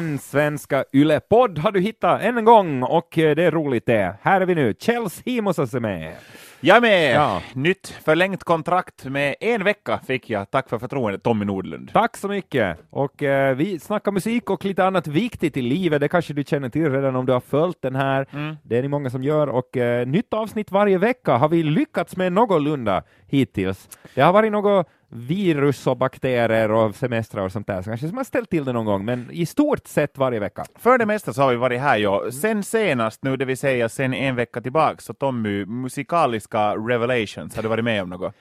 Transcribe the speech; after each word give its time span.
En 0.00 0.18
svenska 0.18 0.84
Yle-podd 0.92 1.58
har 1.58 1.72
du 1.72 1.80
hittat 1.80 2.22
än 2.22 2.38
en 2.38 2.44
gång 2.44 2.82
och 2.82 3.18
eh, 3.18 3.34
det 3.34 3.44
är 3.44 3.50
roligt 3.50 3.86
det. 3.86 4.16
Här 4.22 4.40
är 4.40 4.46
vi 4.46 4.54
nu. 4.54 4.74
Kjells 4.78 5.22
Himosas 5.24 5.74
är 5.74 5.80
med. 5.80 6.12
Jag 6.60 6.76
är 6.76 6.80
med! 6.80 7.14
Ja. 7.14 7.42
Nytt 7.54 7.88
förlängt 8.04 8.44
kontrakt 8.44 9.04
med 9.04 9.34
en 9.40 9.64
vecka 9.64 10.00
fick 10.06 10.30
jag. 10.30 10.50
Tack 10.50 10.68
för 10.68 10.78
förtroendet, 10.78 11.22
Tommy 11.22 11.44
Nordlund. 11.44 11.90
Tack 11.92 12.16
så 12.16 12.28
mycket! 12.28 12.78
Och 12.90 13.22
eh, 13.22 13.56
vi 13.56 13.78
snackar 13.78 14.12
musik 14.12 14.50
och 14.50 14.64
lite 14.64 14.84
annat 14.84 15.06
viktigt 15.06 15.56
i 15.56 15.62
livet. 15.62 16.00
Det 16.00 16.08
kanske 16.08 16.34
du 16.34 16.44
känner 16.44 16.68
till 16.68 16.92
redan 16.92 17.16
om 17.16 17.26
du 17.26 17.32
har 17.32 17.40
följt 17.40 17.82
den 17.82 17.96
här. 17.96 18.26
Mm. 18.30 18.56
Det 18.62 18.78
är 18.78 18.82
ni 18.82 18.88
många 18.88 19.10
som 19.10 19.22
gör 19.22 19.46
och 19.46 19.76
eh, 19.76 20.06
nytt 20.06 20.34
avsnitt 20.34 20.70
varje 20.70 20.98
vecka 20.98 21.36
har 21.36 21.48
vi 21.48 21.62
lyckats 21.62 22.16
med 22.16 22.32
någorlunda 22.32 23.02
hittills. 23.26 23.88
Det 24.14 24.20
har 24.20 24.32
varit 24.32 24.52
något 24.52 24.86
virus 25.10 25.86
och 25.86 25.96
bakterier 25.96 26.70
och 26.70 26.94
semestrar 26.94 27.44
och 27.44 27.52
sånt 27.52 27.66
där, 27.66 27.82
så 27.82 27.90
kanske 27.90 28.08
som 28.08 28.16
har 28.16 28.24
ställt 28.24 28.50
till 28.50 28.64
det 28.64 28.72
någon 28.72 28.84
gång, 28.84 29.04
men 29.04 29.30
i 29.30 29.46
stort 29.46 29.86
sett 29.86 30.18
varje 30.18 30.40
vecka. 30.40 30.64
För 30.78 30.98
det 30.98 31.06
mesta 31.06 31.32
så 31.32 31.42
har 31.42 31.50
vi 31.50 31.56
varit 31.56 31.80
här 31.80 31.96
ju. 31.98 32.30
Sen 32.32 32.62
senast 32.62 33.24
nu, 33.24 33.36
det 33.36 33.44
vill 33.44 33.58
säga 33.58 33.88
sen 33.88 34.14
en 34.14 34.36
vecka 34.36 34.60
tillbaka, 34.60 34.96
så 34.98 35.14
Tommy, 35.14 35.64
musikaliska 35.66 36.74
revelations, 36.74 37.56
har 37.56 37.62
du 37.62 37.68
varit 37.68 37.84
med 37.84 38.02
om 38.02 38.10
något? 38.10 38.34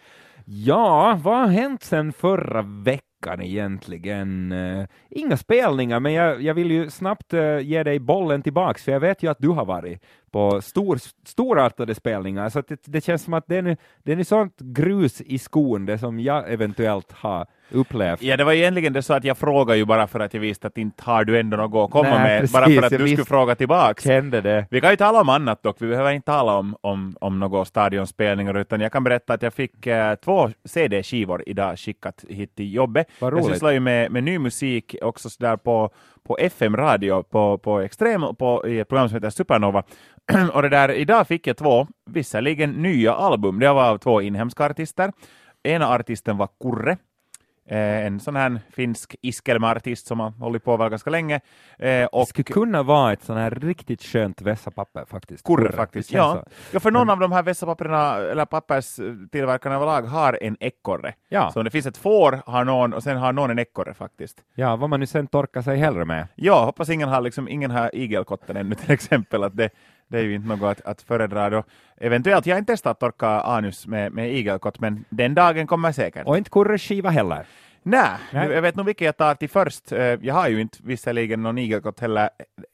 Ja, 0.46 1.20
vad 1.24 1.38
har 1.38 1.48
hänt 1.48 1.84
sen 1.84 2.14
förra 2.14 2.62
veckan 2.62 3.09
egentligen? 3.28 4.52
Uh, 4.52 4.86
inga 5.10 5.38
spelningar, 5.38 6.00
men 6.00 6.14
jag, 6.14 6.42
jag 6.42 6.54
vill 6.54 6.72
ju 6.72 6.90
snabbt 6.90 7.34
uh, 7.34 7.60
ge 7.60 7.84
dig 7.84 8.00
bollen 8.00 8.42
tillbaks, 8.42 8.84
för 8.84 8.92
jag 8.92 9.00
vet 9.00 9.24
ju 9.24 9.32
att 9.32 9.40
du 9.40 9.50
har 9.50 9.66
varit 9.66 10.04
på 10.32 10.62
stor, 10.62 11.00
storartade 11.26 11.96
spelningar, 11.96 12.50
så 12.50 12.60
att 12.60 12.68
det, 12.68 12.82
det 12.86 13.02
känns 13.02 13.24
som 13.24 13.34
att 13.34 13.48
det 13.48 13.58
är, 13.58 13.62
nu, 13.62 13.78
det 14.04 14.12
är 14.12 14.16
nu 14.16 14.24
sånt 14.24 14.60
grus 14.60 15.22
i 15.22 15.40
skon, 15.40 15.86
det 15.86 15.98
som 15.98 16.20
jag 16.20 16.54
eventuellt 16.54 17.12
har 17.12 17.48
upplevt. 17.72 18.22
Ja, 18.22 18.38
det 18.38 18.44
var 18.44 18.54
egentligen 18.54 18.94
det 18.94 19.02
så 19.02 19.14
att 19.14 19.24
jag 19.24 19.38
frågade 19.38 19.78
ju 19.78 19.86
bara 19.86 20.08
för 20.08 20.20
att 20.20 20.34
jag 20.34 20.42
visste 20.42 20.68
att 20.68 20.78
inte 20.78 21.04
har 21.04 21.24
du 21.24 21.40
ändå 21.40 21.58
något 21.58 21.86
att 21.86 21.92
komma 21.92 22.10
Nej, 22.10 22.20
med, 22.20 22.40
precis, 22.40 22.54
bara 22.54 22.66
för 22.66 22.84
att 22.84 22.92
jag 22.92 23.02
du 23.02 23.08
skulle 23.08 23.26
fråga 23.26 23.56
tillbaks. 23.56 24.04
Kände 24.04 24.42
det. 24.42 24.66
Vi 24.70 24.82
kan 24.82 24.90
ju 24.90 24.96
tala 24.96 25.22
om 25.22 25.30
annat 25.30 25.64
dock, 25.64 25.76
vi 25.80 25.88
behöver 25.88 26.12
inte 26.12 26.26
tala 26.26 26.58
om, 26.58 26.76
om, 26.82 27.16
om 27.22 27.40
några 27.40 27.66
stadionspelningar, 27.66 28.58
utan 28.58 28.82
jag 28.82 28.92
kan 28.92 29.04
berätta 29.04 29.34
att 29.34 29.42
jag 29.42 29.54
fick 29.54 29.88
eh, 29.88 30.16
två 30.16 30.50
CD-skivor 30.66 31.44
idag 31.46 31.80
skickat 31.80 32.26
hit 32.30 32.56
till 32.56 32.74
jobbet. 32.74 33.08
Vad 33.20 33.34
Jag 33.34 33.40
roligt. 33.40 33.54
sysslar 33.54 33.72
ju 33.72 33.80
med, 33.80 34.12
med 34.12 34.24
ny 34.24 34.40
musik 34.40 34.96
också 35.02 35.30
sådär 35.30 35.58
på, 35.58 35.90
på 36.28 36.38
FM-radio, 36.38 37.24
på, 37.24 37.58
på 37.58 37.80
Extrem, 37.80 38.36
på, 38.36 38.68
i 38.68 38.80
ett 38.80 38.88
program 38.90 39.10
som 39.10 39.16
heter 39.16 39.30
Supernova. 39.30 39.84
och 40.54 40.62
det 40.62 40.70
där, 40.70 40.92
idag 40.92 41.28
fick 41.28 41.48
jag 41.48 41.58
två, 41.58 41.88
visserligen 42.12 42.72
nya 42.72 43.14
album, 43.14 43.60
det 43.60 43.74
var 43.74 43.90
av 43.90 43.98
två 43.98 44.22
inhemska 44.22 44.66
artister. 44.66 45.12
Ena 45.64 45.90
artisten 45.90 46.38
var 46.38 46.50
Kurre, 46.64 46.98
en 47.76 48.20
sån 48.20 48.36
här 48.36 48.60
finsk 48.72 49.16
iskelma-artist 49.22 50.08
som 50.08 50.20
har 50.20 50.30
hållit 50.30 50.64
på 50.64 50.78
väl 50.78 50.90
ganska 50.90 51.10
länge. 51.10 51.40
Eh, 51.80 52.06
och 52.06 52.20
Det 52.20 52.26
skulle 52.26 52.44
kunna 52.44 52.84
vara 52.84 53.14
ett 53.14 53.24
sån 53.24 53.38
här 53.38 53.52
riktigt 53.52 54.04
skönt 54.04 54.42
vässapapper 54.42 55.06
faktiskt. 55.06 55.46
Kurre 55.46 55.72
faktiskt. 55.72 56.12
Ja. 56.12 56.34
så. 56.34 56.52
ja, 56.72 56.80
för 56.80 56.92
någon 56.92 57.10
av 57.10 57.20
de 57.20 57.32
här 57.32 57.44
vässapapperna, 57.44 58.16
eller 58.16 58.46
papperstillverkarna 58.46 59.76
överlag, 59.76 60.02
har 60.02 60.38
en 60.42 60.58
ekorre. 60.60 61.14
Ja. 61.30 61.52
Så 61.52 61.60
om 61.60 61.66
det 61.66 61.72
finns 61.72 61.86
ett 61.86 61.98
får, 61.98 62.42
har 62.46 62.64
någon, 62.64 62.94
och 62.94 63.04
sen 63.04 63.18
har 63.18 63.34
någon 63.34 63.50
en 63.52 63.60
ekorre 63.60 63.94
faktiskt. 63.94 64.44
ja, 64.56 64.76
vad 64.76 64.90
man 64.90 65.00
nu 65.00 65.06
sen 65.06 65.28
torkar 65.28 65.62
sig 65.62 65.78
hellre 65.78 66.06
med. 66.06 66.28
Ja, 66.36 66.66
hoppas 66.66 66.90
ingen 66.90 67.10
har, 67.10 67.22
liksom, 67.22 67.48
ingen 67.48 67.72
har 67.72 67.96
igelkotten 67.96 68.58
ännu 68.58 68.76
till 68.76 68.92
exempel, 68.92 69.44
att 69.44 69.58
det, 69.58 69.70
det 70.10 70.18
är 70.20 70.24
ju 70.24 70.36
inte 70.36 70.48
något 70.48 70.64
att, 70.80 70.86
att 70.86 71.02
föredra 71.02 71.50
då. 71.50 71.64
Eventuellt, 71.98 72.46
jag 72.46 72.56
har 72.56 72.60
inte 72.60 72.74
testat 72.74 72.92
att 72.92 73.00
torka 73.00 73.28
anus 73.28 73.88
med, 73.88 74.12
med 74.14 74.34
igelkott, 74.34 74.80
men 74.80 75.06
den 75.10 75.34
dagen 75.36 75.68
kommer 75.68 75.92
säkert. 75.92 76.28
Och 76.28 76.38
inte 76.38 76.50
kurreskiva 76.50 77.10
heller. 77.10 77.46
Nej, 77.84 78.10
Nej. 78.34 78.50
jag 78.52 78.62
vet 78.62 78.76
nog 78.76 78.86
vilket 78.86 79.06
jag 79.06 79.18
tar 79.18 79.36
till 79.36 79.50
först. 79.50 79.92
Eh, 79.92 80.00
Jag 80.00 80.34
har 80.34 80.48
ju 80.50 80.62
inte 80.62 80.78
visserligen 80.84 81.44
någon 81.44 81.58
igelkott 81.58 82.00
heller 82.00 82.30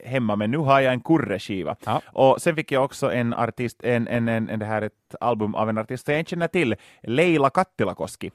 hemma, 0.06 0.36
men 0.36 0.52
nu 0.52 0.58
har 0.58 0.80
jag 0.80 0.94
en 0.94 1.02
kurreskiva. 1.02 1.76
Ja. 1.86 2.02
Och 2.06 2.42
sen 2.42 2.56
fick 2.56 2.72
jag 2.72 2.84
också 2.84 3.12
en 3.12 3.34
artist, 3.34 3.84
en, 3.84 4.08
en, 4.08 4.28
en, 4.28 4.50
en 4.50 4.60
det 4.60 4.66
här 4.66 4.82
ett 4.82 5.16
album 5.20 5.56
av 5.56 5.70
en 5.70 5.78
artist 5.78 6.06
som 6.06 6.12
jag 6.14 6.22
inte 6.22 6.30
känner 6.30 6.48
till, 6.48 6.76
Leila 7.04 7.50
Kattilakoski. 7.50 8.32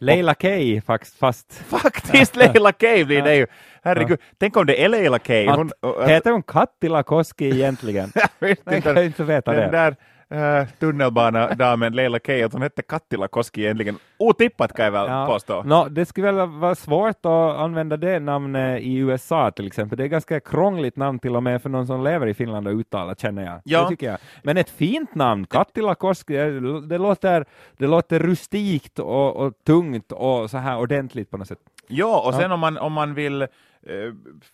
Leila 0.00 0.34
Kay 0.34 0.80
faktiskt, 0.80 1.18
fast 1.18 1.52
Faktiskt 1.52 2.36
Leila 2.36 2.72
Kay 2.72 3.04
blir 3.04 3.22
det 3.22 3.36
ju. 3.36 3.46
Herregud, 3.82 4.18
tänk 4.38 4.56
om 4.56 4.66
det 4.66 4.84
är 4.84 4.88
Leila 4.88 5.18
Kay. 5.18 5.46
Hon, 5.46 5.70
att, 5.82 6.08
heter 6.08 6.30
hon 6.30 6.42
Kattila 6.42 7.02
Koski 7.02 7.46
egentligen? 7.50 8.12
jag 8.38 8.48
vet 8.48 8.58
Jag 8.64 8.76
inte, 8.76 8.94
kan 8.94 9.04
inte 9.04 9.24
veta 9.24 9.52
den 9.52 9.70
det. 9.70 9.76
där 9.78 9.96
uh, 10.34 10.68
tunnelbanadamen 10.78 11.92
Leila 11.92 12.18
att 12.44 12.52
hon 12.52 12.62
hette 12.62 12.82
Kattilakoski 12.82 13.62
egentligen. 13.62 13.98
Otippat 14.18 14.72
kan 14.72 14.84
jag 14.84 14.92
väl 14.92 15.26
påstå. 15.26 15.62
Nå, 15.62 15.88
det 15.88 16.06
skulle 16.06 16.32
väl 16.32 16.48
vara 16.48 16.74
svårt 16.74 17.26
att 17.26 17.56
använda 17.56 17.96
det 17.96 18.18
namnet 18.18 18.80
i 18.82 18.96
USA 18.96 19.50
till 19.50 19.66
exempel. 19.66 19.98
Det 19.98 20.04
är 20.04 20.08
ganska 20.08 20.40
krångligt 20.40 20.96
namn 20.96 21.18
till 21.18 21.36
och 21.36 21.42
med 21.42 21.62
för 21.62 21.68
någon 21.68 21.86
som 21.86 22.04
lever 22.04 22.26
i 22.26 22.34
Finland 22.34 22.68
och 22.68 22.74
uttala 22.74 23.14
känner 23.14 23.44
jag. 23.44 23.60
Ja. 23.64 23.82
Det 23.82 23.88
tycker 23.88 24.06
jag. 24.06 24.18
Men 24.42 24.56
ett 24.56 24.70
fint 24.70 25.14
namn, 25.14 25.46
Kattila 25.46 25.94
Koski, 25.94 26.34
det, 26.34 26.86
det, 26.86 26.98
låter, 26.98 27.44
det 27.76 27.86
låter 27.86 28.18
rustikt 28.18 28.98
och, 28.98 29.36
och 29.36 29.54
tungt 29.66 30.12
och 30.12 30.50
så 30.50 30.58
här 30.58 30.78
ordentligt 30.78 31.30
på 31.30 31.36
något 31.36 31.48
sätt. 31.48 31.60
Ja, 31.86 32.22
och 32.26 32.34
sen 32.34 32.52
om 32.52 32.60
man, 32.60 32.78
om 32.78 32.92
man 32.92 33.14
vill 33.14 33.42
eh, 33.42 33.48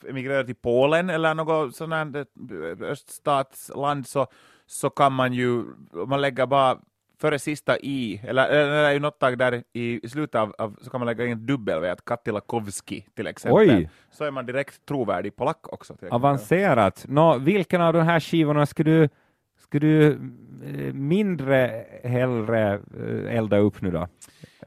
emigrera 0.09 0.45
till 0.45 0.55
Polen 0.55 1.11
eller 1.11 1.35
något 1.35 1.81
eh, 1.81 2.91
öststatsland 2.91 4.07
så, 4.07 4.27
så 4.67 4.91
kan 4.91 5.13
man 5.13 5.33
ju, 5.33 5.65
man 6.07 6.21
lägger 6.21 6.47
bara 6.47 6.79
före 7.21 7.39
sista 7.39 7.79
i, 7.79 8.21
eller, 8.25 8.49
eller 8.49 8.95
i 8.95 8.99
något 8.99 9.19
tag 9.19 9.39
där 9.39 9.63
i, 9.73 10.09
slutet 10.09 10.35
av, 10.35 10.55
av, 10.59 10.77
så 10.83 10.91
kan 10.91 11.01
man 11.01 11.07
lägga 11.07 11.27
in 11.27 11.33
ett 11.33 11.47
dubbel 11.47 11.85
att 11.85 12.05
Kattilakovski 12.05 13.07
till 13.15 13.27
exempel. 13.27 13.71
Oj. 13.71 13.91
Så 14.11 14.25
är 14.25 14.31
man 14.31 14.47
direkt 14.47 14.87
trovärdig 14.87 15.37
polack 15.37 15.73
också. 15.73 15.97
Avancerat. 16.11 17.05
Nå, 17.09 17.39
vilken 17.39 17.81
av 17.81 17.93
de 17.93 18.03
här 18.03 18.21
skivorna 18.21 18.67
skulle 18.67 18.91
du, 18.91 19.09
skulle 19.59 19.87
du 19.87 20.11
eh, 20.65 20.95
mindre 20.95 21.85
hellre 22.05 22.75
eh, 22.75 23.37
elda 23.37 23.59
upp 23.59 23.83
nu 23.83 23.91
då? 23.91 24.09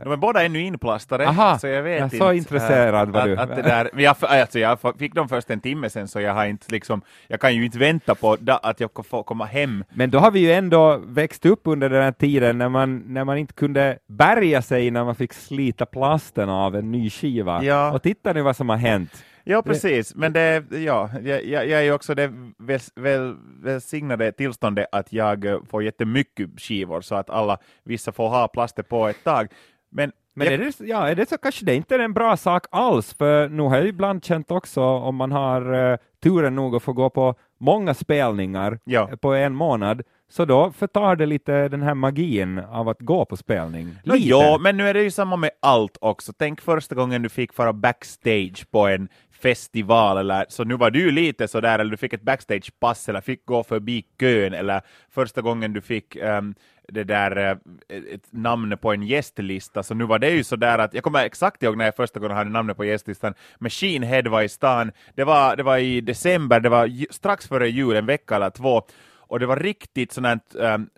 De 0.04 0.12
är 0.12 0.18
båda 0.18 0.44
ännu 0.46 0.62
inplastade, 0.62 1.28
Aha, 1.28 1.60
så 1.60 1.68
jag 1.68 1.84
vet 1.84 2.00
ja, 2.00 2.04
inte. 2.04 2.18
så 2.18 2.34
intresserad 2.34 3.10
var 3.10 3.20
att, 3.20 3.26
du. 3.26 3.38
Att 3.38 3.56
det 3.56 3.62
där, 3.62 3.90
jag, 3.94 4.16
alltså 4.22 4.60
jag 4.60 4.80
fick 5.00 5.16
dem 5.16 5.30
först 5.30 5.50
en 5.50 5.60
timme 5.60 5.90
sen, 5.90 6.08
så 6.08 6.22
jag 6.22 6.34
har 6.34 6.46
inte 6.46 6.66
liksom, 6.72 7.02
jag 7.28 7.40
kan 7.40 7.56
ju 7.56 7.66
inte 7.66 7.78
vänta 7.78 8.16
på 8.16 8.38
att 8.62 8.80
jag 8.80 8.90
får 9.10 9.24
komma 9.24 9.46
hem. 9.46 9.84
Men 9.90 10.10
då 10.10 10.20
har 10.20 10.32
vi 10.32 10.40
ju 10.40 10.52
ändå 10.52 11.02
växt 11.06 11.46
upp 11.46 11.62
under 11.64 11.90
den 11.90 12.04
här 12.04 12.12
tiden 12.12 12.58
när 12.58 12.70
man, 12.70 13.04
när 13.08 13.24
man 13.24 13.38
inte 13.38 13.54
kunde 13.54 13.98
bärga 14.08 14.62
sig 14.62 14.92
när 14.92 15.04
man 15.04 15.16
fick 15.16 15.34
slita 15.34 15.86
plasten 15.86 16.50
av 16.50 16.76
en 16.76 16.92
ny 16.92 17.10
skiva. 17.10 17.64
Ja. 17.64 17.92
Och 17.92 18.04
titta 18.04 18.34
nu 18.34 18.42
vad 18.42 18.56
som 18.56 18.70
har 18.70 18.78
hänt. 18.78 19.24
Ja, 19.44 19.62
precis. 19.62 20.16
Men 20.16 20.34
det, 20.34 20.64
ja, 20.72 21.10
jag, 21.24 21.46
jag 21.46 21.72
är 21.72 21.82
ju 21.82 21.92
också 21.92 22.16
det 22.16 22.34
väl, 22.58 22.80
väl, 22.96 23.36
välsignade 23.64 24.32
tillståndet 24.32 24.88
att 24.92 25.14
jag 25.14 25.60
får 25.70 25.84
jättemycket 25.84 26.50
skivor, 26.62 27.02
så 27.02 27.16
att 27.16 27.30
alla, 27.30 27.58
vissa 27.84 28.12
får 28.12 28.30
ha 28.30 28.48
plaster 28.48 28.84
på 28.84 29.08
ett 29.08 29.24
tag. 29.24 29.48
Men, 29.92 30.12
Men 30.34 30.48
är 30.48 30.58
det, 30.58 30.80
ja, 30.80 31.08
är 31.10 31.16
det 31.16 31.30
så 31.30 31.38
kanske 31.38 31.66
det 31.66 31.76
inte 31.76 31.96
är 31.96 32.00
en 32.00 32.14
bra 32.14 32.38
sak 32.38 32.66
alls, 32.72 33.14
för 33.14 33.50
nu 33.50 33.64
har 33.64 33.78
jag 33.78 33.88
ibland 33.88 34.26
känt 34.26 34.52
också 34.52 34.82
om 34.82 35.16
man 35.16 35.32
har 35.32 35.74
uh, 35.74 35.98
turen 36.24 36.56
nog 36.56 36.76
att 36.76 36.84
få 36.84 36.94
gå 36.94 37.10
på 37.10 37.36
många 37.60 37.94
spelningar 37.94 38.80
Ja. 38.84 39.10
eh, 39.12 39.16
på 39.16 39.34
en 39.34 39.56
månad, 39.56 40.02
så 40.30 40.46
då 40.46 40.72
förtar 40.72 41.16
det 41.16 41.26
lite 41.26 41.68
den 41.68 41.82
här 41.82 41.94
magin 41.94 42.60
av 42.60 42.90
att 42.90 43.00
gå 43.00 43.26
på 43.26 43.38
spelning. 43.38 43.96
Lite. 44.04 44.28
ja, 44.28 44.58
men 44.62 44.78
nu 44.78 44.88
är 44.90 44.94
det 44.94 45.04
ju 45.04 45.12
samma 45.12 45.36
med 45.36 45.52
allt 45.62 45.98
också. 46.02 46.34
Tänk 46.40 46.62
första 46.62 46.96
gången 46.96 47.22
du 47.22 47.30
fick 47.30 47.58
vara 47.58 47.74
backstage 47.74 48.72
på 48.72 48.88
en 48.88 49.10
festival, 49.42 50.18
eller 50.18 50.46
så 50.50 50.64
nu 50.64 50.78
var 50.78 50.92
du 50.92 51.12
lite 51.12 51.48
sådär, 51.48 51.80
eller 51.80 51.92
du 51.92 51.98
fick 51.98 52.14
ett 52.14 52.22
backstagepass, 52.22 53.10
eller 53.10 53.22
fick 53.22 53.46
gå 53.46 53.64
förbi 53.64 54.06
kön, 54.20 54.54
eller 54.54 54.82
första 55.10 55.42
gången 55.42 55.74
du 55.74 55.82
fick 55.82 56.16
um, 56.16 56.56
det 56.88 57.04
där 57.04 57.38
eh, 57.38 57.98
ett 58.14 58.28
namn 58.32 58.78
på 58.82 58.94
en 58.94 59.04
gästlista, 59.04 59.84
så 59.84 59.94
nu 59.94 60.06
var 60.06 60.20
det 60.20 60.30
ju 60.30 60.44
sådär 60.44 60.78
att, 60.78 60.94
jag 60.94 61.04
kommer 61.04 61.26
exakt 61.26 61.64
ihåg 61.64 61.78
när 61.78 61.86
jag 61.86 61.96
första 61.96 62.20
gången 62.20 62.38
hade 62.38 62.50
namnet 62.50 62.78
på 62.78 62.86
gästlistan, 62.86 63.34
Machine 63.60 64.04
Head 64.04 64.30
var 64.30 64.42
i 64.42 64.50
stan, 64.50 64.92
det 65.16 65.24
var, 65.24 65.56
det 65.56 65.64
var 65.64 65.78
i 65.78 66.02
december, 66.02 66.60
det 66.60 66.70
var 66.70 67.14
strax 67.14 67.48
före 67.48 67.70
jul, 67.70 67.96
en 67.96 68.06
vecka 68.06 68.36
eller 68.36 68.50
två, 68.50 68.82
och 69.18 69.40
det 69.40 69.46
var 69.46 69.58
riktigt 69.58 70.12
sådant 70.12 70.56
um, 70.56 70.90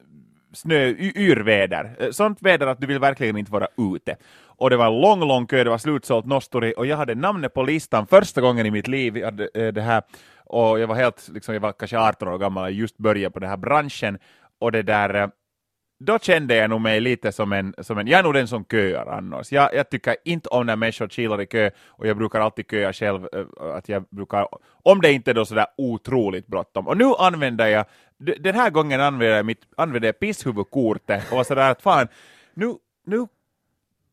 snö, 0.54 0.88
yrväder. 1.16 1.96
Eh, 2.00 2.12
sånt 2.12 2.42
väder 2.42 2.68
att 2.68 2.82
du 2.82 2.88
vill 2.88 3.00
verkligen 3.00 3.38
inte 3.38 3.52
vara 3.52 3.68
ute. 3.78 4.16
Och 4.46 4.70
det 4.70 4.78
var 4.78 4.88
en 4.88 5.02
lång, 5.02 5.28
lång 5.28 5.48
kö, 5.48 5.64
det 5.64 5.70
var 5.70 5.78
slutsålt 5.78 6.26
Nosturi, 6.26 6.74
och 6.78 6.86
jag 6.86 6.98
hade 6.98 7.16
namnet 7.16 7.54
på 7.54 7.64
listan 7.64 8.08
första 8.08 8.42
gången 8.42 8.66
i 8.66 8.72
mitt 8.72 8.88
liv. 8.88 9.18
Jag 9.18 9.26
hade, 9.26 9.50
eh, 9.54 9.74
det 9.74 9.82
här, 9.82 10.04
och 10.46 10.80
jag 10.80 10.88
var 10.88 10.96
helt, 10.96 11.30
liksom, 11.34 11.54
jag 11.54 11.62
var 11.62 11.72
kanske 11.72 12.00
18 12.00 12.28
år 12.28 12.38
gammal 12.38 12.64
och 12.64 12.72
just 12.72 12.98
började 12.98 13.34
på 13.34 13.40
den 13.40 13.50
här 13.50 13.58
branschen. 13.58 14.18
Och 14.60 14.72
det 14.72 14.82
där, 14.82 15.16
eh, 15.16 15.28
då 16.00 16.20
kände 16.20 16.56
jag 16.56 16.70
nog 16.70 16.82
mig 16.82 17.00
lite 17.00 17.32
som 17.32 17.54
en, 17.54 17.74
som 17.82 17.98
en 17.98 18.08
jag 18.08 18.20
är 18.20 18.24
nog 18.24 18.34
den 18.34 18.48
som 18.48 18.66
köar 18.66 19.06
annars. 19.06 19.52
Jag, 19.52 19.74
jag 19.74 19.90
tycker 19.90 20.16
inte 20.26 20.50
om 20.50 20.66
när 20.66 20.76
människor 20.76 21.08
kilar 21.08 21.42
i 21.42 21.46
kö, 21.46 21.70
och 21.88 22.08
jag 22.08 22.18
brukar 22.18 22.40
alltid 22.40 22.66
köa 22.72 22.94
själv, 22.94 23.28
att 23.76 23.90
jag 23.90 24.04
brukar, 24.10 24.48
om 24.84 25.02
det 25.02 25.12
inte 25.12 25.32
är 25.32 25.36
då 25.36 25.46
sådär 25.46 25.66
otroligt 25.78 26.48
bråttom. 26.48 26.88
Och 26.88 26.98
nu 26.98 27.06
använder 27.20 27.68
jag, 27.68 27.86
den 28.40 28.56
här 28.56 28.70
gången 28.70 29.02
använder 29.02 29.36
jag 29.36 29.46
mitt, 29.46 29.62
använder 29.78 30.08
jag 30.08 30.20
pisshuvudkortet 30.20 31.32
och 31.32 31.38
var 31.38 31.44
sådär 31.44 31.72
att 31.72 31.82
fan, 31.82 32.08
nu, 32.54 32.76
nu 33.06 33.28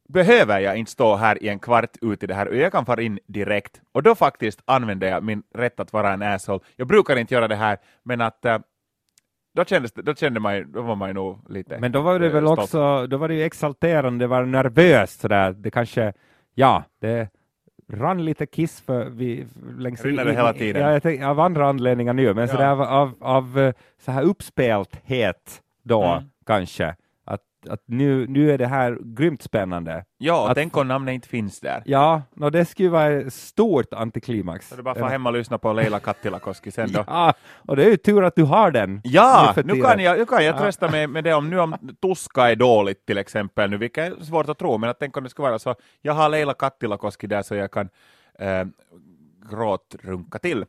behöver 0.09 0.59
jag 0.59 0.77
inte 0.77 0.91
stå 0.91 1.17
här 1.17 1.43
i 1.43 1.49
en 1.49 1.59
kvart 1.59 1.97
ut 2.01 2.23
i 2.23 2.27
det 2.27 2.35
här 2.35 2.53
jag 2.53 2.73
kan 2.73 2.87
fara 2.87 3.03
in 3.03 3.19
direkt. 3.27 3.81
Och 3.93 4.03
då 4.03 4.15
faktiskt 4.15 4.63
använder 4.65 5.09
jag 5.11 5.23
min 5.23 5.43
rätt 5.55 5.81
att 5.81 5.93
vara 5.93 6.13
en 6.13 6.23
asshole. 6.23 6.61
Jag 6.77 6.89
brukar 6.89 7.17
inte 7.17 7.35
göra 7.35 7.49
det 7.49 7.57
här, 7.57 7.79
men 8.03 8.21
att 8.21 8.39
uh, 8.47 8.59
då, 9.55 9.65
kändes 9.65 9.93
då 9.93 10.15
kände 10.15 10.41
man 10.41 10.73
då 10.73 10.83
var 10.83 10.97
man 10.97 11.09
ju 11.09 11.15
nog 11.15 11.51
lite 11.51 11.79
Men 11.79 11.93
då 11.93 12.01
var 12.01 12.19
det 12.19 12.29
väl 12.29 12.45
stolt. 12.45 12.61
också, 12.61 13.07
då 13.07 13.17
var 13.17 13.29
det 13.29 13.35
ju 13.35 13.43
exalterande, 13.43 14.25
det 14.25 14.29
var 14.29 14.45
nervöst 14.45 15.21
sådär, 15.21 15.53
det 15.53 15.71
kanske, 15.71 16.13
ja, 16.55 16.85
det 17.01 17.29
rann 17.93 18.25
lite 18.25 18.47
kiss 18.47 18.81
för 18.81 19.05
vi 19.05 19.47
längs 19.79 20.05
Rinner 20.05 20.25
det 20.25 20.33
hela 20.33 20.53
tiden? 20.53 20.83
Ja, 20.83 20.93
jag 20.93 21.03
tänkte, 21.03 21.27
av 21.27 21.41
andra 21.41 21.69
anledningar 21.69 22.13
nu, 22.13 22.35
men 22.35 22.39
Ja. 22.47 22.49
sådär 22.49 22.67
av, 22.71 22.83
av, 22.83 23.15
av 23.21 23.59
eh, 23.59 23.73
så 23.99 24.13
här 24.13 24.23
uppspelthet 24.23 25.63
då 25.83 26.05
Mm. 26.05 26.25
kanske, 26.47 26.95
att, 27.69 27.83
nu, 27.87 28.27
nu 28.27 28.51
är 28.51 28.59
det 28.59 28.67
här 28.67 28.99
grymt 29.03 29.43
spännande. 29.43 30.05
Ja, 30.19 30.49
att- 30.51 30.55
tänk 30.55 30.77
om 30.77 30.89
namnet 30.89 31.13
inte 31.13 31.29
finns 31.29 31.61
där. 31.61 31.83
Ja, 31.87 32.23
no, 32.35 32.51
det 32.51 32.65
skulle 32.65 32.89
vara 32.89 33.07
ett 33.09 33.33
stort 33.33 33.93
antiklimax. 33.95 34.69
Så 34.69 34.75
är 34.79 34.83
bara 34.83 34.91
att 34.91 34.99
få 34.99 35.05
hem 35.07 35.27
och 35.27 35.33
lyssna 35.33 35.59
på 35.59 35.73
Leila 35.73 36.01
Kattilakoski 36.01 36.71
sen 36.71 36.93
då. 36.93 37.05
Ja, 37.07 37.35
och 37.57 37.77
det 37.77 37.85
är 37.85 37.91
ju 37.91 37.97
tur 37.97 38.25
att 38.25 38.37
du 38.37 38.43
har 38.43 38.71
den. 38.71 39.01
Ja, 39.05 39.53
nu 39.57 39.63
nu 39.75 39.83
kan 39.83 40.01
jag, 40.01 40.19
nu 40.19 40.27
kan 40.27 40.45
jag 40.45 40.55
Ja. 40.55 40.59
trösta 40.59 40.91
mig 40.91 41.07
med 41.07 41.25
det 41.25 41.35
om 41.35 41.51
nu 41.51 41.61
om 41.61 41.77
tuska 42.03 42.51
är 42.51 42.57
dåligt 42.57 43.07
till 43.07 43.19
exempel, 43.19 43.71
nu, 43.71 43.77
vilket 43.77 44.19
är 44.21 44.25
svårt 44.25 44.49
att 44.49 44.59
tro, 44.59 44.79
men 44.79 44.91
att 44.91 44.99
tänk 44.99 45.17
om 45.17 45.25
det 45.25 45.31
skulle 45.31 45.49
vara 45.49 45.59
så, 45.59 45.75
jag 46.03 46.13
har 46.13 46.29
Leila 46.29 46.55
Kattilakoski 46.55 47.27
där 47.27 47.43
så 47.43 47.55
jag 47.55 47.71
kan 47.71 47.89
äh, 48.39 48.65
gråtrunka 49.51 50.39
till. 50.39 50.65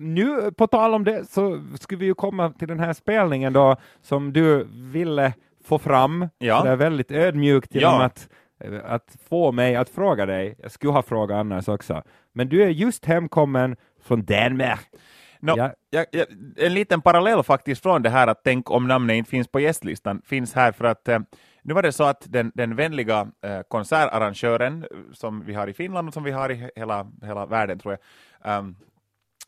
Nu, 0.00 0.52
på 0.52 0.66
tal 0.66 0.94
om 0.94 1.04
det, 1.04 1.24
så 1.30 1.60
skulle 1.80 1.98
vi 2.00 2.06
ju 2.06 2.14
komma 2.14 2.50
till 2.50 2.68
den 2.68 2.80
här 2.80 2.92
spelningen 2.92 3.52
då, 3.52 3.76
som 4.02 4.32
du 4.32 4.66
ville 4.72 5.32
få 5.68 5.78
fram, 5.78 6.28
Ja. 6.38 6.58
så 6.58 6.64
det 6.64 6.70
är 6.70 6.76
väldigt 6.76 7.10
ödmjukt 7.12 7.74
genom 7.74 7.94
Ja. 7.94 8.04
att, 8.04 8.28
att 8.84 9.16
få 9.28 9.52
mig 9.52 9.76
att 9.76 9.88
fråga 9.88 10.26
dig. 10.26 10.54
Jag 10.62 10.70
skulle 10.70 10.92
ha 10.92 11.02
frågat 11.02 11.36
annars 11.36 11.68
också. 11.68 12.02
Men 12.32 12.48
du 12.48 12.62
är 12.62 12.68
just 12.68 13.04
hemkommen 13.04 13.76
från 14.02 14.24
Danmark. 14.24 14.86
Nå, 15.40 15.54
Ja. 15.56 15.72
jag, 15.90 16.06
jag, 16.12 16.26
en 16.56 16.74
liten 16.74 17.00
parallell 17.00 17.42
faktiskt 17.42 17.82
från 17.82 18.02
det 18.02 18.10
här 18.10 18.26
att 18.26 18.40
tänk 18.44 18.70
om 18.70 18.88
namnet 18.88 19.14
inte 19.16 19.30
finns 19.30 19.48
på 19.48 19.60
gästlistan, 19.60 20.22
finns 20.24 20.54
här 20.54 20.72
för 20.72 20.84
att 20.84 21.08
eh, 21.08 21.18
nu 21.62 21.74
var 21.74 21.82
det 21.82 21.92
så 21.92 22.04
att 22.04 22.22
den, 22.28 22.52
den 22.54 22.76
vänliga 22.76 23.28
eh, 23.44 23.60
konsertarrangören 23.68 24.82
eh, 24.82 24.88
som 25.12 25.44
vi 25.44 25.54
har 25.54 25.66
i 25.68 25.72
Finland 25.72 26.08
och 26.08 26.14
som 26.14 26.22
vi 26.24 26.30
har 26.30 26.50
i 26.50 26.54
he- 26.54 26.70
hela, 26.76 27.06
hela 27.22 27.46
världen 27.46 27.78
tror 27.78 27.96
jag, 28.42 28.52
ehm, 28.58 28.76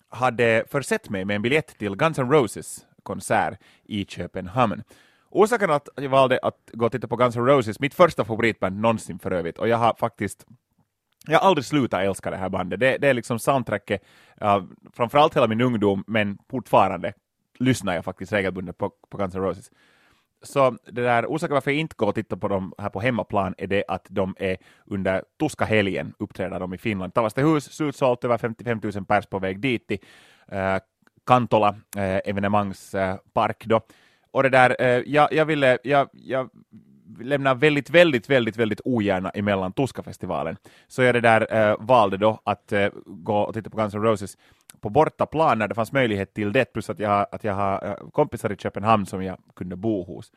hade 0.08 0.64
försett 0.70 1.11
mig 1.11 1.25
med 1.25 1.37
en 1.37 1.43
biljett 1.43 1.78
till 1.78 1.96
Guns 1.96 2.19
N' 2.19 2.31
Roses 2.32 2.87
konsert 3.02 3.58
i 3.84 4.05
Köpenhamn. 4.05 4.82
Orsaken 5.31 5.71
att 5.71 5.88
jag 5.97 6.09
valde 6.09 6.38
att 6.43 6.71
gå 6.73 6.87
och 6.87 6.93
titta 6.93 7.09
på 7.09 7.17
Guns 7.17 7.37
N' 7.37 7.47
Roses, 7.47 7.81
mitt 7.81 7.94
första 7.94 8.25
favoritband 8.25 8.81
någonsin 8.81 9.19
för 9.19 9.31
övrigt, 9.31 9.59
och 9.59 9.69
jag 9.69 9.77
har 9.77 9.94
faktiskt 9.99 10.47
jag 11.27 11.38
har 11.38 11.49
aldrig 11.49 11.65
slutat 11.65 12.03
älska 12.03 12.31
det 12.31 12.37
här 12.37 12.49
bandet. 12.49 12.81
Det, 12.81 12.99
det 12.99 13.09
är 13.09 13.15
liksom 13.15 13.38
soundtracket, 13.38 14.05
uh, 14.43 14.65
framförallt 14.93 15.37
hela 15.37 15.47
min 15.47 15.61
ungdom, 15.61 16.05
men 16.06 16.38
fortfarande 16.50 17.12
lyssnar 17.59 17.94
jag 17.94 18.05
faktiskt 18.05 18.32
regelbundet 18.32 18.79
på, 18.79 18.93
på 19.11 19.19
Guns 19.19 19.35
N' 19.35 19.43
Roses. 19.43 19.71
Så 20.43 20.71
det 20.71 21.03
där, 21.03 21.27
orsaken 21.27 21.55
varför 21.55 21.71
jag 21.71 21.81
inte 21.81 21.94
går 21.99 22.06
och 22.06 22.15
tittar 22.15 22.37
på 22.37 22.49
dem 22.49 22.75
här 22.79 22.88
på 22.88 23.00
hemmaplan 23.00 23.55
är 23.59 23.67
det 23.67 23.85
att 23.88 24.06
de 24.09 24.35
är 24.38 24.56
under 24.87 25.25
Tuska 25.41 25.65
helgen 25.65 26.15
uppträder 26.19 26.61
de 26.61 26.75
i 26.75 26.79
Finland. 26.79 27.15
Tavastehus, 27.15 27.65
slutsålt, 27.65 28.25
över 28.25 28.38
55 28.38 28.81
000 28.94 29.05
pers 29.05 29.27
på 29.27 29.38
väg 29.38 29.61
dit 29.61 29.88
till 29.88 29.99
uh, 30.53 30.79
Kantola 31.27 31.77
eh, 31.97 32.03
uh, 32.03 32.21
evenemangspark 32.25 33.65
eh, 33.65 33.69
då. 33.69 33.81
Och 34.32 34.43
det 34.43 34.49
där, 34.49 34.77
eh, 34.79 35.03
jag, 35.06 35.32
jag 35.32 35.44
ville, 35.44 35.79
jag, 35.82 36.09
jag 36.12 36.50
lämnar 37.21 37.55
väldigt, 37.55 37.91
väldigt, 37.91 38.31
väldigt, 38.31 38.56
väldigt 38.56 38.81
ogärna 38.85 39.31
emellan 39.31 39.73
Tuska-festivalen. 39.73 40.56
Så 40.88 41.03
jag 41.03 41.15
det 41.15 41.21
där 41.21 41.71
eh, 41.71 41.77
valde 41.81 42.17
då 42.17 42.41
att 42.44 42.73
eh, 42.73 42.88
gå 43.06 43.37
och 43.38 43.55
titta 43.55 43.71
på 43.71 43.77
Guns 43.77 43.94
N' 43.94 44.03
Roses 44.03 44.38
på 44.81 44.91
bortaplan 44.91 45.59
när 45.59 45.69
det 45.69 45.75
fanns 45.75 45.93
möjlighet 45.93 46.35
till 46.35 46.53
det, 46.53 46.73
plus 46.73 46.91
att 46.91 46.99
jag, 46.99 47.09
har- 47.11 47.27
att 47.32 47.44
jag 47.44 47.55
har 47.55 47.87
eh, 47.87 48.11
kompisar 48.12 48.53
i 48.53 48.56
Köpenhamn 48.56 49.06
som 49.06 49.23
jag 49.25 49.38
kunde 49.56 49.77
bo 49.77 50.05
hos. 50.05 50.32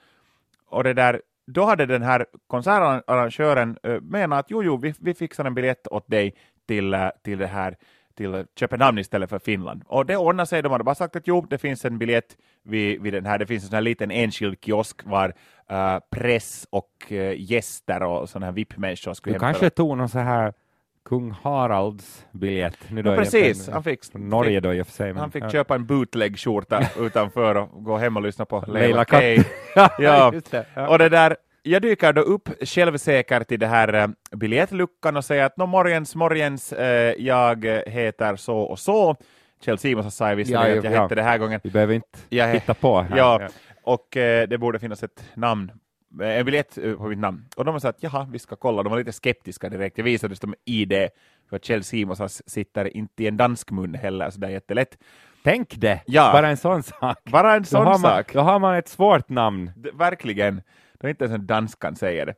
Och 0.70 0.84
det 0.84 0.94
där, 0.94 1.22
då 1.48 1.66
hade 1.66 1.86
den 1.86 2.02
här 2.02 2.26
konsertarrangören 2.48 3.78
eh, 3.84 4.02
menat 4.02 4.40
att 4.40 4.46
jo, 4.52 4.64
jo, 4.64 4.78
vi, 4.78 4.94
vi 5.00 5.14
fixar 5.14 5.46
en 5.46 5.54
biljett 5.54 5.88
åt 5.88 6.08
dig 6.08 6.36
till, 6.68 6.94
eh, 6.94 7.10
till 7.24 7.38
det 7.38 7.48
här 7.48 7.76
till 8.18 8.46
Köpenhamn 8.60 9.00
istället 9.00 9.30
för 9.30 9.40
Finland. 9.40 9.84
Och 9.88 10.06
det 10.06 10.18
ordnade 10.18 10.48
sig, 10.48 10.62
de 10.62 10.72
hade 10.72 10.84
bara 10.84 10.96
sagt 10.96 11.16
att 11.16 11.28
jo, 11.28 11.46
det 11.50 11.58
finns 11.58 11.86
en 11.86 11.98
biljett 11.98 12.38
vid, 12.64 13.02
vid 13.02 13.14
den 13.14 13.26
här, 13.26 13.38
det 13.38 13.46
finns 13.46 13.64
en 13.64 13.70
sån 13.70 13.76
här 13.76 13.82
liten 13.82 14.12
enskild 14.12 14.58
kiosk 14.62 15.02
var 15.06 15.34
eh, 15.70 16.00
press 16.12 16.68
och 16.70 17.12
eh, 17.12 17.42
gäster 17.42 18.04
och 18.04 18.30
sådana 18.30 18.46
här 18.46 18.54
VIP-människor 18.54 19.14
skulle 19.14 19.38
Du 19.38 19.46
hämta 19.46 19.60
kanske 19.60 19.70
tog 19.70 19.98
någon 19.98 20.10
så 20.10 20.20
här 20.20 20.54
kung 21.06 21.32
Haralds 21.32 22.26
biljett. 22.32 22.78
Nu 22.90 23.02
då 23.02 23.16
precis, 23.16 23.34
egentligen 23.34 23.74
han 23.74 23.84
fick, 23.84 24.06
från 24.06 24.30
Norge 24.30 24.60
då 24.60 24.74
i 24.74 24.82
och 24.82 24.88
för 24.88 24.94
sig. 24.94 25.14
men- 25.14 25.22
han 25.22 25.32
fick 25.32 25.44
ja. 25.44 25.50
köpa 25.50 25.76
en 25.76 25.86
bootleg-skjorta 25.86 26.82
utanför 27.00 27.56
och 27.56 27.84
gå 27.84 27.98
hem 27.98 28.18
och 28.18 28.24
lyssna 28.24 28.46
på 28.46 28.64
Leila. 28.68 29.06
Kay. 29.06 29.44
ja. 29.76 29.90
Ja. 30.00 30.88
Och 30.88 30.98
det 30.98 31.10
där, 31.10 31.38
jag 31.64 31.82
dyker 31.82 32.14
då 32.14 32.22
upp 32.22 32.50
självsäkert 32.62 33.52
i 33.52 33.58
det 33.58 33.68
här 33.68 33.94
eh, 33.94 34.08
biljettluckan 34.38 35.18
och 35.18 35.26
säger 35.26 35.44
att 35.46 35.58
nå 35.58 35.66
morgens, 35.66 36.16
morgens, 36.16 36.74
eh, 36.74 37.14
jag 37.18 37.66
heter 37.88 38.36
så 38.36 38.58
och 38.58 38.80
så. 38.80 39.16
Kjell 39.66 39.78
Simonsson 39.78 40.12
sa 40.12 40.30
jag 40.30 40.36
visserligen 40.36 40.72
Ja, 40.72 40.78
att 40.78 40.84
jag 40.84 40.94
ja. 40.94 41.02
hette 41.02 41.16
det 41.16 41.24
här 41.24 41.38
gången. 41.38 41.60
Vi 41.64 41.70
behöver 41.70 41.94
inte 41.94 42.20
Jag 42.30 42.48
hitta 42.48 42.74
på 42.74 43.02
här. 43.02 43.18
Ja, 43.18 43.48
och 43.84 44.18
eh, 44.18 44.48
det 44.48 44.58
borde 44.58 44.80
finnas 44.80 45.04
ett 45.04 45.24
namn, 45.34 45.72
eh, 46.22 46.28
en 46.38 46.46
biljett 46.46 46.78
eh, 46.78 46.94
på 46.94 47.04
mitt 47.08 47.20
namn. 47.20 47.46
Och 47.56 47.66
de 47.66 47.80
sa 47.82 47.90
att 47.90 48.04
jaha, 48.04 48.28
vi 48.32 48.40
ska 48.40 48.56
kolla. 48.56 48.84
De 48.84 48.90
var 48.92 48.98
lite 49.00 49.12
skeptiska 49.12 49.70
direkt. 49.70 49.98
Jag 49.98 50.06
visade 50.06 50.36
dem 50.36 50.56
ID, 50.66 50.94
för 51.50 51.56
att 51.56 51.66
Kjell 51.66 51.84
Simonsson 51.84 52.30
sitter 52.30 52.98
inte 52.98 53.24
i 53.24 53.28
en 53.28 53.38
dansk 53.38 53.72
mun 53.72 53.96
heller, 53.96 54.30
så 54.30 54.40
det 54.40 54.48
är 54.48 54.52
jättelätt. 54.52 54.98
Tänk 55.44 55.76
det, 55.76 56.02
Ja. 56.06 56.30
bara 56.34 56.48
en 56.50 56.58
sån 56.58 56.84
sak. 56.84 57.18
Bara 57.24 57.54
en 57.56 57.62
Då 57.62 57.66
sån 57.66 57.84
man, 57.84 58.00
sak. 58.00 58.34
då 58.34 58.40
har 58.40 58.60
man 58.60 58.76
ett 58.76 58.88
svårt 58.88 59.30
namn. 59.30 59.72
D- 59.76 59.90
verkligen. 59.94 60.62
Det 61.04 61.08
är 61.08 61.10
inte 61.10 61.26
ens 61.26 61.36
en 61.36 61.46
danskan 61.46 61.96
säger 61.96 62.26
det. 62.26 62.36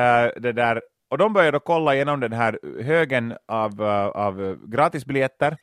Eh, 0.00 0.40
det 0.42 0.52
där. 0.52 0.82
Och 1.08 1.18
de 1.18 1.32
började 1.32 1.56
då 1.56 1.60
kolla 1.60 1.94
igenom 1.94 2.20
den 2.20 2.32
här 2.32 2.58
högen 2.82 3.34
av, 3.48 3.82
eh, 3.82 4.06
av 4.06 4.58
gratisbiljetter 4.66 5.56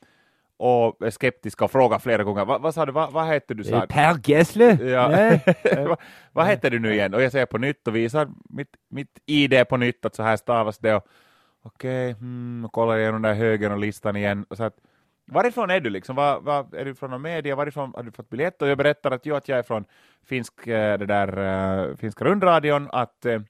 och 0.57 1.05
är 1.05 1.09
skeptiska 1.09 1.65
och 1.65 1.71
frågar 1.71 1.99
flera 1.99 2.23
gånger, 2.23 2.45
vad, 2.45 2.61
vad 2.61 2.73
sa 2.73 2.85
du, 2.85 2.91
vad, 2.91 3.11
vad 3.11 3.25
hette 3.25 3.53
du? 3.53 3.63
Sa? 3.63 3.85
Per 3.89 4.15
Gessle? 4.23 4.77
Ja. 4.83 5.39
Vad, 5.87 5.97
vad 6.31 6.47
heter 6.47 6.69
du 6.69 6.79
nu 6.79 6.93
igen? 6.93 7.13
Och 7.13 7.21
jag 7.21 7.31
säger 7.31 7.45
på 7.45 7.57
nytt 7.57 7.87
och 7.87 7.95
visar 7.95 8.29
mitt, 8.49 8.69
mitt 8.89 9.19
ID 9.25 9.67
på 9.69 9.77
nytt, 9.77 10.05
att 10.05 10.15
så 10.15 10.23
här 10.23 10.37
stavas 10.37 10.77
det. 10.77 10.95
Och, 10.95 11.07
Okej, 11.63 12.11
hmm, 12.11 12.65
och 12.65 12.71
kollar 12.71 12.97
igenom 12.97 13.21
den 13.21 13.31
där 13.31 13.39
högen 13.39 13.71
och 13.71 13.79
listan 13.79 14.15
igen. 14.15 14.45
Och 14.49 14.57
så 14.57 14.63
att, 14.63 14.75
varifrån 15.31 15.69
är 15.69 15.79
du 15.79 15.89
liksom? 15.89 16.15
Var, 16.15 16.39
var, 16.39 16.75
är 16.75 16.85
du 16.85 16.95
från 16.95 17.11
någon 17.11 17.21
media? 17.21 17.55
Varifrån 17.55 17.93
har 17.95 18.03
du 18.03 18.11
fått 18.11 18.29
biljett? 18.29 18.61
Och 18.61 18.67
jag 18.67 18.77
berättar 18.77 19.11
att, 19.11 19.25
jo, 19.25 19.35
att 19.35 19.47
jag 19.47 19.59
är 19.59 19.63
från 19.63 19.85
finsk, 20.23 20.67
eh, 20.67 20.97
det 20.97 21.05
där, 21.05 21.37
eh, 21.89 21.95
finska 21.95 22.25
rundradion, 22.25 22.89
att 22.91 23.25
eh, 23.25 23.41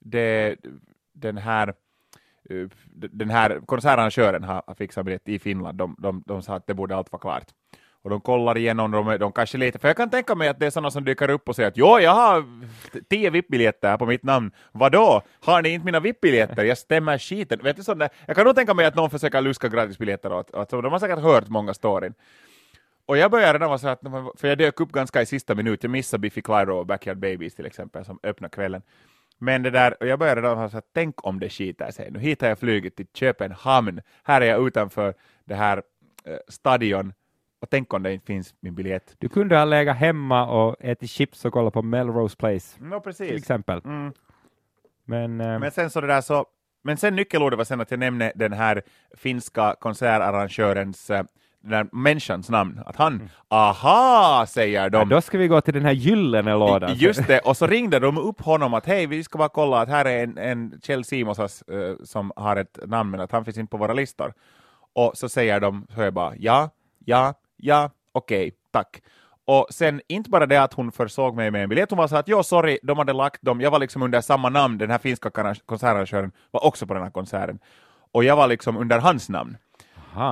det, 0.00 0.56
den 1.12 1.38
här 1.38 1.74
den 2.92 3.30
här 3.30 3.60
konsertarrangören 3.66 4.44
har, 4.44 4.62
har 4.66 4.74
fixat 4.74 5.04
biljett 5.04 5.28
i 5.28 5.38
Finland. 5.38 5.78
De, 5.78 5.96
de, 5.98 6.22
de 6.26 6.42
sa 6.42 6.54
att 6.54 6.66
det 6.66 6.74
borde 6.74 6.96
allt 6.96 7.12
vara 7.12 7.20
klart. 7.20 7.46
Och 8.02 8.10
de 8.10 8.20
kollar 8.20 8.58
igenom, 8.58 8.90
de, 8.90 9.18
de 9.18 9.32
kanske 9.32 9.58
lite, 9.58 9.78
för 9.78 9.88
jag 9.88 9.96
kan 9.96 10.10
tänka 10.10 10.34
mig 10.34 10.48
att 10.48 10.60
det 10.60 10.66
är 10.66 10.70
sådana 10.70 10.90
som 10.90 11.04
dyker 11.04 11.30
upp 11.30 11.48
och 11.48 11.56
säger 11.56 11.68
att 11.68 11.76
jo, 11.76 11.98
jag 11.98 12.10
har 12.10 12.44
tio 13.08 13.30
VIP-biljetter 13.30 13.96
på 13.96 14.06
mitt 14.06 14.22
namn. 14.22 14.50
Vadå? 14.72 15.22
Har 15.40 15.62
ni 15.62 15.68
inte 15.68 15.84
mina 15.84 16.00
VIP-biljetter? 16.00 16.64
Jag 16.64 16.78
stämmer 16.78 17.18
skiten. 17.18 17.60
Vet 17.62 17.76
du, 17.76 17.82
sån 17.82 17.98
där, 17.98 18.08
jag 18.26 18.36
kan 18.36 18.44
nog 18.44 18.54
tänka 18.54 18.74
mig 18.74 18.86
att 18.86 18.94
någon 18.94 19.10
försöker 19.10 19.40
luska 19.40 19.68
gratisbiljetter 19.68 20.32
åt, 20.32 20.54
åt, 20.54 20.70
de 20.70 20.92
har 20.92 20.98
säkert 20.98 21.18
hört 21.18 21.48
många 21.48 21.74
storyn. 21.74 22.14
Och 23.06 23.16
jag 23.16 23.30
började 23.30 23.52
redan 23.52 23.68
vara 23.68 23.78
så 23.78 23.88
att, 23.88 24.00
för 24.36 24.48
jag 24.48 24.58
dök 24.58 24.80
upp 24.80 24.92
ganska 24.92 25.22
i 25.22 25.26
sista 25.26 25.54
minut, 25.54 25.82
jag 25.82 25.90
missade 25.90 26.20
Biffy 26.20 26.42
Clyro 26.42 26.78
och 26.78 26.86
Backyard 26.86 27.18
Babies 27.18 27.54
till 27.54 27.66
exempel, 27.66 28.04
som 28.04 28.18
öppnade 28.22 28.54
kvällen. 28.54 28.82
Men 29.38 29.62
det 29.62 29.70
där, 29.70 29.96
och 30.00 30.06
jag 30.06 30.18
började 30.18 30.40
redan 30.40 30.58
vara 30.58 30.70
så 30.70 30.78
att 30.78 30.90
tänk 30.94 31.26
om 31.26 31.40
det 31.40 31.50
skiter 31.50 31.90
sig. 31.90 32.10
Nu 32.10 32.18
hit 32.18 32.40
har 32.40 32.48
jag 32.48 32.58
flugit 32.58 32.96
till 32.96 33.06
Köpenhamn, 33.14 34.00
här 34.24 34.40
är 34.40 34.46
jag 34.46 34.66
utanför 34.66 35.14
det 35.44 35.54
här 35.54 35.82
eh, 36.24 36.36
stadion, 36.48 37.12
och 37.60 37.70
tänk 37.70 37.94
om 37.94 38.02
det 38.02 38.12
inte 38.12 38.26
finns 38.26 38.54
min 38.60 38.74
biljett. 38.74 39.14
Du 39.18 39.28
kunde 39.28 39.56
ha 39.56 39.64
legat 39.64 39.96
hemma 39.96 40.46
och 40.46 40.76
ätit 40.80 41.10
chips 41.10 41.44
och 41.44 41.52
kollat 41.52 41.74
på 41.74 41.82
Melrose 41.82 42.36
Place, 42.36 42.78
No, 42.80 42.90
till 42.94 43.00
precis. 43.00 43.30
exempel. 43.32 43.80
Mm. 43.84 44.12
Men, 45.04 45.40
eh, 45.40 45.58
Men 45.58 45.70
sen 45.70 45.90
så 45.90 46.00
det 46.00 46.06
där 46.06 46.20
så, 46.20 46.46
men 46.84 46.96
sen 46.96 47.16
nyckelordet 47.16 47.56
var 47.56 47.64
sen 47.64 47.80
att 47.80 47.90
jag 47.90 48.00
nämnde 48.00 48.32
den 48.34 48.52
här 48.52 48.82
finska 49.16 49.74
konsertarrangörens, 49.80 51.10
eh, 51.10 51.24
den 51.60 51.70
där 51.70 51.86
människans 51.92 52.50
namn, 52.50 52.80
att 52.86 52.96
han, 52.96 53.30
aha, 53.48 54.46
säger 54.48 54.90
de. 54.90 54.98
ja, 54.98 55.04
då 55.04 55.20
ska 55.20 55.38
vi 55.38 55.48
gå 55.48 55.60
till 55.60 55.74
den 55.74 55.84
här 55.84 55.92
gyllene 55.92 56.52
lådan. 56.54 56.94
Just 56.94 57.26
det, 57.26 57.38
och 57.38 57.56
så 57.56 57.66
ringde 57.66 57.98
de 57.98 58.18
upp 58.18 58.40
honom 58.40 58.74
att 58.74 58.86
hej, 58.86 59.06
vi 59.06 59.24
ska 59.24 59.38
bara 59.38 59.48
kolla 59.48 59.80
att 59.80 59.88
här 59.88 60.04
är 60.04 60.24
en, 60.24 60.38
en 60.38 60.80
Kjell 60.82 61.04
Simonsas 61.04 61.62
eh, 61.62 61.96
som 62.04 62.32
har 62.36 62.56
ett 62.56 62.78
namn, 62.86 63.10
men 63.10 63.20
att 63.20 63.32
han 63.32 63.44
finns 63.44 63.58
inte 63.58 63.70
på 63.70 63.76
våra 63.76 63.92
listor. 63.92 64.32
Och 64.94 65.12
så 65.14 65.28
säger 65.28 65.60
de, 65.60 65.86
så 65.94 66.00
jag 66.02 66.14
bara 66.14 66.32
ja, 66.36 66.70
ja, 67.04 67.34
ja, 67.56 67.90
okej, 68.12 68.52
tack. 68.70 69.02
Och 69.44 69.66
sen 69.70 70.00
inte 70.08 70.30
bara 70.30 70.46
det 70.46 70.62
att 70.62 70.72
hon 70.72 70.92
försåg 70.92 71.36
mig 71.36 71.50
med 71.50 71.62
en 71.62 71.68
biljett, 71.68 71.90
hon 71.90 71.98
var 71.98 72.08
så 72.08 72.16
att 72.16 72.28
ja, 72.28 72.42
sorry, 72.42 72.78
de 72.82 72.98
hade 72.98 73.12
lagt 73.12 73.42
dem, 73.42 73.60
jag 73.60 73.70
var 73.70 73.78
liksom 73.78 74.02
under 74.02 74.20
samma 74.20 74.48
namn, 74.48 74.78
den 74.78 74.90
här 74.90 74.98
finska 74.98 75.30
konsertarrangören 75.66 76.32
var 76.50 76.64
också 76.64 76.86
på 76.86 76.94
den 76.94 77.02
här 77.02 77.10
konserten. 77.10 77.58
Och 78.12 78.24
jag 78.24 78.36
var 78.36 78.46
liksom 78.46 78.76
under 78.76 78.98
hans 78.98 79.28
namn. 79.28 79.56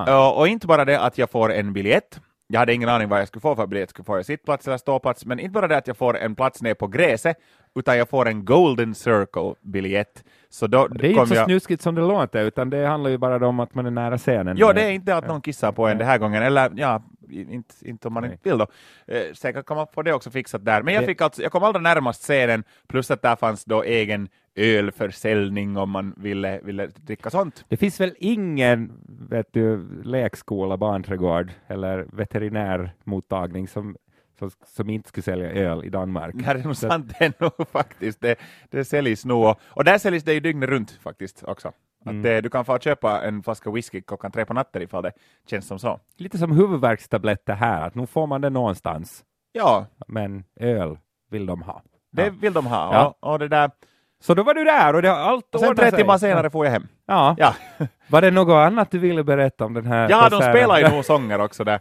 Och, 0.07 0.37
och 0.37 0.47
inte 0.47 0.67
bara 0.67 0.85
det 0.85 0.99
att 0.99 1.17
jag 1.17 1.29
får 1.29 1.53
en 1.53 1.73
biljett, 1.73 2.19
jag 2.47 2.59
hade 2.59 2.73
ingen 2.73 2.89
aning 2.89 3.09
vad 3.09 3.19
jag 3.19 3.27
skulle 3.27 3.41
få 3.41 3.55
för 3.55 3.67
biljett, 3.67 3.89
skulle 3.89 4.05
få 4.05 4.17
jag 4.17 4.25
sittplats 4.25 4.67
eller 4.67 4.77
ståplats, 4.77 5.25
men 5.25 5.39
inte 5.39 5.51
bara 5.51 5.67
det 5.67 5.77
att 5.77 5.87
jag 5.87 5.97
får 5.97 6.17
en 6.17 6.35
plats 6.35 6.61
nere 6.61 6.75
på 6.75 6.87
gräset, 6.87 7.37
utan 7.75 7.97
jag 7.97 8.09
får 8.09 8.27
en 8.27 8.45
Golden 8.45 8.95
Circle-biljett. 8.95 10.23
Så 10.49 10.67
då 10.67 10.87
det 10.87 11.07
är 11.07 11.11
inte 11.11 11.25
så 11.25 11.35
jag... 11.35 11.45
snuskigt 11.45 11.81
som 11.81 11.95
det 11.95 12.01
låter, 12.01 12.43
utan 12.45 12.69
det 12.69 12.87
handlar 12.87 13.09
ju 13.09 13.17
bara 13.17 13.47
om 13.47 13.59
att 13.59 13.75
man 13.75 13.85
är 13.85 13.91
nära 13.91 14.17
scenen. 14.17 14.57
Jo, 14.57 14.71
det 14.73 14.83
är 14.83 14.91
inte 14.91 15.15
att 15.15 15.27
någon 15.27 15.41
kissar 15.41 15.71
på 15.71 15.87
en 15.87 15.97
den 15.97 16.07
här 16.07 16.17
gången, 16.17 16.43
eller 16.43 16.71
ja, 16.75 17.01
inte, 17.29 17.89
inte 17.89 18.07
om 18.07 18.13
man 18.13 18.23
Nej. 18.23 18.31
inte 18.31 18.49
vill 18.49 18.57
då. 18.57 18.67
Eh, 19.07 19.33
säkert 19.33 19.65
kan 19.65 19.77
man 19.77 19.87
få 19.93 20.01
det 20.01 20.13
också 20.13 20.31
fixat 20.31 20.65
där. 20.65 20.83
Men 20.83 20.93
jag, 20.93 21.05
fick 21.05 21.21
alltså, 21.21 21.41
jag 21.41 21.51
kom 21.51 21.63
allra 21.63 21.79
närmast 21.79 22.21
scenen, 22.21 22.63
plus 22.87 23.11
att 23.11 23.21
där 23.21 23.35
fanns 23.35 23.65
då 23.65 23.83
egen 23.83 24.29
ölförsäljning 24.55 25.77
om 25.77 25.89
man 25.89 26.13
ville, 26.17 26.59
ville 26.63 26.87
dricka 26.87 27.29
sånt. 27.29 27.65
Det 27.67 27.77
finns 27.77 27.99
väl 27.99 28.15
ingen 28.19 28.91
vet 29.29 29.47
du, 29.53 29.87
lekskola, 30.03 30.77
barnträdgård 30.77 31.51
eller 31.67 32.07
veterinärmottagning 32.11 33.67
som 33.67 33.95
som, 34.39 34.51
som, 34.65 34.89
inte 34.89 35.09
skulle 35.09 35.23
sälja 35.23 35.51
öl 35.51 35.85
i 35.85 35.89
Danmark. 35.89 36.35
Det 36.37 36.45
är 36.45 36.63
nog 36.63 36.75
sant 36.75 37.13
det 37.19 37.39
nog 37.39 37.67
faktiskt. 37.71 38.21
Det, 38.21 38.39
det 38.69 38.85
säljs 38.85 39.25
nog, 39.25 39.55
och 39.63 39.83
där 39.83 39.97
säljs 39.97 40.23
det 40.23 40.33
ju 40.33 40.39
dygnet 40.39 40.69
runt 40.69 40.91
faktiskt 40.91 41.43
också. 41.43 41.71
Mm. 42.05 42.17
Att 42.17 42.23
det, 42.23 42.41
du 42.41 42.49
kan 42.49 42.65
få 42.65 42.79
köpa 42.79 43.21
en 43.21 43.43
flaska 43.43 43.71
whisky 43.71 44.01
klockan 44.01 44.31
tre 44.31 44.45
på 44.45 44.53
natten 44.53 44.81
ifall 44.81 45.03
det 45.03 45.11
känns 45.49 45.67
som 45.67 45.79
så. 45.79 45.99
Lite 46.17 46.37
som 46.37 46.51
huvudvärkstabletter 46.51 47.53
här, 47.53 47.87
att 47.87 47.95
nu 47.95 48.07
får 48.07 48.27
man 48.27 48.41
det 48.41 48.49
någonstans. 48.49 49.23
Ja. 49.51 49.85
Men 50.07 50.43
öl 50.59 50.97
vill 51.31 51.45
de 51.45 51.61
ha. 51.61 51.81
Det 52.11 52.25
ja. 52.25 52.33
vill 52.41 52.53
de 52.53 52.65
ha, 52.65 52.93
ja. 52.93 53.15
och, 53.19 53.31
och 53.31 53.39
det 53.39 53.47
där 53.47 53.71
så 54.19 54.33
då 54.33 54.43
var 54.43 54.53
du 54.53 54.63
där 54.63 54.95
och 54.95 55.01
det 55.01 55.09
har 55.09 55.17
allt 55.17 55.55
och 55.55 55.61
Sen 55.61 55.75
tre 55.75 55.91
timmar 55.91 56.17
senare 56.17 56.49
får 56.49 56.65
jag 56.65 56.71
hem. 56.71 56.87
Ja. 57.05 57.35
ja. 57.37 57.53
Var 58.07 58.21
det 58.21 58.31
något 58.31 58.53
annat 58.53 58.91
du 58.91 58.99
ville 58.99 59.23
berätta 59.23 59.65
om 59.65 59.73
den 59.73 59.85
här 59.85 60.09
Ja, 60.09 60.29
de 60.29 60.41
spelar 60.41 60.79
ju 60.79 60.89
nog 60.95 61.05
sånger 61.05 61.41
också 61.41 61.63
där. 61.63 61.79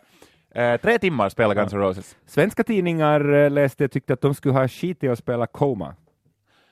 Eh, 0.55 0.81
tre 0.81 0.99
timmar 0.99 1.29
spelar 1.29 1.55
Guns 1.55 1.73
N' 1.73 1.79
Roses. 1.79 2.17
Svenska 2.27 2.65
tidningar 2.65 3.33
eh, 3.35 3.51
läste 3.51 3.85
jag 3.85 3.91
tyckte 3.91 4.13
att 4.13 4.21
de 4.21 4.35
skulle 4.35 4.55
ha 4.55 4.69
skit 4.69 5.05
i 5.05 5.09
att 5.09 5.19
spela 5.19 5.47
Coma. 5.47 5.95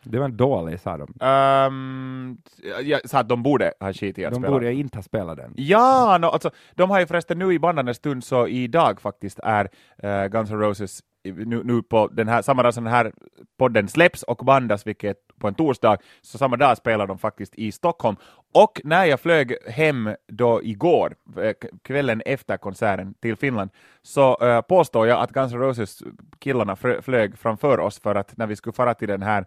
Det 0.04 0.18
var 0.18 0.24
en 0.24 0.36
dålig, 0.36 0.80
sa 0.80 0.96
de. 0.96 1.26
Um, 1.26 2.38
jag 2.82 3.08
sa 3.08 3.18
att 3.18 3.28
de 3.28 3.42
borde 3.42 3.72
ha 3.80 3.92
skit 3.92 4.18
i 4.18 4.24
att 4.24 4.32
de 4.32 4.36
spela. 4.36 4.48
De 4.48 4.52
borde 4.52 4.72
inte 4.72 4.98
ha 4.98 5.02
spelat 5.02 5.36
den. 5.36 5.52
Ja, 5.56 6.18
no, 6.20 6.26
alltså, 6.26 6.50
de 6.74 6.90
har 6.90 7.00
ju 7.00 7.06
förresten 7.06 7.38
nu 7.38 7.52
i 7.52 7.58
bandande 7.58 7.94
stund, 7.94 8.24
så 8.24 8.48
idag 8.48 9.00
faktiskt 9.00 9.38
är 9.42 9.68
uh, 10.04 10.26
Guns 10.26 10.50
N' 10.50 10.58
Roses 10.58 11.02
nu, 11.24 11.62
nu 11.64 11.82
på 11.82 12.08
den 12.08 12.28
här, 12.28 12.42
samma 12.42 12.62
dag 12.62 12.74
som 12.74 12.84
den 12.84 12.92
här 12.92 13.12
podden 13.58 13.88
släpps 13.88 14.22
och 14.22 14.44
bandas, 14.44 14.86
vilket 14.86 15.16
på 15.38 15.48
en 15.48 15.54
torsdag, 15.54 15.96
så 16.20 16.38
samma 16.38 16.56
dag 16.56 16.76
spelar 16.76 17.06
de 17.06 17.18
faktiskt 17.18 17.54
i 17.54 17.72
Stockholm. 17.72 18.16
Och 18.54 18.80
när 18.84 19.04
jag 19.04 19.20
flög 19.20 19.56
hem 19.68 20.10
då 20.28 20.62
igår, 20.62 21.14
eh, 21.40 21.52
kvällen 21.82 22.22
efter 22.26 22.56
konserten 22.56 23.14
till 23.20 23.36
Finland, 23.36 23.70
så 24.02 24.46
uh, 24.46 24.60
påstår 24.60 25.06
jag 25.06 25.20
att 25.20 25.32
Guns 25.32 25.52
N' 25.52 25.58
Roses 25.58 26.02
killarna 26.38 26.76
flög 27.02 27.38
framför 27.38 27.80
oss 27.80 28.00
för 28.00 28.14
att 28.14 28.36
när 28.36 28.46
vi 28.46 28.56
skulle 28.56 28.72
fara 28.74 28.94
till 28.94 29.08
den 29.08 29.22
här 29.22 29.44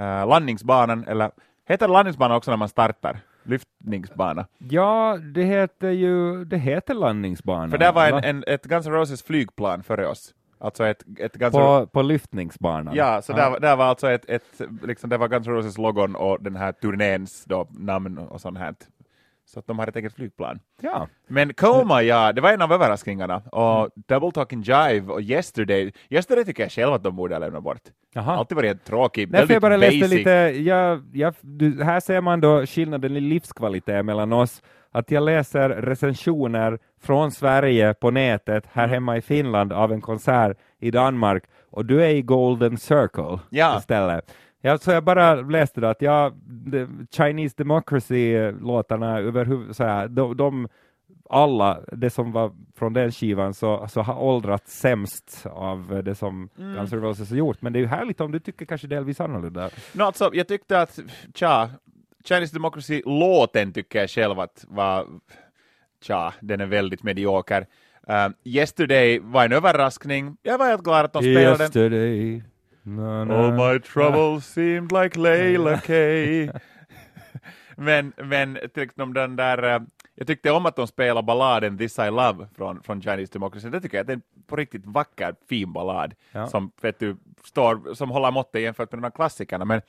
uh, 0.00 0.28
landningsbanan, 0.28 1.04
eller 1.08 1.30
heter 1.68 1.86
det 1.86 1.92
landningsbana 1.92 2.36
också 2.36 2.50
när 2.50 2.58
man 2.58 2.68
startar? 2.68 3.20
Lyftningsbana? 3.42 4.46
Ja, 4.58 5.18
det 5.34 5.42
heter 5.42 5.90
ju 5.90 6.44
det 6.44 6.58
heter 6.58 6.94
landningsbana. 6.94 7.70
För 7.70 7.78
det 7.78 7.92
var 7.92 8.06
en, 8.06 8.24
en, 8.24 8.44
ett 8.46 8.64
Guns 8.64 8.86
N' 8.86 8.92
Roses 8.92 9.22
flygplan 9.22 9.82
före 9.82 10.06
oss. 10.06 10.34
Alltså 10.58 10.86
ett, 10.86 11.04
ett 11.18 11.34
Guns 11.34 11.52
på, 11.52 11.86
på 11.86 12.02
lyftningsbanan? 12.02 12.94
Ja, 12.94 13.22
så 13.22 13.32
Där, 13.32 13.60
där 13.60 13.76
var 13.76 13.84
alltså 13.84 14.10
ett, 14.10 14.30
ett 14.30 14.60
liksom, 14.82 15.10
det 15.10 15.16
var 15.18 15.28
Guns 15.28 15.46
N' 15.46 15.52
Roses 15.52 15.78
logon 15.78 16.14
och 16.14 16.42
den 16.42 16.56
här 16.56 16.72
turnéns 16.72 17.44
då, 17.44 17.68
namn 17.70 18.18
och 18.18 18.40
sånt 18.40 18.58
här. 18.58 18.74
Så 19.46 19.58
att 19.58 19.66
de 19.66 19.78
har 19.78 19.86
ett 19.86 19.96
eget 19.96 20.14
flygplan. 20.14 20.60
Ja. 20.80 21.08
Men 21.26 21.54
Coma, 21.54 22.02
ja, 22.02 22.32
det 22.32 22.40
var 22.40 22.52
en 22.52 22.62
av 22.62 22.72
överraskningarna. 22.72 23.42
Och 23.52 23.78
mm. 23.78 23.90
Double 23.94 24.30
Talking 24.30 24.62
Jive 24.62 25.12
och 25.12 25.22
Yesterday, 25.22 25.92
Yesterday 26.08 26.44
tycker 26.44 26.62
jag 26.62 26.72
själv 26.72 26.92
att 26.92 27.02
de 27.02 27.16
borde 27.16 27.38
lämna 27.38 27.60
bort. 27.60 27.82
Jaha. 28.14 28.36
Alltid 28.36 28.56
varit 28.56 28.84
tråkig, 28.84 29.30
Därför 29.30 29.38
väldigt 29.38 29.54
jag 29.54 29.62
bara 29.62 29.78
basic. 29.78 30.00
läste 30.00 30.16
lite, 30.16 30.30
ja, 30.70 31.00
ja, 31.12 31.32
du, 31.40 31.84
här 31.84 32.00
ser 32.00 32.20
man 32.20 32.40
då 32.40 32.66
skillnaden 32.66 33.16
i 33.16 33.20
livskvalitet 33.20 34.04
mellan 34.04 34.32
oss 34.32 34.62
att 34.94 35.10
jag 35.10 35.22
läser 35.22 35.68
recensioner 35.68 36.78
från 37.02 37.30
Sverige 37.30 37.94
på 37.94 38.10
nätet 38.10 38.64
här 38.72 38.84
mm. 38.84 38.94
hemma 38.94 39.16
i 39.16 39.22
Finland 39.22 39.72
av 39.72 39.92
en 39.92 40.00
konsert 40.00 40.56
i 40.80 40.90
Danmark 40.90 41.44
och 41.70 41.86
du 41.86 42.04
är 42.04 42.08
i 42.08 42.22
Golden 42.22 42.78
Circle 42.78 43.38
ja. 43.50 43.78
istället. 43.78 44.34
Ja, 44.66 44.78
så 44.78 44.90
jag 44.90 45.04
bara 45.04 45.34
läste 45.34 45.80
det 45.80 45.90
att 45.90 46.02
ja, 46.02 46.32
Chinese 47.16 47.54
Democracy-låtarna 47.56 49.18
överhuvudtaget, 49.18 50.16
de, 50.16 50.36
de 50.36 50.68
alla, 51.30 51.80
det 51.92 52.10
som 52.10 52.32
var 52.32 52.52
från 52.76 52.92
den 52.92 53.12
skivan, 53.12 53.54
så, 53.54 53.88
så 53.88 54.00
har 54.00 54.22
åldrats 54.22 54.78
sämst 54.80 55.46
av 55.50 56.02
det 56.04 56.14
som 56.14 56.48
mm. 56.58 56.74
Guns 56.74 56.92
N' 56.92 57.00
Roses 57.00 57.30
har 57.30 57.36
gjort. 57.36 57.62
Men 57.62 57.72
det 57.72 57.78
är 57.78 57.80
ju 57.80 57.86
härligt 57.86 58.20
om 58.20 58.32
du 58.32 58.40
tycker 58.40 58.66
kanske 58.66 58.86
delvis 58.86 59.20
annorlunda. 59.20 59.70
No, 59.92 60.02
alltså, 60.02 60.30
jag 60.32 60.48
tyckte 60.48 60.80
att, 60.80 60.98
tja, 61.34 61.70
Chinese 62.24 62.54
Democracy-låten 62.54 63.72
tycker 63.72 63.98
jag 63.98 64.10
själv 64.10 64.40
att 64.40 64.64
var, 64.68 65.06
tja, 66.02 66.34
den 66.40 66.60
är 66.60 66.66
väldigt 66.66 67.02
medioker. 67.02 67.66
Uh, 68.10 68.34
Yesterday 68.44 69.18
var 69.18 69.44
en 69.44 69.52
överraskning. 69.52 70.36
Jag 70.42 70.58
var 70.58 70.66
helt 70.66 70.84
glad 70.84 71.04
att 71.04 71.12
de 71.12 71.22
spelade 71.22 71.68
den. 71.68 72.42
Na, 72.86 73.24
na. 73.24 73.34
All 73.34 73.52
my 73.52 73.78
troubles 73.78 74.46
seemed 74.46 74.92
like 74.92 75.18
Layla 75.18 75.80
K. 75.80 76.58
men, 77.76 78.12
men 78.16 78.58
till 78.74 78.88
den 78.96 79.36
där, 79.36 79.64
uh, 79.64 79.86
jag 80.14 80.26
tyckte 80.26 80.50
om 80.50 80.66
att 80.66 80.76
de 80.76 80.86
spelade 80.86 81.26
balladen 81.26 81.78
This 81.78 81.98
I 81.98 82.10
Love 82.10 82.48
från, 82.56 82.82
från 82.82 83.02
Chinese 83.02 83.32
Democracy. 83.32 83.68
Det 83.68 83.80
tycker 83.80 83.96
jag 83.96 84.10
är 84.10 84.14
en 84.14 84.22
på 84.46 84.56
riktigt 84.56 84.86
vacker, 84.86 85.34
fin 85.48 85.72
ballad 85.72 86.14
ja. 86.32 86.46
som, 86.46 86.70
vet 86.80 86.98
du, 86.98 87.16
står, 87.44 87.94
som 87.94 88.10
håller 88.10 88.30
måttet 88.30 88.62
jämfört 88.62 88.92
med 88.92 88.98
de 88.98 89.04
här 89.04 89.10
klassikerna. 89.10 89.64
Men 89.64 89.80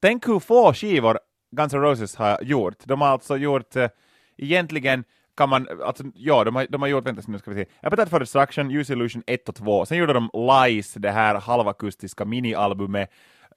tänk 0.00 0.28
hur 0.28 0.38
få 0.38 0.74
skivor 0.74 1.18
Guns 1.50 1.74
N' 1.74 1.80
Roses 1.80 2.16
har 2.16 2.42
gjort. 2.42 2.78
De 2.84 3.00
har 3.00 3.08
alltså 3.08 3.36
gjort, 3.36 3.76
äh, 3.76 3.88
egentligen 4.36 5.04
kan 5.36 5.48
man, 5.48 5.68
alltså, 5.84 6.04
ja, 6.14 6.44
de 6.44 6.56
har, 6.56 6.66
de 6.68 6.82
har 6.82 6.88
gjort, 6.88 7.06
vänta 7.06 7.22
nu 7.26 7.38
ska 7.38 7.50
vi 7.50 7.64
se, 7.64 7.70
Appetite 7.82 8.10
for 8.10 8.20
Destruction, 8.20 8.70
Use 8.70 8.92
Illusion 8.92 9.22
1 9.26 9.48
och 9.48 9.54
2, 9.54 9.86
sen 9.86 9.98
gjorde 9.98 10.12
de 10.12 10.30
Lies, 10.34 10.94
det 10.94 11.10
här 11.10 11.34
halvakustiska 11.34 12.24
minialbumet, 12.24 13.10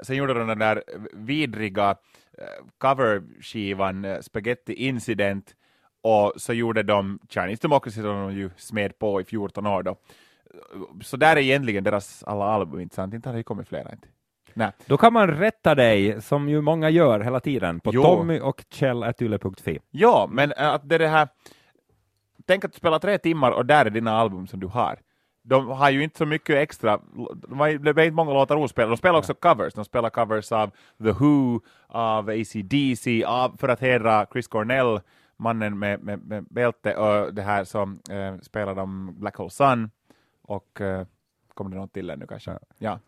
sen 0.04 0.16
gjorde 0.16 0.34
de 0.34 0.48
den 0.48 0.60
där 0.60 0.84
vidriga 1.14 1.90
äh, 2.38 2.46
coverskivan 2.78 4.06
äh, 4.06 4.20
Spaghetti 4.20 4.74
Incident, 4.74 5.56
och 6.02 6.34
så 6.38 6.54
gjorde 6.54 6.84
de 6.84 7.20
Chinese 7.30 7.62
Democracy 7.62 8.02
som 8.02 8.04
de 8.04 8.34
ju 8.34 8.50
smed 8.58 9.00
på 9.00 9.22
i 9.22 9.24
14 9.24 9.68
år 9.68 9.84
då. 9.84 9.96
Så 11.02 11.18
där 11.18 11.36
är 11.36 11.42
egentligen 11.42 11.84
deras 11.84 12.24
alla 12.24 12.46
album, 12.46 12.80
inte 12.80 12.96
sant? 12.96 13.14
Inte 13.14 13.30
har 13.30 13.36
det 13.36 13.44
kommit 13.44 13.68
flera. 13.68 13.92
Inte. 13.92 14.08
Nej. 14.54 14.72
Då 14.86 14.98
kan 14.98 15.14
man 15.14 15.28
rätta 15.28 15.76
dig, 15.76 16.22
som 16.22 16.50
ju 16.50 16.62
många 16.62 16.90
gör 16.90 17.20
hela 17.20 17.40
tiden, 17.40 17.80
på 17.80 17.92
jo. 17.94 18.04
Tommy 18.04 18.40
och 18.40 18.66
Kjell.yle.fi. 18.70 19.80
Ja, 19.92 20.28
men 20.32 20.54
att 20.58 20.90
det 20.90 20.96
är 20.96 21.00
det 21.00 21.08
här, 21.08 21.28
tänk 22.48 22.66
att 22.66 22.72
du 22.72 22.78
spelar 22.78 23.00
tre 23.00 23.18
timmar 23.18 23.52
och 23.52 23.66
där 23.66 23.86
är 23.86 23.90
dina 23.90 24.12
album 24.12 24.48
som 24.48 24.60
du 24.60 24.68
har. 24.68 25.00
De 25.44 25.68
har 25.68 25.90
ju 25.90 26.04
inte 26.04 26.18
så 26.18 26.26
mycket 26.26 26.56
extra, 26.56 27.00
det 27.80 27.90
är 27.90 28.00
inte 28.00 28.12
många 28.12 28.34
låtar 28.34 28.56
ospelade, 28.56 28.92
de 28.92 28.98
spelar 28.98 29.20
också 29.20 29.34
covers, 29.34 29.74
de 29.74 29.86
spelar 29.86 30.10
covers 30.10 30.52
av 30.52 30.72
The 31.04 31.12
Who, 31.12 31.62
av 31.88 32.30
ACDC, 32.30 33.24
av, 33.24 33.58
för 33.58 33.68
att 33.70 33.80
hedra 33.80 34.26
Chris 34.32 34.48
Cornell, 34.48 35.00
mannen 35.38 35.80
med, 35.80 36.04
med, 36.04 36.20
med 36.28 36.46
bälte, 36.50 36.96
och 36.96 37.34
det 37.34 37.42
här 37.42 37.64
som 37.64 38.00
äh, 38.10 38.42
spelar 38.42 38.76
de 38.76 39.16
Black 39.20 39.36
Hole 39.36 39.50
Sun, 39.50 39.90
och 40.42 40.82
äh, 40.82 41.06
kommer 41.54 41.72
det 41.72 41.78
något 41.78 41.94
till 41.94 42.10
ännu 42.10 42.28
kanske? 42.28 42.52
Ja. 42.52 42.60
ja. 42.78 43.00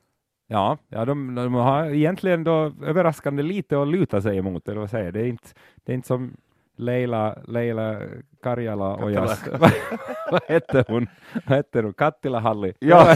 Ja, 0.51 0.77
ja 0.89 1.05
de, 1.05 1.35
de, 1.35 1.53
har 1.53 1.85
egentligen 1.85 2.43
då 2.43 2.73
överraskande 2.83 3.43
lite 3.43 3.81
att 3.81 3.87
luta 3.87 4.21
sig 4.21 4.37
emot, 4.37 4.67
eller 4.67 4.79
vad 4.79 4.89
säger 4.89 5.11
Det 5.11 5.19
är 5.19 5.25
inte, 5.25 5.49
det 5.75 5.91
är 5.91 5.95
inte 5.95 6.07
som 6.07 6.37
Leila, 6.79 7.35
Leila 7.47 8.01
Karjala 8.43 8.95
och 8.95 9.11
jag. 9.11 9.37
vad 10.31 10.41
hette 10.47 10.85
hon? 10.87 11.07
Vad 11.33 11.57
hette 11.57 11.81
hon? 11.81 11.93
Kattila 11.93 12.39
Halli. 12.39 12.73
Ja. 12.79 13.15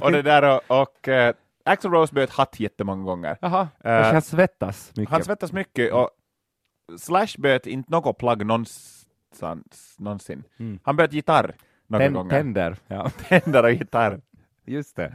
och 0.00 0.12
det 0.12 0.22
där 0.22 0.42
och, 0.56 0.80
och 0.80 1.08
uh, 1.08 1.32
Axel 1.64 1.90
Rose 1.90 2.14
bytte 2.14 2.32
hatt 2.32 2.60
jättemånga 2.60 3.04
gånger. 3.04 3.36
Jaha, 3.40 3.68
uh, 3.86 3.90
han 3.90 4.22
svettas 4.22 4.92
mycket. 4.96 5.10
Han 5.12 5.24
svettas 5.24 5.52
mycket 5.52 5.92
och 5.92 6.10
Slash 6.98 7.38
bytte 7.38 7.70
inte 7.70 7.92
något 7.92 8.18
plagg 8.18 8.46
någonstans, 8.46 9.96
någonsin. 9.98 10.44
Mm. 10.58 10.78
Han 10.82 10.96
bytte 10.96 11.16
gitarr 11.16 11.54
några 11.86 12.04
Ten, 12.04 12.12
gånger. 12.12 12.30
Tänder. 12.30 12.76
Ja. 12.86 13.10
tänder 13.28 13.62
och 13.62 13.72
gitarr. 13.72 14.20
Just 14.66 14.96
det. 14.96 15.14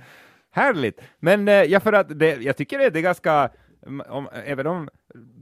Härligt! 0.52 1.02
Men 1.20 1.48
eh, 1.48 1.54
ja, 1.54 1.80
för 1.80 1.94
att 1.94 2.20
det, 2.20 2.36
jag 2.42 2.58
tycker 2.58 2.78
det 2.78 3.00
är 3.00 3.02
ganska, 3.02 3.50
om, 4.08 4.30
även 4.46 4.68
om 4.68 4.90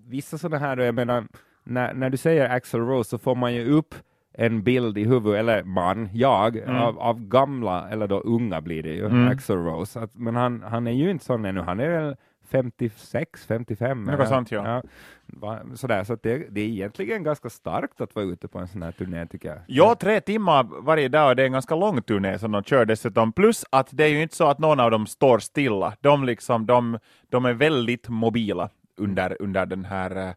vissa 0.08 0.38
sådana 0.38 0.66
här, 0.66 0.78
jag 0.78 0.96
menar, 0.96 1.24
när, 1.64 1.94
när 1.94 2.10
du 2.10 2.18
säger 2.18 2.50
Axel 2.50 2.80
Rose 2.80 3.10
så 3.10 3.18
får 3.18 3.36
man 3.36 3.54
ju 3.54 3.66
upp 3.72 3.96
en 4.38 4.64
bild 4.64 4.98
i 4.98 5.04
huvudet, 5.04 5.40
eller 5.40 5.64
man, 5.64 6.10
jag, 6.14 6.58
Mm. 6.58 6.76
av, 6.76 7.00
av 7.00 7.20
gamla, 7.28 7.90
eller 7.90 8.08
då 8.08 8.20
unga 8.20 8.62
blir 8.62 8.84
det 8.84 8.90
ju, 8.94 9.06
Mm. 9.06 9.28
Axl 9.28 9.54
Rose. 9.54 10.00
Att, 10.00 10.16
men 10.16 10.36
han, 10.36 10.64
han 10.64 10.88
är 10.88 10.92
ju 10.92 11.10
inte 11.12 11.26
sån 11.26 11.46
ännu, 11.46 11.62
han 11.62 11.80
är 11.80 11.90
väl 11.90 12.16
56, 12.48 13.46
55. 13.46 14.04
Något 14.04 14.28
sånt, 14.28 14.52
ja. 14.52 14.82
va- 15.26 15.60
sådär, 15.76 16.04
så 16.04 16.18
det, 16.24 16.38
det 16.50 16.62
är 16.62 16.66
egentligen 16.66 17.24
ganska 17.24 17.50
starkt 17.50 18.02
att 18.02 18.16
vara 18.16 18.26
ute 18.26 18.48
på 18.48 18.60
en 18.60 18.68
sån 18.68 18.82
här 18.84 18.92
turné 18.92 19.26
tycker 19.26 19.50
jag. 19.50 19.58
Ja, 19.68 19.96
tre 20.00 20.22
timmar 20.22 20.64
varje 20.82 21.08
dag 21.10 21.30
och 21.30 21.36
det 21.36 21.42
är 21.42 21.46
en 21.46 21.52
ganska 21.52 21.76
lång 21.76 22.02
turné 22.02 22.40
som 22.40 22.52
de 22.52 22.64
kör 22.64 22.86
dessutom. 22.86 23.34
Plus 23.34 23.66
att 23.70 23.88
det 23.92 24.04
är 24.04 24.08
ju 24.08 24.22
inte 24.22 24.36
så 24.36 24.48
att 24.48 24.60
någon 24.60 24.80
av 24.80 24.92
dem 24.92 25.06
står 25.08 25.40
stilla. 25.40 25.94
De, 26.02 26.24
liksom, 26.26 26.66
de, 26.66 27.00
de 27.30 27.46
är 27.46 27.54
väldigt 27.54 28.10
mobila 28.10 28.70
under, 29.04 29.38
under 29.40 29.66
den 29.66 29.86
här 29.86 30.28
eh, 30.28 30.34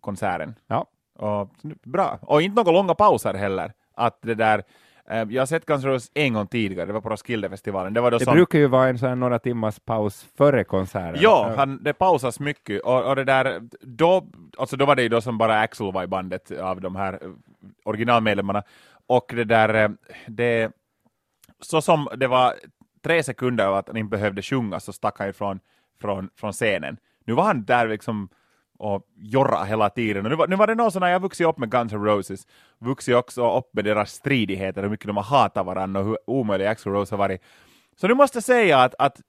konserten. 0.00 0.54
Ja. 0.66 0.86
Och, 1.18 1.50
bra. 1.84 2.18
Och 2.22 2.42
inte 2.42 2.56
några 2.56 2.72
långa 2.72 2.94
pauser 2.94 3.34
heller. 3.34 3.72
Att 3.94 4.18
det 4.22 4.34
där, 4.34 4.62
eh, 5.10 5.26
jag 5.30 5.42
har 5.42 5.46
sett 5.46 5.66
Guns 5.66 5.84
N' 5.84 5.90
Roses 5.90 6.10
en 6.14 6.32
gång 6.32 6.46
tidigare, 6.46 6.86
det 6.86 6.92
var 6.92 7.00
på 7.00 7.08
Roskildefestivalen. 7.08 7.94
Det 7.94 8.00
var 8.00 8.10
då 8.10 8.18
Det 8.18 8.24
som, 8.24 8.34
brukar 8.34 8.58
ju 8.58 8.66
vara 8.66 8.88
en 8.88 8.98
sån 8.98 9.20
några 9.20 9.38
timmars 9.38 9.78
paus 9.78 10.26
före 10.36 10.64
konserten. 10.64 11.22
Ja, 11.22 11.54
han, 11.56 11.82
det 11.82 11.92
pausas 11.92 12.40
mycket 12.40 12.82
och, 12.82 13.04
och 13.04 13.16
det 13.16 13.24
där, 13.24 13.60
då, 13.80 14.26
alltså 14.58 14.76
då 14.76 14.86
var 14.86 14.96
det 14.96 15.02
ju 15.02 15.08
då 15.08 15.20
som 15.20 15.38
bara 15.38 15.60
Axel 15.60 15.92
var 15.92 16.04
i 16.04 16.06
bandet 16.06 16.50
av 16.50 16.80
de 16.80 16.96
här 16.96 17.12
eh, 17.12 17.30
originalmedlemmarna 17.84 18.62
och 19.06 19.32
det 19.34 19.44
där, 19.44 19.96
det, 20.26 20.72
så 21.60 21.80
som 21.80 22.08
det 22.16 22.26
var 22.26 22.54
tre 23.04 23.22
sekunder 23.22 23.66
av 23.66 23.74
att 23.74 23.88
han 23.88 23.96
inte 23.96 24.16
behövde 24.16 24.42
sjunga 24.42 24.80
så 24.80 24.92
stack 24.92 25.18
han 25.18 25.28
ifrån 25.28 25.60
från, 26.00 26.30
från 26.36 26.52
scenen. 26.52 26.96
Nu 27.26 27.34
var 27.34 27.44
han 27.44 27.64
där 27.64 27.88
liksom 27.88 28.28
och 28.78 29.06
jorra 29.16 29.64
hela 29.64 29.90
tiden. 29.90 30.24
Och 30.24 30.30
nu, 30.30 30.36
var, 30.36 30.48
nu 30.48 30.56
var 30.56 30.66
det 30.66 30.74
någon 30.74 30.92
sån 30.92 31.02
här, 31.02 31.08
jag 31.08 31.14
har 31.14 31.22
vuxit 31.22 31.46
upp 31.46 31.58
med 31.58 31.70
Guns 31.70 31.92
N' 31.92 32.04
Roses, 32.04 32.46
vuxit 32.78 33.14
också 33.14 33.58
upp 33.58 33.70
med 33.72 33.84
deras 33.84 34.12
stridigheter, 34.12 34.82
hur 34.82 34.90
mycket 34.90 35.06
de 35.06 35.16
har 35.16 35.24
hatat 35.24 35.66
varandra 35.66 36.00
och 36.00 36.06
hur 36.06 36.18
omöjlig 36.26 36.66
Axl 36.66 36.88
Rose 36.88 37.12
har 37.14 37.18
varit. 37.18 37.42
Så 37.96 38.08
nu 38.08 38.14
måste 38.14 38.36
jag 38.36 38.44
säga 38.44 38.78
att, 38.78 38.94
att 38.98 39.20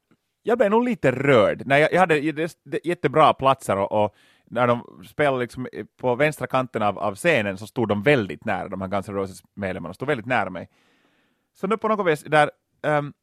jag 0.44 0.58
blev 0.58 0.72
nog 0.72 0.84
lite 0.84 1.12
rörd. 1.12 1.66
När 1.66 1.78
jag, 1.78 1.94
jag 1.94 2.00
hade 2.00 2.50
jättebra 2.84 3.34
platser 3.34 3.78
och, 3.78 4.04
och 4.04 4.16
när 4.46 4.68
de 4.68 5.04
spelade 5.10 5.40
liksom 5.40 5.68
på 5.98 6.16
vänstra 6.16 6.48
kanten 6.48 6.82
av, 6.82 7.00
av 7.00 7.16
scenen 7.16 7.58
så 7.58 7.68
stod 7.68 7.88
de 7.88 8.04
väldigt 8.04 8.46
nära, 8.46 8.68
de 8.68 8.82
här 8.82 8.88
Guns 8.88 9.10
N' 9.10 9.16
Roses 9.16 9.44
medlemmarna, 9.54 9.94
stod 9.94 10.08
väldigt 10.08 10.26
nära 10.26 10.50
mig. 10.50 10.70
Så 11.54 11.68
nu 11.68 11.78
på 11.78 11.88
något 11.88 12.08
vis, 12.08 12.24
där 12.24 12.52
um, 12.82 13.14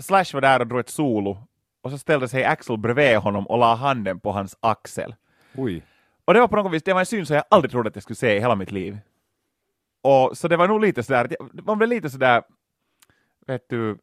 Slash 0.00 0.24
var 0.32 0.40
där 0.40 0.60
och 0.60 0.66
drog 0.66 0.80
ett 0.80 0.88
solo 0.88 1.38
och 1.84 1.90
så 1.90 1.98
ställde 1.98 2.28
sig 2.28 2.44
Axel 2.44 2.78
bredvid 2.78 3.16
honom 3.16 3.46
och 3.46 3.58
la 3.58 3.74
handen 3.74 4.20
på 4.20 4.32
hans 4.32 4.56
axel. 4.60 5.14
Oj. 5.56 5.82
Och 6.24 6.34
det 6.34 6.40
var 6.40 6.48
på 6.48 6.56
något 6.56 6.72
vis, 6.72 6.82
det 6.82 6.92
var 6.92 7.00
en 7.00 7.06
syn 7.06 7.26
som 7.26 7.36
jag 7.36 7.44
aldrig 7.50 7.70
trodde 7.70 7.88
att 7.88 7.96
jag 7.96 8.02
skulle 8.02 8.16
se 8.16 8.36
i 8.36 8.40
hela 8.40 8.54
mitt 8.54 8.72
liv. 8.72 8.98
Och 10.02 10.38
så 10.38 10.48
det 10.48 10.56
var 10.56 10.68
nog 10.68 10.80
lite 10.80 11.02
sådär, 11.02 11.36
man 11.66 11.78
blev 11.78 11.88
lite 11.90 12.10
sådär, 12.10 12.42
vet 13.46 13.68
du, 13.68 13.98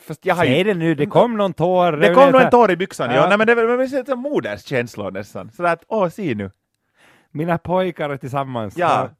fast 0.00 0.26
jag 0.26 0.34
har 0.34 0.44
ju 0.44 0.50
Säg 0.50 0.64
det 0.64 0.74
nu, 0.74 0.94
det 0.94 1.06
kom 1.06 1.36
någon 1.36 1.52
tår. 1.52 1.92
det 1.92 2.14
kom 2.14 2.30
nog 2.32 2.40
en 2.40 2.50
tår 2.50 2.70
i 2.70 2.76
byxan, 2.76 3.10
ja. 3.10 3.16
Ja. 3.16 3.28
Nej, 3.28 3.38
men 3.38 3.46
det 3.46 3.54
var 3.54 4.16
moderskänslor 4.16 5.10
nästan. 5.10 5.50
Sådär 5.50 5.72
att, 5.72 5.84
åh, 5.88 6.08
se 6.08 6.34
nu. 6.34 6.50
Mina 7.30 7.58
pojkar 7.58 8.16
tillsammans. 8.16 8.76
Ja. 8.76 9.10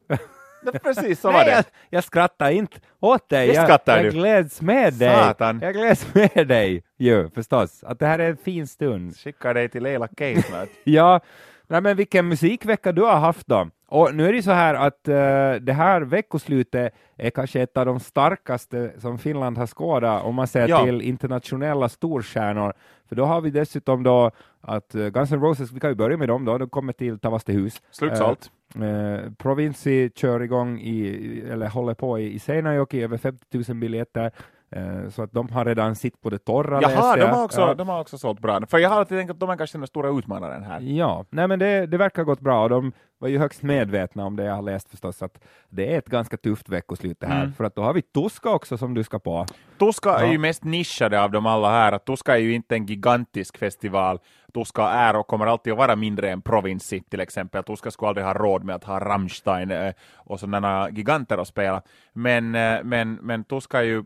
Precis 0.83 1.21
så 1.21 1.29
var 1.29 1.39
Nej, 1.39 1.45
det. 1.45 1.51
jag, 1.53 1.65
jag 1.91 2.05
skrattar 2.05 2.51
inte 2.51 2.79
åt 3.01 3.29
dig. 3.29 3.47
Visst 3.47 3.57
jag, 3.69 3.81
jag 3.85 4.05
du. 4.05 4.11
gläds 4.11 4.63
med 4.63 4.93
dig. 4.93 5.17
Satan. 5.17 5.61
Jag 5.63 5.75
gläds 5.75 6.15
med 6.15 6.49
dig 6.49 6.85
ju, 6.99 7.31
förstås. 7.31 7.85
Att 7.85 7.99
det 7.99 8.07
här 8.07 8.19
är 8.19 8.31
en 8.31 8.37
fin 8.37 8.67
stund. 8.67 9.17
Skickar 9.17 9.55
dig 9.55 9.69
till 9.69 9.83
Leila 9.83 10.09
K 10.09 10.25
snart. 10.49 10.69
Ja, 10.85 11.21
nej 11.67 11.81
men 11.81 11.97
vilken 11.97 12.29
musikvecka 12.29 12.93
du 12.93 13.03
har 13.03 13.19
haft 13.19 13.47
då. 13.47 13.71
Och 13.95 14.15
nu 14.15 14.29
är 14.29 14.33
det 14.33 14.43
så 14.43 14.51
här 14.51 14.75
att 14.75 15.09
eh, 15.09 15.15
det 15.61 15.73
här 15.73 16.01
veckoslutet 16.01 16.95
är 17.17 17.31
kanske 17.31 17.61
ett 17.63 17.77
av 17.77 17.87
de 17.87 18.01
starkaste 18.01 18.93
som 18.99 19.19
Finland 19.19 19.59
har 19.59 19.67
skådat 19.67 20.25
om 20.25 20.35
man 20.35 20.47
ser 20.47 20.69
Ja. 20.69 20.85
till 20.85 21.01
internationella 21.03 21.89
storstjärnor. 21.89 22.73
För 23.09 23.17
då 23.17 23.25
har 23.25 23.41
vi 23.41 23.51
dessutom 23.51 24.03
då 24.03 24.31
att 24.61 24.95
uh, 24.95 25.09
Guns 25.09 25.33
N' 25.33 25.41
Roses, 25.41 25.73
vi 25.73 25.81
kan 25.81 25.91
ju 25.91 25.97
börja 25.97 26.17
med 26.17 26.29
dem 26.29 26.45
då, 26.45 26.59
de 26.59 26.69
kommer 26.69 26.93
till 26.93 27.19
Tavastehus. 27.19 27.83
Slutsålt. 27.91 28.51
Eh, 28.75 29.33
Provinci 29.39 30.11
kör 30.15 30.43
igång 30.43 30.79
i, 30.81 31.43
eller 31.51 31.69
håller 31.69 31.95
på 31.95 32.19
i, 32.19 32.33
i 32.35 32.39
Seinäjoki, 32.39 33.03
över 33.03 33.17
50 33.19 33.45
000 33.69 33.77
biljetter. 33.77 34.31
Eh, 34.73 35.09
så 35.11 35.23
att 35.23 35.33
de 35.33 35.49
har 35.49 35.65
redan 35.65 35.95
sitt 35.97 36.21
på 36.21 36.31
det 36.31 36.39
torra. 36.39 36.79
Jaha, 36.83 37.17
de 37.17 37.23
har, 37.25 37.45
också, 37.45 37.61
Ja. 37.61 37.75
de 37.75 37.89
har 37.89 38.01
också 38.01 38.19
sålt 38.19 38.41
bra. 38.41 38.61
För 38.67 38.79
jag 38.79 38.89
har 38.91 38.97
alltid 38.97 39.19
tänkt 39.19 39.31
att 39.31 39.41
de 39.41 39.51
är 39.51 39.57
kanske 39.57 39.79
den 39.79 39.87
stora 39.87 40.09
utmanaren 40.19 40.63
här. 40.65 40.81
Ja, 40.81 41.25
nej 41.31 41.49
men 41.49 41.59
det, 41.59 41.87
det 41.87 41.97
verkar 41.97 42.25
gått 42.25 42.41
bra 42.41 42.63
och 42.63 42.69
de 42.71 42.93
var 43.19 43.29
ju 43.29 43.39
högst 43.39 43.63
medvetna 43.63 44.25
om 44.25 44.37
det 44.37 44.45
jag 44.45 44.55
har 44.55 44.63
läst 44.63 44.91
förstås 44.91 45.23
att 45.23 45.39
det 45.69 45.95
är 45.95 45.99
ett 45.99 46.07
ganska 46.09 46.37
tufft 46.37 46.69
veckoslut 46.69 47.21
det 47.21 47.27
här 47.27 47.41
Mm. 47.43 47.53
för 47.53 47.65
att 47.65 47.75
då 47.75 47.83
har 47.83 47.93
vi 47.93 48.03
Tuska 48.03 48.51
också 48.51 48.79
som 48.79 48.95
du 48.95 49.05
ska 49.05 49.19
på. 49.19 49.47
Tuska 49.79 50.11
är 50.19 50.25
Ja. 50.25 50.33
ju 50.33 50.39
mest 50.39 50.65
nischade 50.65 51.23
av 51.23 51.31
dem 51.31 51.47
alla 51.47 51.71
här. 51.71 51.93
Att 51.93 52.05
Tuska 52.05 52.35
är 52.35 52.41
ju 52.41 52.53
inte 52.55 52.75
en 52.75 52.87
gigantisk 52.87 53.59
festival. 53.59 54.19
Tuska 54.55 54.83
är 54.83 55.17
och 55.17 55.27
kommer 55.27 55.47
alltid 55.47 55.73
att 55.73 55.79
vara 55.79 55.97
mindre 55.97 56.31
än 56.31 56.43
Provinci 56.43 57.01
till 57.11 57.21
exempel. 57.21 57.63
Tuska 57.65 57.91
skulle 57.91 58.09
aldrig 58.09 58.27
ha 58.27 58.33
råd 58.35 58.65
med 58.65 58.77
att 58.77 58.85
ha 58.85 59.01
Rammstein 59.01 59.71
eh, 59.71 59.93
och 60.17 60.41
sådana 60.41 60.91
giganter 60.91 61.39
att 61.39 61.49
spela. 61.49 61.83
Men, 62.13 62.55
eh, 62.55 62.79
men, 62.85 63.15
men 63.15 63.45
Tuska 63.45 63.79
är 63.79 63.83
ju 63.83 64.05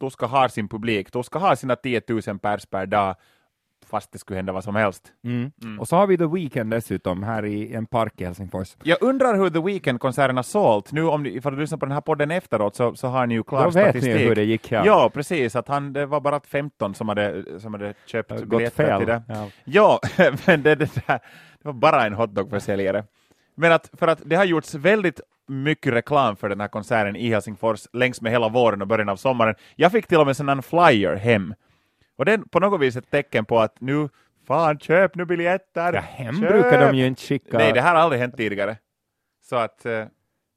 Tuska 0.00 0.26
har 0.26 0.48
sin 0.48 0.68
publik. 0.68 1.10
Tuska 1.10 1.38
har 1.38 1.54
sina 1.54 1.76
10 1.76 2.02
000 2.08 2.38
pers 2.38 2.66
per 2.66 2.86
dag 2.86 3.16
fast 3.86 4.12
det 4.12 4.18
skulle 4.18 4.36
hända 4.36 4.52
vad 4.52 4.64
som 4.64 4.74
helst. 4.76 5.12
Mm. 5.24 5.52
Och 5.80 5.88
så 5.88 5.96
har 5.96 6.06
vi 6.06 6.18
The 6.18 6.26
Weeknd 6.26 6.70
dessutom 6.70 7.22
här 7.22 7.44
i 7.44 7.74
en 7.74 7.86
park 7.86 8.20
i 8.20 8.24
Helsingfors. 8.24 8.76
Jag 8.82 8.98
undrar 9.02 9.34
hur 9.38 9.50
The 9.50 9.58
Weeknd-konserten 9.60 10.36
har 10.36 10.42
sålt. 10.42 10.92
Nu 10.92 11.04
om 11.06 11.22
ni, 11.22 11.30
ifall 11.36 11.54
du 11.54 11.60
lyssnar 11.60 11.78
på 11.78 11.86
den 11.86 11.92
här 11.92 12.00
podden 12.00 12.30
efteråt 12.30 12.76
så, 12.76 12.94
så 12.94 13.08
har 13.08 13.26
ni 13.26 13.34
ju 13.34 13.42
klar 13.42 13.64
Då 13.64 13.70
vet 13.70 13.72
statistik. 13.88 14.14
ni 14.14 14.24
hur 14.24 14.34
det 14.34 14.44
gick. 14.44 14.72
Ja. 14.72 14.82
Ja, 14.86 15.10
precis. 15.14 15.56
Att 15.56 15.68
han, 15.68 15.92
det 15.92 16.06
var 16.06 16.20
bara 16.20 16.40
15 16.40 16.94
som 16.94 17.08
hade, 17.08 17.60
som 17.60 17.74
hade 17.74 17.94
köpt 18.06 18.30
Gått 18.30 18.48
biljetter 18.48 18.84
fel. 18.86 18.98
till 18.98 19.06
det. 19.08 19.22
Ja. 19.28 19.48
Ja, 19.64 20.00
men 20.46 20.62
det, 20.62 20.74
det, 20.74 20.94
där, 20.94 21.18
det 21.62 21.68
var 21.68 21.72
bara 21.72 22.06
en 22.06 22.14
hotdog-försäljare. 22.14 23.04
Men 23.58 23.72
att, 23.72 23.90
för 23.92 24.08
att 24.08 24.22
det 24.24 24.36
har 24.36 24.44
gjorts 24.44 24.74
väldigt 24.74 25.20
mycket 25.48 25.92
reklam 25.92 26.36
för 26.36 26.48
den 26.48 26.60
här 26.60 26.68
konserten 26.68 27.16
i 27.16 27.28
Helsingfors 27.28 27.86
längs 27.92 28.20
med 28.20 28.32
hela 28.32 28.48
våren 28.48 28.82
och 28.82 28.88
början 28.88 29.08
av 29.08 29.16
sommaren. 29.16 29.54
Jag 29.76 29.92
fick 29.92 30.06
till 30.06 30.18
och 30.18 30.24
med 30.26 30.30
en 30.30 30.34
sån 30.34 30.48
här 30.48 30.60
flyer 30.62 31.16
hem. 31.16 31.54
Och 32.16 32.24
det 32.24 32.32
är 32.32 32.38
på 32.38 32.60
något 32.60 32.80
vis 32.80 32.96
ett 32.96 33.10
tecken 33.10 33.44
på 33.44 33.60
att 33.60 33.80
nu, 33.80 34.08
fan 34.46 34.78
köp 34.78 35.14
nu 35.14 35.24
biljetter! 35.24 35.92
Ja, 35.92 36.00
hem 36.00 36.40
köp! 36.40 36.48
brukar 36.50 36.86
de 36.86 36.96
ju 36.96 37.06
inte 37.06 37.22
skicka. 37.22 37.58
Nej, 37.58 37.72
det 37.72 37.80
här 37.80 37.94
har 37.94 38.00
aldrig 38.02 38.20
hänt 38.20 38.36
tidigare. 38.36 38.76
Så 39.48 39.56
att... 39.56 39.86
eh, 39.86 40.04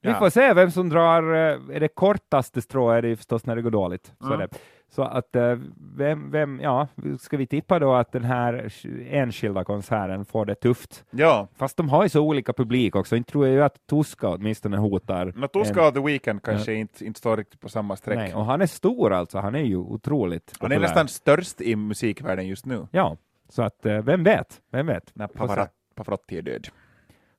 Vi 0.03 0.09
ja. 0.09 0.19
får 0.19 0.29
se 0.29 0.53
vem 0.53 0.71
som 0.71 0.89
drar, 0.89 1.23
eh, 1.33 1.75
är 1.75 1.79
det 1.79 1.87
kortaste 1.87 2.61
strå 2.61 2.91
är 2.91 3.01
det 3.01 3.15
förstås 3.15 3.45
när 3.45 3.55
det 3.55 3.61
går 3.61 3.71
dåligt. 3.71 4.13
Så, 4.19 4.25
Mm. 4.33 4.39
det. 4.39 4.47
Så 4.95 5.01
att 5.03 5.35
eh, 5.35 5.57
vem, 5.97 6.31
vem, 6.31 6.59
ja, 6.59 6.87
ska 7.19 7.37
vi 7.37 7.47
tippa 7.47 7.79
då 7.79 7.93
att 7.93 8.11
den 8.11 8.23
här 8.23 8.73
enskilda 9.09 9.63
konserten 9.63 10.25
får 10.25 10.45
det 10.45 10.55
tufft? 10.55 11.03
Ja, 11.11 11.47
Fast 11.55 11.77
de 11.77 11.89
har 11.89 12.03
ju 12.03 12.09
så 12.09 12.21
olika 12.21 12.53
publik 12.53 12.95
också, 12.95 13.15
inte 13.15 13.31
tror 13.31 13.45
jag 13.47 13.55
ju 13.55 13.63
att 13.63 13.87
Tuska 13.87 14.29
åtminstone 14.29 14.77
hotar. 14.77 15.33
men 15.35 15.49
Tuska 15.49 15.87
och 15.87 15.93
The 15.93 15.99
Weeknd 15.99 16.43
kanske 16.43 16.73
inte, 16.73 17.05
inte 17.05 17.17
står 17.19 17.37
riktigt 17.37 17.59
på 17.59 17.69
samma 17.69 17.95
streck. 17.95 18.17
Nej, 18.17 18.33
och 18.35 18.45
han 18.45 18.61
är 18.61 18.65
stor 18.65 19.13
alltså, 19.13 19.37
han 19.39 19.55
är 19.55 19.63
ju 19.63 19.77
otroligt 19.77 20.53
Han 20.59 20.71
är 20.71 20.75
populär. 20.75 20.87
nästan 20.87 21.07
störst 21.07 21.61
i 21.61 21.75
musikvärlden 21.75 22.47
just 22.47 22.65
nu, 22.65 22.87
Ja, 22.91 23.17
så 23.49 23.61
att 23.61 23.85
eh, 23.85 23.97
vem 24.01 24.23
vet, 24.23 24.61
vem 24.71 24.85
vet. 24.87 25.11
när. 25.15 25.27
Pavarotti 25.27 25.71
Pavarotti 25.95 26.37
är 26.37 26.41
död. 26.41 26.67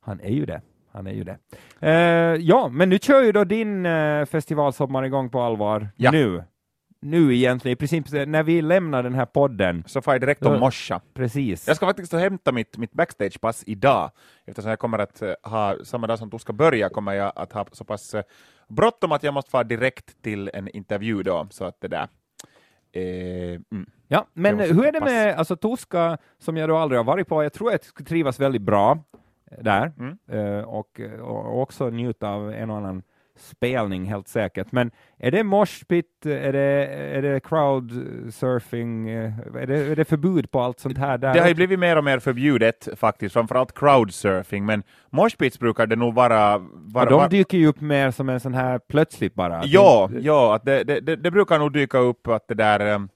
Han 0.00 0.20
är 0.20 0.30
ju 0.30 0.46
det. 0.46 0.60
Han 0.92 1.06
är 1.06 1.12
ju 1.12 1.24
det. 1.24 1.38
Eh, 1.80 1.92
ja, 2.40 2.68
men 2.68 2.88
nu 2.88 2.98
kör 2.98 3.22
ju 3.22 3.32
då 3.32 3.44
din 3.44 3.86
eh, 3.86 4.24
festivalsommar 4.24 5.02
igång 5.04 5.30
på 5.30 5.40
allvar 5.40 5.88
Ja. 5.96 6.10
nu. 6.10 6.44
Nu 7.02 7.34
egentligen, 7.36 7.72
i 7.72 7.76
princip 7.76 8.12
när 8.26 8.42
vi 8.42 8.62
lämnar 8.62 9.02
den 9.02 9.14
här 9.14 9.26
podden. 9.26 9.84
Så 9.86 10.02
får 10.02 10.14
jag 10.14 10.20
direkt 10.20 10.44
Ja. 10.44 10.58
morsa. 10.58 11.00
Precis. 11.14 11.66
Jag 11.68 11.76
ska 11.76 11.86
faktiskt 11.86 12.12
hämta 12.12 12.52
mitt, 12.52 12.78
mitt 12.78 12.92
backstagepass 12.92 13.64
idag, 13.66 14.10
eftersom 14.44 14.70
jag 14.70 14.78
kommer 14.78 14.98
att 14.98 15.22
eh, 15.22 15.32
ha, 15.42 15.76
samma 15.84 16.06
dag 16.06 16.18
som 16.18 16.30
du 16.30 16.38
ska 16.38 16.52
börja, 16.52 16.88
kommer 16.88 17.12
jag 17.12 17.32
att 17.36 17.52
ha 17.52 17.66
så 17.72 17.84
pass 17.84 18.14
eh, 18.14 18.22
bråttom 18.68 19.12
att 19.12 19.22
jag 19.22 19.34
måste 19.34 19.50
fara 19.50 19.64
direkt 19.64 20.22
till 20.22 20.50
en 20.54 20.68
intervju 20.68 21.22
då, 21.22 21.46
så 21.50 21.64
att 21.64 21.80
det 21.80 21.88
där. 21.88 22.08
Eh, 22.92 23.60
mm. 23.72 23.90
Ja, 24.08 24.26
men 24.32 24.60
hur 24.60 24.86
är 24.86 24.92
det 24.92 25.00
pass. 25.00 25.10
med 25.10 25.34
alltså, 25.34 25.56
Tuska, 25.56 26.18
som 26.38 26.56
jag 26.56 26.68
då 26.68 26.76
aldrig 26.76 26.98
har 26.98 27.04
varit 27.04 27.28
på? 27.28 27.42
Jag 27.42 27.52
tror 27.52 27.68
att 27.68 27.72
jag 27.72 27.84
skulle 27.84 28.06
trivas 28.08 28.40
väldigt 28.40 28.62
bra 28.62 28.98
där 29.60 29.92
Mm. 29.98 30.18
eh, 30.30 30.64
och, 30.64 31.00
och 31.20 31.60
också 31.62 31.90
njuta 31.90 32.28
av 32.28 32.52
en 32.52 32.70
och 32.70 32.76
annan 32.76 33.02
spelning 33.38 34.04
helt 34.04 34.28
säkert. 34.28 34.72
Men 34.72 34.90
är 35.18 35.30
det 35.30 35.44
moshpit, 35.44 36.26
är 36.26 36.52
det, 36.52 36.86
är 37.16 37.22
det 37.22 37.40
crowdsurfing, 37.40 39.08
eh, 39.08 39.32
är 39.56 39.66
det, 39.66 39.78
är 39.78 39.96
det 39.96 40.04
förbud 40.04 40.50
på 40.50 40.60
allt 40.60 40.80
sånt 40.80 40.98
här 40.98 41.18
där? 41.18 41.34
Det 41.34 41.40
har 41.40 41.48
ju 41.48 41.54
blivit 41.54 41.78
mer 41.78 41.96
och 41.96 42.04
mer 42.04 42.18
förbjudet 42.18 42.88
faktiskt, 42.96 43.32
framförallt 43.32 43.78
crowdsurfing, 43.78 44.66
men 44.66 44.82
moshpits 45.10 45.58
brukar 45.58 45.86
det 45.86 45.96
nog 45.96 46.14
vara... 46.14 46.58
vara 46.72 47.10
de 47.10 47.28
dyker 47.28 47.58
ju 47.58 47.66
upp 47.66 47.80
mer 47.80 48.10
som 48.10 48.28
en 48.28 48.40
sån 48.40 48.54
här 48.54 48.78
plötsligt 48.78 49.34
bara. 49.34 49.62
Ja, 49.64 50.10
ja 50.20 50.54
att 50.54 50.64
det, 50.64 50.84
det, 50.84 51.00
det, 51.00 51.16
det 51.16 51.30
brukar 51.30 51.58
nog 51.58 51.72
dyka 51.72 51.98
upp 51.98 52.28
att 52.28 52.48
det 52.48 52.54
där 52.54 53.08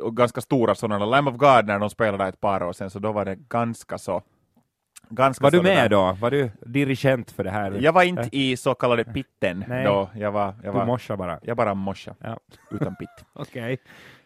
och 0.00 0.16
ganska 0.16 0.40
stora 0.40 0.74
sådana, 0.74 1.06
Lamb 1.06 1.28
of 1.28 1.36
God 1.36 1.66
när 1.66 1.78
de 1.78 1.90
spelade 1.90 2.24
ett 2.24 2.40
par 2.40 2.62
år 2.62 2.72
sedan, 2.72 2.90
så 2.90 2.98
då 2.98 3.12
var 3.12 3.24
det 3.24 3.34
ganska 3.48 3.98
så 3.98 4.22
ganska 5.08 5.42
Var 5.42 5.50
du 5.50 5.62
med 5.62 5.90
då? 5.90 6.16
Var 6.20 6.30
du 6.30 6.50
dirigent 6.66 7.30
för 7.30 7.44
det 7.44 7.50
här? 7.50 7.78
Jag 7.80 7.92
var 7.92 8.02
inte 8.02 8.28
i 8.32 8.56
så 8.56 8.74
kallade 8.74 9.04
pitten 9.04 9.64
Nej. 9.68 9.84
då. 9.84 10.10
Jag 10.14 10.32
var, 10.32 10.44
jag 10.62 10.74
Du 10.74 10.78
var, 10.78 10.86
morsade 10.86 11.16
bara? 11.16 11.38
jag 11.42 11.56
bara 11.56 11.74
morsa 11.74 12.14
Ja. 12.20 12.38
utan 12.70 12.96
pitt. 12.96 13.08
Okej. 13.32 13.78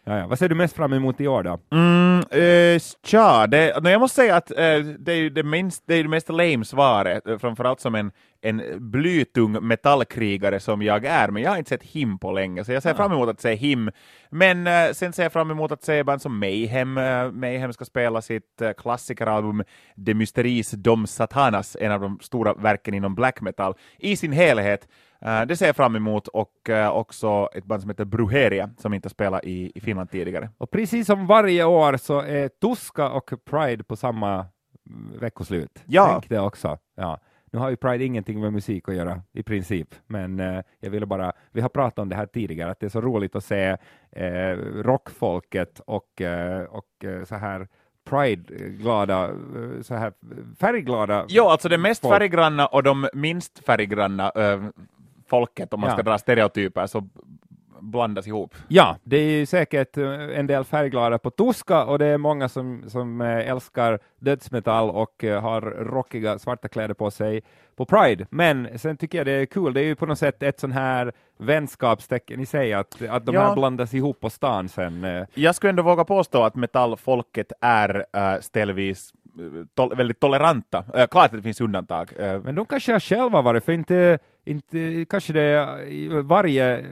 Ja, 0.07 0.17
ja. 0.17 0.27
Vad 0.27 0.39
ser 0.39 0.49
du 0.49 0.55
mest 0.55 0.75
fram 0.75 0.93
emot 0.93 1.21
i 1.21 1.27
år 1.27 1.43
då? 1.43 1.59
Mm, 1.71 2.19
eh, 2.31 2.81
tja, 3.03 3.47
det, 3.47 3.83
no, 3.83 3.89
jag 3.89 3.99
måste 3.99 4.15
säga 4.15 4.35
att 4.35 4.51
eh, 4.51 4.79
det 4.99 5.13
är 5.13 5.29
det, 5.29 5.43
minst, 5.43 5.83
det, 5.87 5.95
är 5.95 6.03
det 6.03 6.09
mest 6.09 6.29
lame 6.29 6.65
svaret, 6.65 7.27
eh, 7.27 7.37
framförallt 7.37 7.79
som 7.79 7.95
en, 7.95 8.11
en 8.41 8.61
blytung 8.91 9.67
metallkrigare 9.67 10.59
som 10.59 10.81
jag 10.81 11.05
är, 11.05 11.27
men 11.27 11.43
jag 11.43 11.49
har 11.49 11.57
inte 11.57 11.69
sett 11.69 11.83
him 11.83 12.19
på 12.19 12.31
länge, 12.31 12.65
så 12.65 12.71
jag 12.71 12.83
ser 12.83 12.93
fram 12.93 13.11
emot 13.11 13.29
att 13.29 13.41
se 13.41 13.55
him. 13.55 13.91
Men 14.29 14.67
eh, 14.67 14.91
sen 14.93 15.13
ser 15.13 15.23
jag 15.23 15.33
fram 15.33 15.51
emot 15.51 15.71
att 15.71 15.83
se 15.83 16.03
band 16.03 16.21
som 16.21 16.39
Mayhem. 16.39 16.97
Eh, 16.97 17.31
Mayhem 17.31 17.73
ska 17.73 17.85
spela 17.85 18.21
sitt 18.21 18.61
eh, 18.61 18.71
klassikeralbum 18.71 19.63
De 19.95 20.13
Mysteries 20.13 20.71
Dom 20.71 21.07
Satanas, 21.07 21.77
en 21.79 21.91
av 21.91 22.01
de 22.01 22.19
stora 22.21 22.53
verken 22.53 22.93
inom 22.93 23.15
black 23.15 23.41
metal, 23.41 23.73
i 23.97 24.15
sin 24.15 24.31
helhet. 24.31 24.87
Eh, 25.21 25.41
det 25.45 25.55
ser 25.57 25.65
jag 25.65 25.75
fram 25.75 25.95
emot, 25.95 26.27
och 26.27 26.69
eh, 26.69 26.89
också 26.89 27.49
ett 27.53 27.65
band 27.65 27.81
som 27.81 27.89
heter 27.89 28.05
Bruheria, 28.05 28.69
som 28.77 28.93
inte 28.93 29.09
spelat 29.09 29.43
i, 29.43 29.71
i 29.75 29.79
Finland 29.81 30.11
tidigare. 30.11 30.49
Och 30.57 30.71
precis 30.71 31.07
som 31.07 31.27
varje 31.27 31.63
år 31.63 31.97
så 31.97 32.19
är 32.21 32.47
Tuska 32.47 33.09
och 33.09 33.33
Pride 33.45 33.83
på 33.83 33.95
samma 33.95 34.33
mm, 34.89 35.19
veckoslut. 35.19 35.83
Ja. 35.85 36.09
Tänk 36.11 36.29
det 36.29 36.39
också. 36.39 36.77
Ja. 36.95 37.19
Nu 37.51 37.59
har 37.59 37.69
ju 37.69 37.75
Pride 37.75 38.05
ingenting 38.05 38.41
med 38.41 38.53
musik 38.53 38.89
att 38.89 38.95
göra 38.95 39.21
i 39.33 39.43
princip, 39.43 39.95
men 40.07 40.39
eh, 40.39 40.61
jag 40.79 40.89
ville 40.89 41.05
bara, 41.05 41.33
vi 41.51 41.61
har 41.61 41.69
pratat 41.69 41.99
om 41.99 42.09
det 42.09 42.15
här 42.15 42.25
tidigare, 42.25 42.71
att 42.71 42.79
det 42.79 42.85
är 42.85 42.89
så 42.89 43.01
roligt 43.01 43.35
att 43.35 43.43
se 43.43 43.77
eh, 44.11 44.57
rockfolket 44.83 45.79
och, 45.79 46.21
eh, 46.21 46.63
och 46.63 47.05
eh, 47.05 47.23
så 47.23 47.35
här 47.35 47.67
Pride-glada, 48.09 49.31
så 49.81 49.95
här 49.95 50.13
färgglada 50.59 51.25
Jo, 51.29 51.43
alltså 51.43 51.69
det 51.69 51.77
mest 51.77 52.01
folk. 52.01 52.13
färggranna 52.13 52.67
och 52.67 52.83
de 52.83 53.09
minst 53.13 53.65
färggranna 53.65 54.31
äh, 54.35 54.63
folket, 55.29 55.73
om 55.73 55.79
man 55.79 55.89
Ja. 55.89 55.93
ska 55.95 56.03
dra 56.03 56.17
stereotyper, 56.17 56.87
så 56.87 57.07
blandas 57.81 58.27
ihop. 58.27 58.55
Ja, 58.67 58.97
det 59.03 59.17
är 59.17 59.45
säkert 59.45 59.97
eh, 59.97 60.39
en 60.39 60.47
del 60.47 60.63
färgglada 60.63 61.17
på 61.17 61.29
Tuska 61.29 61.85
och 61.85 61.99
det 61.99 62.05
är 62.05 62.17
många 62.17 62.49
som, 62.49 62.83
som 62.87 63.21
eh, 63.21 63.49
älskar 63.49 63.99
dödsmetall 64.19 64.89
och 64.89 65.23
eh, 65.23 65.41
har 65.41 65.61
rockiga 65.61 66.39
svarta 66.39 66.67
kläder 66.67 66.93
på 66.93 67.11
sig 67.11 67.41
på 67.75 67.85
Pride. 67.85 68.25
Men 68.29 68.79
sen 68.79 68.97
tycker 68.97 69.17
jag 69.17 69.27
det 69.27 69.31
är 69.31 69.45
kul, 69.45 69.73
det 69.73 69.81
är 69.81 69.83
ju 69.85 69.95
på 69.95 70.05
något 70.05 70.19
sätt 70.19 70.43
ett 70.43 70.59
sån 70.59 70.71
här 70.71 71.11
vänskapstecken 71.39 72.39
i 72.39 72.45
sig 72.45 72.73
att, 72.73 73.01
att 73.09 73.25
de 73.25 73.35
Ja. 73.35 73.41
här 73.47 73.55
blandas 73.55 73.93
ihop 73.93 74.19
på 74.19 74.29
stan 74.29 74.69
sen. 74.69 75.25
Jag 75.33 75.55
skulle 75.55 75.69
ändå 75.69 75.83
våga 75.83 76.05
påstå 76.05 76.43
att 76.43 76.55
metallfolket 76.55 77.51
är 77.61 78.05
äh, 78.13 78.39
ställvis 78.41 79.13
tol- 79.75 79.95
väldigt 79.95 80.19
toleranta. 80.19 80.83
Äh, 80.95 81.07
klart 81.07 81.25
att 81.25 81.31
det 81.31 81.41
finns 81.41 81.61
undantag. 81.61 82.09
Äh, 82.19 82.41
Men 82.41 82.55
de 82.55 82.65
kanske 82.65 82.91
har 82.91 82.99
själva 82.99 83.41
varit, 83.41 83.63
för 83.65 83.71
inte, 83.73 84.19
inte 84.47 85.05
kanske 85.09 85.33
det 85.33 85.67
varje 86.23 86.85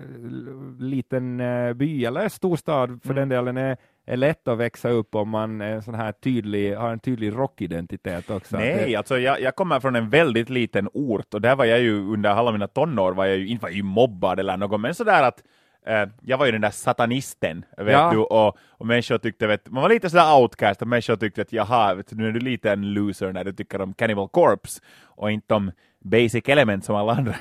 liten 0.79 1.39
eh, 1.39 1.73
by 1.73 2.05
eller 2.05 2.29
storstad 2.29 2.99
för 3.03 3.13
den 3.13 3.29
delen 3.29 3.57
är, 3.57 3.77
är 4.05 4.17
lätt 4.17 4.47
att 4.47 4.57
växa 4.57 4.89
upp 4.89 5.15
om 5.15 5.29
man 5.29 5.61
är 5.61 5.81
sån 5.81 5.95
här 5.95 6.11
tydlig, 6.11 6.75
har 6.75 6.91
en 6.91 6.99
tydlig 6.99 7.31
rockidentitet 7.35 8.29
också. 8.29 8.57
Nej, 8.57 8.83
Det- 8.87 8.95
alltså 8.95 9.17
jag, 9.19 9.41
jag 9.41 9.55
kommer 9.55 9.79
från 9.79 9.95
en 9.95 10.09
väldigt 10.09 10.49
liten 10.49 10.89
ort 10.93 11.33
och 11.33 11.41
där 11.41 11.55
var 11.55 11.65
jag 11.65 11.79
ju 11.81 11.99
under 12.13 12.29
alla 12.29 12.51
mina 12.51 12.67
tonår 12.67 13.13
var 13.13 13.25
jag 13.25 13.37
ju 13.37 13.47
inte 13.47 13.63
var 13.63 13.69
ju 13.69 13.83
mobbad 13.83 14.39
eller 14.39 14.57
något, 14.57 14.81
men 14.81 14.95
sådär 14.95 15.23
att 15.23 15.43
eh, 15.87 16.09
jag 16.21 16.37
var 16.37 16.45
ju 16.45 16.51
den 16.51 16.61
där 16.61 16.69
satanisten, 16.69 17.65
vet 17.77 17.91
Ja. 17.93 18.11
du, 18.11 18.17
och, 18.17 18.57
och 18.69 18.87
människor 18.87 19.17
tyckte, 19.17 19.47
vet, 19.47 19.69
man 19.69 19.81
var 19.81 19.89
lite 19.89 20.09
sådär 20.09 20.37
outcast, 20.41 20.81
och 20.81 20.87
människor 20.87 21.15
tyckte 21.15 21.41
att 21.41 21.53
jaha, 21.53 21.93
vet 21.95 22.11
nu 22.11 22.27
är 22.27 22.31
du 22.31 22.39
lite 22.39 22.71
en 22.71 22.93
loser 22.93 23.33
när 23.33 23.43
du 23.43 23.53
tycker 23.53 23.81
om 23.81 23.93
Cannibal 23.93 24.29
Corpse 24.29 24.81
och 25.03 25.31
inte 25.31 25.53
om 25.53 25.71
Basic 26.05 26.43
Element 26.49 26.85
som 26.85 26.95
alla 26.95 27.13
andra. 27.13 27.35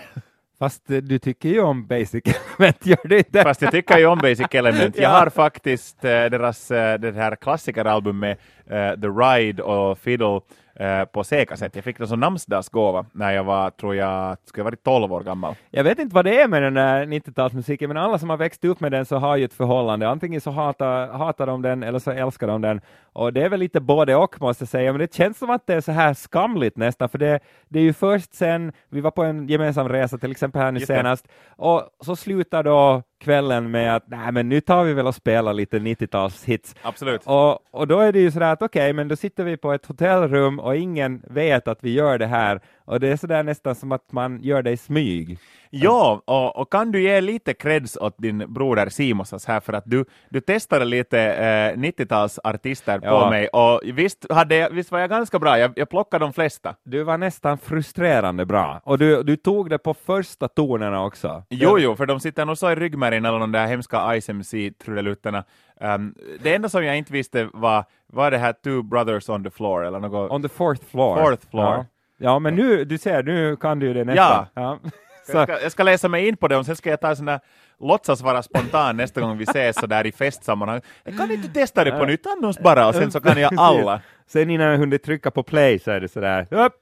Fast 0.58 0.90
eh, 0.90 0.96
du 0.96 1.18
tycker 1.18 1.48
ju 1.48 1.60
om 1.60 1.86
Basic 1.86 2.22
Element, 2.58 2.86
gör 2.86 3.08
du 3.08 3.18
inte? 3.18 3.42
Fast 3.42 3.62
jag 3.62 3.70
tycker 3.70 3.98
ju 3.98 4.06
om 4.06 4.18
Basic 4.18 4.46
Element. 4.50 4.96
Jag 4.96 5.04
Ja. 5.04 5.08
har 5.18 5.30
faktiskt 5.30 6.04
eh, 6.04 6.10
deras 6.10 6.70
eh, 6.70 6.98
det 6.98 7.12
här 7.14 7.36
klassikeralbum 7.36 8.18
med 8.18 8.30
eh, 8.66 9.00
The 9.00 9.06
Ride 9.08 9.62
och 9.62 9.98
Fiddle 9.98 10.40
eh, 10.74 11.04
på 11.04 11.24
C-kassett. 11.24 11.74
Jag 11.74 11.84
fick 11.84 11.98
det 11.98 12.06
som 12.06 12.20
namnsdagsgåva 12.20 13.06
när 13.12 13.30
jag 13.32 13.44
var, 13.44 13.70
tror 13.70 13.94
jag, 13.94 14.36
skulle 14.44 14.60
jag 14.60 14.64
varit 14.64 14.84
12 14.84 15.12
år 15.12 15.20
gammal. 15.20 15.54
Jag 15.70 15.84
vet 15.84 15.98
inte 15.98 16.14
vad 16.14 16.24
det 16.24 16.40
är 16.40 16.48
med 16.48 16.62
den 16.62 16.74
där 16.74 17.06
90-talsmusiken, 17.06 17.86
men 17.86 17.96
alla 17.96 18.18
som 18.18 18.30
har 18.30 18.36
växt 18.36 18.64
upp 18.64 18.80
med 18.80 18.92
den 18.92 19.06
så 19.06 19.16
har 19.16 19.36
ju 19.36 19.44
ett 19.44 19.54
förhållande. 19.54 20.08
Antingen 20.08 20.40
så 20.40 20.50
hatar, 20.50 21.08
hatar 21.08 21.46
de 21.46 21.62
den 21.62 21.82
eller 21.82 21.98
så 21.98 22.10
älskar 22.10 22.46
de 22.46 22.60
den. 22.62 22.80
Och 23.14 23.32
det 23.32 23.42
är 23.42 23.48
väl 23.48 23.60
lite 23.60 23.80
både 23.80 24.16
och 24.16 24.40
måste 24.40 24.62
jag 24.62 24.68
säga, 24.68 24.92
men 24.92 25.00
det 25.00 25.14
känns 25.14 25.38
som 25.38 25.50
att 25.50 25.66
det 25.66 25.74
är 25.74 25.80
så 25.80 25.92
här 25.92 26.14
skamligt 26.14 26.76
nästan, 26.76 27.08
för 27.08 27.18
det, 27.18 27.40
det 27.68 27.78
är 27.78 27.82
ju 27.82 27.92
först 27.92 28.34
sen, 28.34 28.72
vi 28.88 29.00
var 29.00 29.10
på 29.10 29.22
en 29.22 29.48
gemensam 29.48 29.88
resa 29.88 30.18
till 30.18 30.30
exempel 30.30 30.62
här 30.62 30.72
nu 30.72 30.78
Just 30.78 30.86
senast, 30.86 31.28
och 31.56 31.82
så 32.00 32.16
slutar 32.16 32.62
då 32.62 33.02
kvällen 33.20 33.70
med 33.70 33.96
att 33.96 34.04
nej 34.06 34.32
men 34.32 34.48
nu 34.48 34.60
tar 34.60 34.84
vi 34.84 34.92
väl 34.94 35.06
och 35.06 35.14
spelar 35.14 35.52
lite 35.52 35.78
90-talshits. 35.78 36.76
Absolut. 36.82 37.22
Och, 37.24 37.74
och 37.74 37.86
då 37.86 38.00
är 38.00 38.12
det 38.12 38.20
ju 38.20 38.30
sådär 38.30 38.52
att 38.52 38.62
okej, 38.62 38.92
men 38.92 39.08
då 39.08 39.16
sitter 39.16 39.44
vi 39.44 39.56
på 39.56 39.72
ett 39.72 39.86
hotellrum 39.86 40.60
och 40.60 40.76
ingen 40.76 41.22
vet 41.30 41.68
att 41.68 41.84
vi 41.84 41.92
gör 41.92 42.18
det 42.18 42.26
här. 42.26 42.60
Och 42.84 43.00
det 43.00 43.08
är 43.08 43.16
sådär 43.16 43.42
nästan 43.42 43.74
som 43.74 43.92
att 43.92 44.12
man 44.12 44.42
gör 44.42 44.62
det 44.62 44.70
i 44.70 44.76
smyg. 44.76 45.38
Ja, 45.76 46.22
och, 46.24 46.56
och 46.56 46.72
kan 46.72 46.92
du 46.92 47.02
ge 47.02 47.20
lite 47.20 47.54
creds 47.54 47.96
åt 47.96 48.14
din 48.18 48.44
broder 48.54 48.88
Simosas 48.88 49.46
här 49.46 49.60
för 49.60 49.72
att 49.72 49.84
du, 49.86 50.04
du 50.30 50.40
testade 50.40 50.84
lite 50.84 51.20
eh, 51.20 51.78
90-talsartister 51.78 52.98
på 53.00 53.06
Ja. 53.06 53.30
mig 53.30 53.48
och 53.48 53.80
visst, 53.84 54.32
hade 54.32 54.68
visst 54.72 54.92
var 54.92 54.98
jag 54.98 55.10
ganska 55.10 55.38
bra, 55.38 55.58
jag, 55.58 55.72
jag 55.76 55.88
plockade 55.88 56.24
de 56.24 56.32
flesta. 56.32 56.74
Du 56.84 57.02
var 57.02 57.18
nästan 57.18 57.58
frustrerande 57.58 58.46
bra. 58.46 58.80
Och 58.84 58.98
du, 58.98 59.22
du 59.22 59.36
tog 59.36 59.70
det 59.70 59.78
på 59.78 59.94
första 59.94 60.48
tonerna 60.48 61.04
också. 61.04 61.42
Jo, 61.50 61.78
jo, 61.78 61.96
för 61.96 62.06
de 62.06 62.20
sitter 62.20 62.44
nog 62.44 62.58
så 62.58 62.70
i 62.70 62.74
ryggmärgen 62.74 63.26
alla 63.26 63.38
de 63.38 63.52
där 63.52 63.66
hemska 63.66 64.16
ICMC-trudelutterna. 64.16 65.44
Um, 65.80 66.14
det 66.42 66.54
enda 66.54 66.68
som 66.68 66.84
jag 66.84 66.96
inte 66.98 67.12
visste 67.12 67.48
var, 67.52 67.84
var 68.06 68.30
det 68.30 68.38
här 68.38 68.52
Two 68.52 68.82
Brothers 68.82 69.28
on 69.28 69.44
the 69.44 69.50
Floor 69.50 69.84
eller 69.84 70.00
något. 70.00 70.30
On 70.30 70.42
the 70.42 70.48
fourth 70.48 70.82
floor. 70.90 71.16
Fourth 71.22 71.50
floor. 71.50 71.64
Ja, 71.74 71.84
ja 72.18 72.38
men 72.38 72.54
nu, 72.54 72.84
du 72.84 72.98
ser, 72.98 73.22
nu 73.22 73.56
kan 73.56 73.78
du 73.78 73.86
ju 73.86 73.94
det 73.94 74.04
nästan. 74.04 74.46
Ja. 74.54 74.78
Så, 74.82 74.90
Jag 75.28 75.42
ska, 75.48 75.62
jag 75.62 75.72
ska 75.72 75.82
läsa 75.82 76.08
mig 76.08 76.28
in 76.28 76.36
på 76.36 76.48
det 76.48 76.56
och 76.56 76.66
sen 76.66 76.76
ska 76.76 76.90
jag 76.90 77.00
ta 77.00 77.08
en 77.08 77.16
sån 77.16 77.26
där 77.26 77.40
låtsas 77.80 78.22
vara 78.22 78.42
spontan 78.42 78.96
nästa 78.96 79.20
gång 79.20 79.38
vi 79.38 79.44
ses 79.44 79.76
så 79.76 79.86
där 79.86 80.06
i 80.06 80.12
festsammanhang. 80.12 80.80
Jag 81.04 81.16
kan 81.16 81.30
inte 81.30 81.48
testa 81.48 81.84
det 81.84 81.90
på 81.92 82.04
nytt 82.04 82.26
annars 82.26 82.58
bara 82.58 82.88
och 82.88 82.94
sen 82.94 83.10
så 83.10 83.20
kan 83.20 83.40
jag 83.40 83.52
alla. 83.58 84.00
Sen 84.26 84.50
innan 84.50 84.66
jag 84.66 84.78
hunnit 84.78 85.02
trycka 85.02 85.30
på 85.30 85.42
play 85.42 85.78
så 85.78 85.90
är 85.90 86.00
det 86.00 86.08
sådär, 86.08 86.46
upp, 86.50 86.72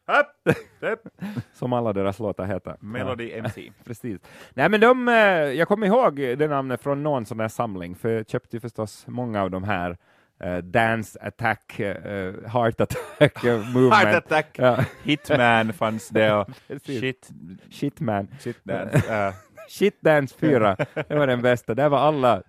Upp, 0.49 0.57
upp. 0.93 1.09
som 1.55 1.73
alla 1.73 1.93
deras 1.93 2.19
låtar 2.19 2.45
heter. 2.45 2.71
Ja. 2.71 2.77
Melody 2.81 3.33
MC. 3.33 3.73
Precis. 3.85 4.21
Nej 4.55 4.69
men 4.69 4.81
de, 4.81 5.09
eh, 5.09 5.15
jag 5.15 5.69
kommer 5.69 5.87
ihåg 5.87 6.17
det 6.17 6.49
namnet 6.49 6.83
från 6.83 7.03
någon 7.03 7.27
sån 7.27 7.41
här 7.41 7.49
samling, 7.49 7.95
för 7.97 8.09
jag 8.09 8.29
köpte 8.29 8.57
ju 8.57 8.61
förstås 8.61 9.05
många 9.07 9.43
av 9.43 9.51
de 9.51 9.65
här 9.65 9.97
eh, 10.43 10.57
Dance 10.59 11.19
Attack, 11.23 11.81
eh, 11.81 12.35
Heart 12.53 12.81
Attack 12.81 13.43
Movement. 13.75 13.95
Heart 13.95 14.15
Attack, 14.15 14.47
Ja, 14.59 14.85
Hitman 15.05 15.73
fanns 15.73 16.09
det 16.09 16.33
och 16.33 16.49
shit, 16.87 17.31
Shitman. 17.71 18.29
shit 18.41 18.65
dance. 18.65 18.97
Uh, 19.29 19.35
Shit 19.69 20.01
Dance 20.01 20.35
4, 20.39 20.77
det 21.09 21.15
var 21.15 21.27
den 21.27 21.43
bästa. 21.43 21.75
Där 21.75 21.89
var 21.89 21.99
alla 21.99 22.43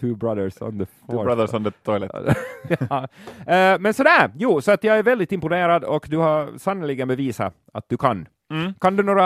Two 0.00 0.14
Brothers 0.16 0.62
on 0.62 0.78
the 0.78 0.84
two 0.84 0.90
Fourth. 1.06 1.24
brothers 1.24 1.54
on 1.54 1.64
the 1.64 1.70
toilet. 1.70 2.10
ja. 2.90 3.08
Men 3.80 3.94
sådär, 3.94 4.30
jo, 4.36 4.60
så 4.60 4.72
att 4.72 4.84
jag 4.84 4.98
är 4.98 5.02
väldigt 5.02 5.32
imponerad 5.32 5.84
och 5.84 6.06
du 6.10 6.16
har 6.16 6.58
sannoliken 6.58 7.08
bevisat 7.08 7.54
att 7.72 7.88
du 7.88 7.96
kan. 7.96 8.26
Mm. 8.50 8.74
Kan 8.80 8.96
du 8.96 9.02
några 9.02 9.24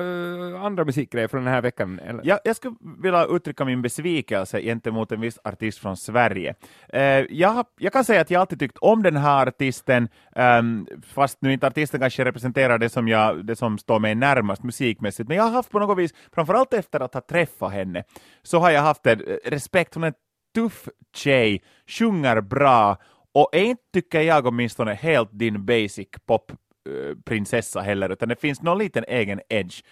eh, 0.00 0.62
andra 0.62 0.84
musikgrejer 0.84 1.28
från 1.28 1.44
den 1.44 1.52
här 1.52 1.62
veckan? 1.62 1.98
Eller? 1.98 2.20
Jag, 2.24 2.38
jag 2.44 2.56
skulle 2.56 2.74
vilja 3.02 3.24
uttrycka 3.24 3.64
min 3.64 3.82
besvikelse 3.82 4.62
gentemot 4.62 5.12
en 5.12 5.20
viss 5.20 5.38
artist 5.44 5.78
från 5.78 5.96
Sverige. 5.96 6.54
Eh, 6.88 7.02
jag, 7.30 7.66
jag 7.78 7.92
kan 7.92 8.04
säga 8.04 8.20
att 8.20 8.30
jag 8.30 8.40
alltid 8.40 8.58
tyckt 8.58 8.78
om 8.78 9.02
den 9.02 9.16
här 9.16 9.46
artisten, 9.46 10.08
ehm, 10.36 10.86
fast 11.06 11.38
nu 11.42 11.52
inte 11.52 11.66
artisten 11.66 12.00
kanske 12.00 12.24
representerar 12.24 12.78
det 12.78 12.88
som, 12.88 13.08
jag, 13.08 13.46
det 13.46 13.56
som 13.56 13.78
står 13.78 13.98
mig 13.98 14.14
närmast 14.14 14.62
musikmässigt, 14.62 15.28
men 15.28 15.36
jag 15.36 15.44
har 15.44 15.50
haft 15.50 15.70
på 15.70 15.78
något 15.78 15.98
vis, 15.98 16.14
framförallt 16.34 16.74
efter 16.74 17.00
att 17.00 17.14
ha 17.14 17.20
träffat 17.20 17.72
henne, 17.72 18.04
så 18.42 18.58
har 18.58 18.70
jag 18.70 18.82
haft 18.82 19.06
en 19.06 19.20
eh, 19.20 19.36
respekt, 19.44 19.94
hon 19.94 20.04
är 20.04 20.08
en 20.08 20.14
tuff 20.54 20.88
tjej, 21.14 21.62
sjunger 21.86 22.40
bra, 22.40 22.96
och 23.34 23.48
är 23.52 23.64
inte, 23.64 23.82
tycker 23.92 24.20
jag 24.20 24.46
åtminstone, 24.46 24.94
helt 24.94 25.30
din 25.32 25.66
basic 25.66 26.08
pop 26.26 26.52
Eh, 26.88 27.16
prinsessa 27.24 27.80
heller, 27.80 28.12
utan 28.12 28.28
det 28.28 28.40
finns 28.40 28.62
någon 28.62 28.78
liten 28.78 29.04
egen 29.08 29.40
edge. 29.48 29.82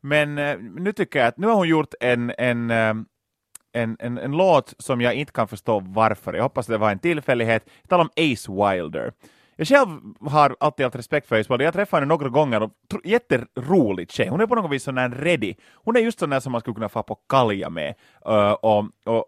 Men 0.00 0.38
eh, 0.38 0.58
nu 0.58 0.92
tycker 0.92 1.18
jag 1.18 1.28
att 1.28 1.38
nu 1.38 1.46
har 1.46 1.54
hon 1.54 1.68
gjort 1.68 1.94
en, 2.00 2.32
en, 2.38 2.70
eh, 2.70 2.94
en, 3.72 3.96
en, 3.98 4.18
en 4.18 4.32
låt 4.32 4.74
som 4.78 5.00
jag 5.00 5.14
inte 5.14 5.32
kan 5.32 5.48
förstå 5.48 5.80
varför. 5.80 6.34
Jag 6.34 6.42
hoppas 6.42 6.66
det 6.66 6.78
var 6.78 6.90
en 6.90 6.98
tillfällighet. 6.98 7.62
Jag 7.82 7.88
talar 7.88 8.04
om 8.04 8.32
Ace 8.32 8.52
Wilder. 8.52 9.12
Jag 9.56 9.68
själv 9.68 9.88
har 10.20 10.56
alltid 10.60 10.86
haft 10.86 10.96
respekt 10.96 11.28
för 11.28 11.40
Ace 11.40 11.52
Wilder. 11.52 11.64
Jag 11.64 11.74
träffade 11.74 12.00
henne 12.00 12.08
några 12.08 12.28
gånger 12.28 12.62
och 12.62 12.72
jätterolig 13.04 14.10
tjej. 14.10 14.28
Hon 14.28 14.40
är 14.40 14.46
på 14.46 14.54
något 14.54 14.72
vis 14.72 14.82
sån 14.82 14.94
där 14.94 15.08
ready. 15.08 15.54
Hon 15.74 15.96
är 15.96 16.00
just 16.00 16.18
sån 16.18 16.30
där 16.30 16.40
som 16.40 16.52
man 16.52 16.60
skulle 16.60 16.74
kunna 16.74 16.88
få 16.88 17.02
på 17.02 17.14
kalja 17.14 17.70
med. 17.70 17.94
Uh, 18.28 18.52
och, 18.52 18.84
och 19.04 19.26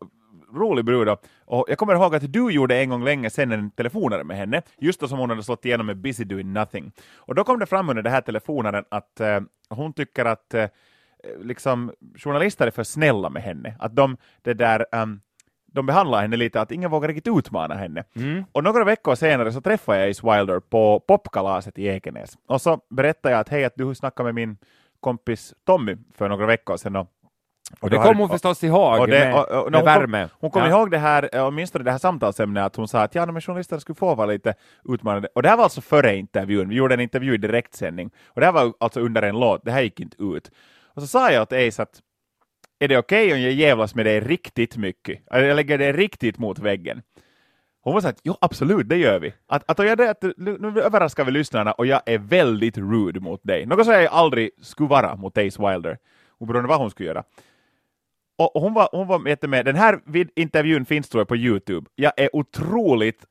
rolig 0.54 0.84
brud. 0.84 1.08
Och 1.44 1.64
jag 1.68 1.78
kommer 1.78 1.94
ihåg 1.94 2.14
att 2.14 2.32
du 2.32 2.50
gjorde 2.50 2.80
en 2.80 2.90
gång 2.90 3.04
länge 3.04 3.30
sedan 3.30 3.52
en 3.52 3.70
telefonare 3.70 4.24
med 4.24 4.36
henne, 4.36 4.62
just 4.78 5.00
då 5.00 5.08
som 5.08 5.18
hon 5.18 5.30
hade 5.30 5.42
slått 5.42 5.64
igenom 5.64 5.86
med 5.86 5.96
Busy 5.96 6.24
Doing 6.24 6.52
Nothing. 6.52 6.92
Och 7.16 7.34
då 7.34 7.44
kom 7.44 7.58
det 7.58 7.66
fram 7.66 7.88
under 7.88 8.02
den 8.02 8.12
här 8.12 8.20
telefonaren 8.20 8.84
att 8.88 9.20
eh, 9.20 9.40
hon 9.68 9.92
tycker 9.92 10.24
att 10.24 10.54
eh, 10.54 10.68
liksom, 11.40 11.92
journalister 12.16 12.66
är 12.66 12.70
för 12.70 12.84
snälla 12.84 13.30
med 13.30 13.42
henne. 13.42 13.76
Att 13.78 13.96
de, 13.96 14.16
det 14.42 14.54
där, 14.54 14.86
ehm, 14.92 15.20
de 15.66 15.86
behandlar 15.86 16.22
henne 16.22 16.36
lite, 16.36 16.60
att 16.60 16.72
ingen 16.72 16.90
vågar 16.90 17.08
riktigt 17.08 17.36
utmana 17.38 17.74
henne. 17.74 18.04
Mm. 18.16 18.44
Och 18.52 18.64
några 18.64 18.84
veckor 18.84 19.14
senare 19.14 19.52
så 19.52 19.60
träffade 19.60 19.98
jag 19.98 20.10
Ace 20.10 20.36
Wilder 20.36 20.60
på 20.60 21.00
popkalaset 21.00 21.78
i 21.78 21.86
Ekenäs. 21.86 22.38
Och 22.46 22.62
så 22.62 22.80
berättade 22.90 23.34
jag 23.34 23.40
att 23.40 23.48
hej, 23.48 23.64
att 23.64 23.76
du 23.76 23.94
snackade 23.94 24.26
med 24.26 24.34
min 24.34 24.56
kompis 25.00 25.54
Tommy 25.64 25.96
för 26.14 26.28
några 26.28 26.46
veckor 26.46 26.76
sedan. 26.76 26.96
Och, 26.96 27.08
Och 27.80 27.90
det 27.90 27.96
kom 27.96 28.18
hon 28.18 28.28
förstås 28.28 28.64
ihåg 28.64 29.00
och 29.00 29.06
det- 29.06 29.18
med, 29.18 29.34
och- 29.34 29.48
och- 29.64 29.70
med 29.72 29.80
hon 29.80 29.86
kom- 29.94 30.00
värme. 30.00 30.28
Hon 30.40 30.50
kom 30.50 30.62
Ja. 30.62 30.68
ihåg 30.68 30.90
det 30.90 30.98
här, 30.98 31.28
eh, 31.32 31.46
åtminstone 31.46 31.84
det 31.84 31.90
här 31.90 31.98
samtalsämnet, 31.98 32.64
att 32.64 32.76
hon 32.76 32.88
sa 32.88 33.02
att 33.02 33.14
ja, 33.14 33.26
men 33.26 33.40
journalister 33.42 33.78
skulle 33.78 33.96
få 33.96 34.14
vara 34.14 34.26
lite 34.26 34.54
utmanande. 34.88 35.28
Och 35.34 35.42
det 35.42 35.48
här 35.48 35.56
var 35.56 35.64
alltså 35.64 35.80
före 35.80 36.16
intervjun, 36.16 36.68
vi 36.68 36.74
gjorde 36.74 36.94
en 36.94 37.00
intervju 37.00 37.34
i 37.34 37.36
direktsändning. 37.36 38.10
Och 38.26 38.40
det 38.40 38.46
här 38.46 38.52
var 38.52 38.72
alltså 38.80 39.00
under 39.00 39.22
en 39.22 39.40
låt, 39.40 39.64
det 39.64 39.70
här 39.72 39.82
gick 39.82 40.00
inte 40.00 40.22
ut. 40.22 40.50
Och 40.94 41.02
så 41.02 41.08
sa 41.08 41.30
jag 41.32 41.48
till 41.48 41.68
Ace 41.68 41.82
att 41.82 42.00
är 42.78 42.88
det 42.88 42.98
okej 42.98 43.32
om 43.32 43.40
jag 43.40 43.52
jävlas 43.52 43.94
med 43.94 44.06
dig 44.06 44.20
riktigt 44.20 44.76
mycket? 44.76 45.18
Jag 45.30 45.56
lägger 45.56 45.78
dig 45.78 45.92
riktigt 45.92 46.38
mot 46.38 46.58
väggen. 46.58 47.02
Hon 47.84 47.94
var 47.94 48.00
så 48.00 48.08
att 48.08 48.20
jo 48.24 48.36
absolut, 48.40 48.88
det 48.88 48.96
gör 48.96 49.18
vi. 49.18 49.34
Att, 49.48 49.70
att, 49.70 49.86
jag, 49.86 49.98
det, 49.98 50.10
att 50.10 50.22
nu 50.36 50.80
överraskar 50.82 51.24
vi 51.24 51.30
lyssnarna 51.30 51.72
och 51.72 51.86
jag 51.86 52.00
är 52.06 52.18
väldigt 52.18 52.78
rude 52.78 53.20
mot 53.20 53.40
dig. 53.42 53.66
Något 53.66 53.84
som 53.84 53.94
jag 53.94 54.06
aldrig 54.06 54.50
skulle 54.62 54.88
vara 54.88 55.16
mot 55.16 55.38
Ace 55.38 55.68
Wilder, 55.70 55.98
oberoende 56.38 56.68
vad 56.68 56.78
hon 56.78 56.90
skulle 56.90 57.08
göra. 57.08 57.22
Och, 58.38 58.62
hon 58.62 58.74
var, 58.74 58.88
hon 58.92 59.06
var 59.06 59.28
jättemed. 59.28 59.64
Den 59.64 59.76
här 59.76 60.00
intervjun 60.36 60.84
finns 60.84 61.08
tror 61.08 61.20
jag 61.20 61.28
på 61.28 61.36
Youtube. 61.36 61.90
Jag 61.94 62.12
är 62.16 62.36
otroligt, 62.36 63.24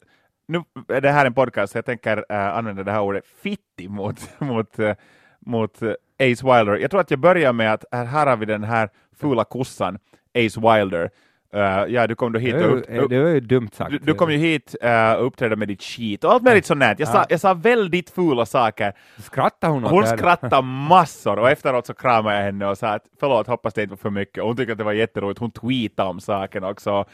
nu 0.48 0.64
är 0.88 1.02
det 1.02 1.12
här 1.12 1.26
en 1.26 1.34
podcast 1.34 1.72
så 1.72 1.78
jag 1.78 1.86
tänker 1.86 2.26
äh, 2.30 2.58
använda 2.58 2.84
det 2.84 2.92
här 2.92 3.02
ordet, 3.02 3.24
'fitti' 3.44 3.90
mot, 3.90 4.30
mot, 4.40 4.80
äh, 4.80 4.96
mot 5.40 5.82
äh, 5.82 5.90
Ace 6.20 6.46
Wilder. 6.46 6.78
Jag 6.78 6.92
tror 6.92 7.02
att 7.02 7.12
jag 7.12 7.20
börjar 7.20 7.54
med 7.54 7.74
att 7.74 7.86
här, 7.92 8.06
här 8.06 8.28
har 8.28 8.38
vi 8.38 8.46
den 8.46 8.64
här 8.64 8.90
fula 9.16 9.44
kossan, 9.44 10.00
Ace 10.36 10.62
Wilder. 10.62 11.10
Uh, 11.56 11.94
ja, 11.94 12.08
du 12.08 12.16
kom 12.16 12.32
då 12.32 12.40
hit 12.40 12.56
Det 12.56 12.68
och 12.68 12.78
upp, 12.78 13.10
det 13.10 13.22
var 13.22 13.30
ju 13.30 13.40
dumt 13.40 13.70
sagt. 13.74 13.92
du, 13.92 13.98
du 13.98 14.14
kom 14.14 14.32
ju 14.32 14.38
hit 14.38 14.76
uh, 14.84 15.14
och 15.14 15.26
uppträdde 15.26 15.56
med 15.56 15.68
ditt 15.68 15.84
skit 15.84 16.24
och 16.24 16.34
allt 16.34 16.44
möjligt 16.44 16.66
sånt. 16.66 16.84
Jag 16.98 17.08
sa, 17.08 17.18
Ja. 17.18 17.26
jag 17.30 17.40
sa 17.40 17.54
väldigt 17.54 18.10
fula 18.10 18.46
saker. 18.46 18.94
Skrattade 19.18 19.74
hon 19.74 19.86
åt 19.86 19.92
Hon 19.92 20.08
skrattade 20.08 20.62
massor 20.62 21.40
och 21.40 21.50
efteråt 21.50 21.86
så 21.86 21.94
kramade 21.94 22.36
jag 22.36 22.44
henne 22.44 22.66
och 22.66 22.78
sa 22.78 22.88
att 22.88 23.04
förlåt, 23.20 23.48
hoppas 23.48 23.74
det 23.74 23.84
inte 23.84 23.92
var 23.92 23.98
för 23.98 24.10
mycket. 24.10 24.38
Och 24.42 24.48
hon 24.48 24.58
tyckte 24.58 24.72
att 24.72 24.78
det 24.78 24.84
var 24.84 24.94
jätteroligt. 24.94 25.40
Hon 25.40 25.52
tweetade 25.52 26.10
om 26.10 26.20
saken 26.20 26.64
också. 26.64 27.06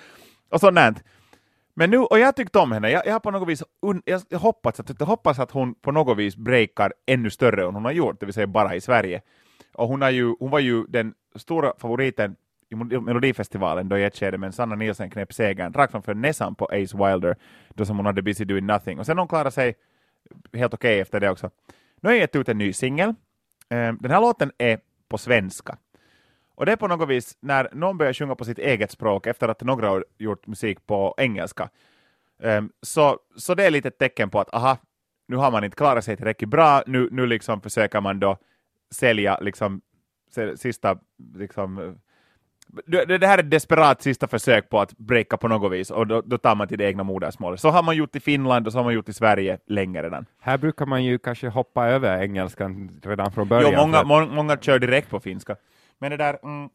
Och 0.51 0.59
sånt 0.59 0.75
där. 0.75 0.93
Men 1.73 1.89
nu, 1.89 1.97
och 1.97 2.19
jag 2.19 2.35
tyckte 2.35 2.59
om 2.59 2.71
henne. 2.71 2.89
Jag, 2.91 3.05
jag 3.05 3.13
har 3.13 3.19
på 3.19 3.31
något 3.31 3.49
vis, 3.49 3.63
un, 3.81 4.01
jag, 4.05 4.39
hoppas 4.39 4.79
att, 4.79 4.91
jag 4.99 5.05
hoppas 5.07 5.39
att 5.39 5.51
hon 5.51 5.75
på 5.75 5.91
något 5.91 6.17
vis 6.17 6.35
breakar 6.35 6.93
ännu 7.07 7.29
större 7.29 7.67
än 7.67 7.73
hon 7.75 7.85
har 7.85 7.91
gjort, 7.91 8.19
det 8.19 8.25
vill 8.25 8.33
säga 8.33 8.47
bara 8.47 8.75
i 8.75 8.81
Sverige. 8.81 9.21
Och 9.73 9.87
hon, 9.87 10.01
har 10.01 10.09
ju, 10.09 10.35
hon 10.39 10.49
var 10.49 10.59
ju 10.59 10.83
den 10.83 11.13
stora 11.35 11.73
favoriten 11.77 12.35
i 12.69 12.75
Melodifestivalen 12.75 13.89
då 13.89 13.97
i 13.97 14.03
ett 14.03 14.15
skede, 14.17 14.37
men 14.37 14.51
Sanna 14.51 14.75
Nielsen 14.75 15.09
knep 15.09 15.33
segern 15.33 15.73
rakt 15.73 15.91
framför 15.91 16.13
näsan 16.13 16.55
på 16.55 16.65
Ace 16.65 16.97
Wilder, 16.97 17.35
då 17.69 17.85
som 17.85 17.97
hon 17.97 18.05
hade 18.05 18.21
Busy 18.21 18.45
Doing 18.45 18.65
Nothing. 18.65 18.99
Och 18.99 19.05
sen 19.05 19.17
hon 19.17 19.27
klarade 19.27 19.51
sig 19.51 19.75
helt 20.53 20.73
okej 20.73 20.99
efter 20.99 21.19
det 21.19 21.29
också. 21.29 21.51
Nu 22.01 22.09
har 22.09 22.13
jag 22.13 22.19
gett 22.19 22.35
ut 22.35 22.49
en 22.49 22.57
ny 22.57 22.73
singel. 22.73 23.13
Ehm, 23.69 23.97
den 24.01 24.11
här 24.11 24.21
låten 24.21 24.51
är 24.57 24.79
på 25.07 25.17
svenska. 25.17 25.77
Och 26.55 26.65
det 26.65 26.71
är 26.71 26.75
på 26.75 26.87
något 26.87 27.09
vis 27.09 27.37
när 27.39 27.69
någon 27.73 27.97
börjar 27.97 28.13
sjunga 28.13 28.35
på 28.35 28.45
sitt 28.45 28.59
eget 28.59 28.91
språk 28.91 29.27
efter 29.27 29.49
att 29.49 29.61
några 29.61 29.89
har 29.89 30.05
gjort 30.17 30.47
musik 30.47 30.87
på 30.87 31.15
engelska. 31.17 31.69
Ehm, 32.43 32.71
så, 32.81 33.19
så 33.35 33.55
det 33.55 33.65
är 33.65 33.71
lite 33.71 33.87
ett 33.87 33.97
tecken 33.97 34.29
på 34.29 34.39
att 34.39 34.53
aha, 34.53 34.77
nu 35.27 35.35
har 35.35 35.51
man 35.51 35.63
inte 35.63 35.77
klarat 35.77 36.05
sig 36.05 36.17
tillräckligt 36.17 36.49
bra, 36.49 36.83
nu, 36.87 37.09
nu 37.11 37.25
liksom 37.25 37.61
försöker 37.61 38.01
man 38.01 38.19
då 38.19 38.37
sälja 38.91 39.39
liksom 39.39 39.81
sista 40.55 40.99
liksom 41.33 41.99
det, 42.85 43.27
här 43.27 43.37
är 43.37 43.43
ett 43.43 43.51
desperat 43.51 44.01
sista 44.01 44.27
försök 44.27 44.69
på 44.69 44.79
att 44.79 44.97
breaka 44.97 45.37
på 45.37 45.47
något 45.47 45.71
vis 45.71 45.91
och 45.91 46.07
då, 46.07 46.21
då 46.21 46.37
tar 46.37 46.55
man 46.55 46.67
till 46.67 46.77
det 46.77 46.85
egna 46.85 47.03
modersmålet. 47.03 47.59
Så 47.59 47.69
har 47.69 47.83
man 47.83 47.95
gjort 47.95 48.15
i 48.15 48.19
Finland 48.19 48.67
och 48.67 48.73
så 48.73 48.79
har 48.79 48.83
man 48.83 48.93
gjort 48.93 49.09
i 49.09 49.13
Sverige 49.13 49.57
länge 49.65 50.03
redan. 50.03 50.25
Här 50.39 50.57
brukar 50.57 50.85
man 50.85 51.03
ju 51.03 51.17
kanske 51.17 51.47
hoppa 51.47 51.87
över 51.87 52.21
engelskan 52.21 52.99
redan 53.03 53.31
från 53.31 53.47
början. 53.47 53.71
Jo, 53.73 53.79
många, 53.79 54.03
må, 54.03 54.25
många 54.25 54.57
kör 54.57 54.79
direkt 54.79 55.09
på 55.09 55.19
finska. 55.19 55.55
Men 55.99 56.11
det 56.11 56.17
där... 56.17 56.39
Mm, 56.43 56.69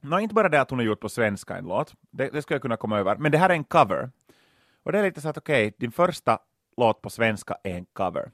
no, 0.00 0.18
inte 0.18 0.34
bara 0.34 0.48
det 0.48 0.60
att 0.60 0.70
hon 0.70 0.78
har 0.78 0.86
gjort 0.86 1.00
på 1.00 1.08
svenska 1.08 1.56
en 1.56 1.64
låt, 1.64 1.94
det, 2.10 2.28
det 2.32 2.42
skulle 2.42 2.54
jag 2.54 2.62
kunna 2.62 2.76
komma 2.76 2.98
över, 2.98 3.16
men 3.16 3.32
det 3.32 3.38
här 3.38 3.50
är 3.50 3.54
en 3.54 3.64
cover. 3.64 4.10
Och 4.84 4.92
det 4.92 4.98
är 4.98 5.02
lite 5.02 5.20
så 5.20 5.28
att 5.28 5.38
okej, 5.38 5.74
din 5.78 5.92
första 5.92 6.38
låt 6.76 7.02
på 7.02 7.10
svenska 7.10 7.56
är 7.62 7.76
en 7.76 7.86
cover. 7.92 8.30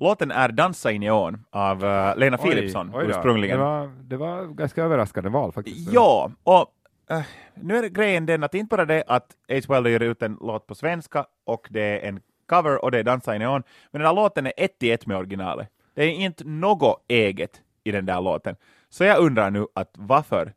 Låten 0.00 0.30
är 0.30 0.48
Dansa 0.48 0.92
i 0.92 0.98
neon 0.98 1.44
av 1.50 1.84
eh, 1.84 2.16
Lena 2.16 2.38
Oj, 2.40 2.50
Philipsson 2.50 2.90
oj 2.94 3.06
ursprungligen. 3.08 3.58
Det 3.58 3.64
var, 3.64 3.86
det 4.02 4.16
var 4.16 4.44
ganska 4.44 4.82
överraskande 4.82 5.30
val 5.30 5.52
faktiskt. 5.52 5.92
Ja, 5.92 6.30
och 6.42 6.72
eh, 7.10 7.22
nu 7.54 7.76
är 7.76 7.88
grejen 7.88 8.26
den 8.26 8.44
att 8.44 8.54
inte 8.54 8.76
bara 8.76 8.84
det 8.84 9.04
att 9.06 9.26
Ace 9.48 9.74
Wilder 9.74 9.90
gör 9.90 10.02
ut 10.02 10.22
en 10.22 10.38
låt 10.40 10.66
på 10.66 10.74
svenska 10.74 11.26
och 11.46 11.66
det 11.70 11.80
är 12.04 12.08
en 12.08 12.20
cover 12.48 12.84
och 12.84 12.90
det 12.90 12.98
är 12.98 13.04
Dansa 13.04 13.36
i 13.36 13.38
neon, 13.38 13.62
men 13.90 14.00
den 14.00 14.06
här 14.06 14.14
låten 14.14 14.46
är 14.46 14.52
ett 14.56 14.82
i 14.82 14.90
ett 14.90 15.06
med 15.06 15.16
originalet. 15.16 15.68
Det 15.94 16.04
är 16.04 16.10
inte 16.10 16.44
något 16.44 17.04
eget 17.08 17.60
i 17.84 17.92
den 17.92 18.06
där 18.06 18.20
låten. 18.20 18.56
Så 18.88 19.04
jag 19.04 19.18
undrar 19.18 19.50
nu 19.50 19.66
att 19.74 19.90
varför 19.94 20.52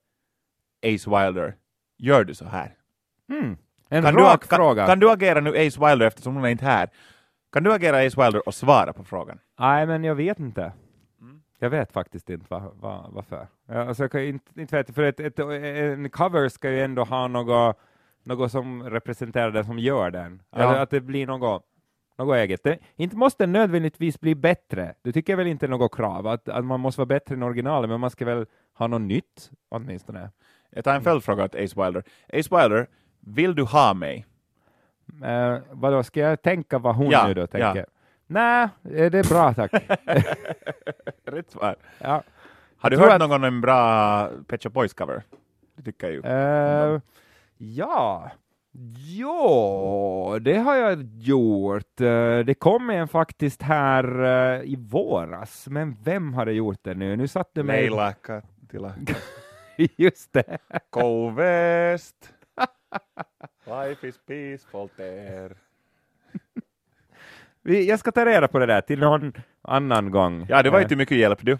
Ace 0.86 1.10
Wilder 1.10 1.56
gör 1.97 2.23
du 2.23 2.34
så 2.36 2.45
här? 2.45 2.75
Hmm. 3.30 3.58
En 3.89 4.04
Kan 4.04 4.15
du, 4.15 4.21
rak 4.21 4.47
kan, 4.47 4.58
fråga. 4.58 4.86
kan 4.88 4.99
du 4.99 5.12
agera 5.12 5.39
nu 5.39 5.49
Ace 5.49 5.88
Wilder 5.88 6.08
eftersom 6.08 6.36
hon 6.36 6.45
är 6.45 6.49
inte 6.49 6.65
här? 6.65 6.89
Kan 7.51 7.63
du 7.63 7.73
agera 7.73 7.97
Ace 7.97 8.23
Wilder 8.23 8.47
och 8.47 8.53
svara 8.53 8.93
på 8.93 9.03
frågan? 9.03 9.39
Nej, 9.59 9.85
men 9.85 10.03
jag 10.03 10.15
vet 10.15 10.39
inte. 10.39 10.73
Mm. 11.21 11.41
Jag 11.59 11.69
vet 11.69 11.91
faktiskt 11.91 12.29
inte 12.29 12.45
va, 12.49 12.71
va, 12.79 13.09
varför. 13.09 13.47
Ja, 13.67 13.87
alltså, 13.87 14.03
jag 14.03 14.11
kan 14.11 14.21
inte, 14.21 14.61
inte 14.61 14.75
vet, 14.75 14.95
för 14.95 15.03
ett, 15.03 15.19
ett, 15.19 15.39
en 15.39 16.09
cover 16.09 16.49
ska 16.49 16.71
ju 16.71 16.81
ändå 16.81 17.03
ha 17.03 17.27
något, 17.27 17.77
något 18.23 18.51
som 18.51 18.89
representerar 18.89 19.51
det 19.51 19.63
som 19.63 19.79
gör 19.79 20.11
den. 20.11 20.41
Ja. 20.51 20.57
Alltså, 20.57 20.81
att 20.81 20.89
det 20.89 21.01
blir 21.01 21.27
något, 21.27 21.63
något 22.17 22.35
eget. 22.35 22.63
Det, 22.63 22.79
inte 22.95 23.15
måste 23.15 23.43
den 23.43 23.51
nödvändigtvis 23.51 24.19
bli 24.19 24.35
bättre. 24.35 24.93
Det 25.01 25.11
tycker 25.11 25.33
jag 25.33 25.37
väl 25.37 25.47
inte 25.47 25.65
är 25.65 25.69
något 25.69 25.95
krav, 25.95 26.27
att, 26.27 26.49
att 26.49 26.65
man 26.65 26.79
måste 26.79 27.01
vara 27.01 27.05
bättre 27.05 27.35
än 27.35 27.43
originalet, 27.43 27.89
men 27.89 27.99
man 27.99 28.11
ska 28.11 28.25
väl 28.25 28.45
ha 28.73 28.87
något 28.87 29.01
nytt 29.01 29.51
åtminstone. 29.69 30.29
Jag 30.69 30.83
tar 30.83 30.95
en 30.95 31.01
följdfråga 31.01 31.47
till 31.47 31.63
Ace 31.63 31.83
Wilder. 31.83 32.03
Ace 32.33 32.57
Wilder, 32.57 32.87
vill 33.19 33.55
du 33.55 33.63
ha 33.63 33.93
mig? 33.93 34.25
Uh, 35.24 35.60
vadå, 35.71 36.04
ska 36.04 36.19
jag 36.19 36.41
tänka 36.41 36.80
vad 36.80 36.95
hon 36.95 37.10
Ja, 37.10 37.28
nu 37.28 37.34
då 37.34 37.41
ja. 37.41 37.47
tänker? 37.47 37.86
Nej, 38.28 38.63
eh, 38.84 39.12
det 39.12 39.19
är 39.19 39.30
bra 39.30 39.54
tack. 39.54 39.71
Rätt 41.26 41.52
svar. 41.52 41.76
ja. 42.00 42.24
Har 42.78 42.89
du 42.89 42.97
hört 42.97 43.13
att- 43.13 43.19
någon 43.30 43.43
en 43.43 43.62
bra 43.62 44.30
Pet 44.47 44.63
Shop 44.63 44.69
Boys 44.69 44.93
cover? 44.93 45.24
Det 45.76 45.84
tycker 45.84 46.08
jag 46.08 46.13
ju. 46.13 46.21
Eh, 46.21 47.02
ja, 47.58 48.32
jo, 48.97 50.38
det 50.41 50.58
har 50.58 50.76
jag 50.76 51.04
gjort. 51.17 52.02
Eh, 52.02 52.39
det 52.39 52.54
kom 52.60 52.89
en 52.89 53.08
faktiskt 53.08 53.62
här 53.62 54.24
eh, 54.24 54.62
i 54.63 54.76
våras, 54.76 55.67
men 55.69 55.97
vem 56.04 56.34
har 56.34 56.45
det 56.45 56.54
gjort 56.54 56.80
det 56.82 56.93
nu? 56.93 57.15
Nu 57.15 57.28
satt 57.28 57.50
du 57.54 57.63
mig... 57.63 57.82
Leila 57.82 58.13
Kattila. 58.13 58.93
Just 59.97 60.34
det. 60.34 60.58
Go 60.89 61.30
West. 61.30 62.34
Life 63.91 64.08
is 64.08 64.17
peaceful 64.27 64.89
there. 64.97 65.56
Vi- 67.62 67.89
Jag 67.89 67.99
ska 67.99 68.12
ta 68.12 68.25
reda 68.25 68.47
på 68.47 68.60
det 68.60 68.65
där 68.65 68.82
till 68.82 68.99
någon 68.99 69.34
annan 69.62 70.12
gång. 70.12 70.45
Ja, 70.49 70.63
det 70.63 70.69
var 70.69 70.77
Eh, 70.80 70.82
ju 70.84 70.88
till 70.88 70.97
mycket 70.97 71.17
hjälp 71.17 71.39
du. 71.41 71.58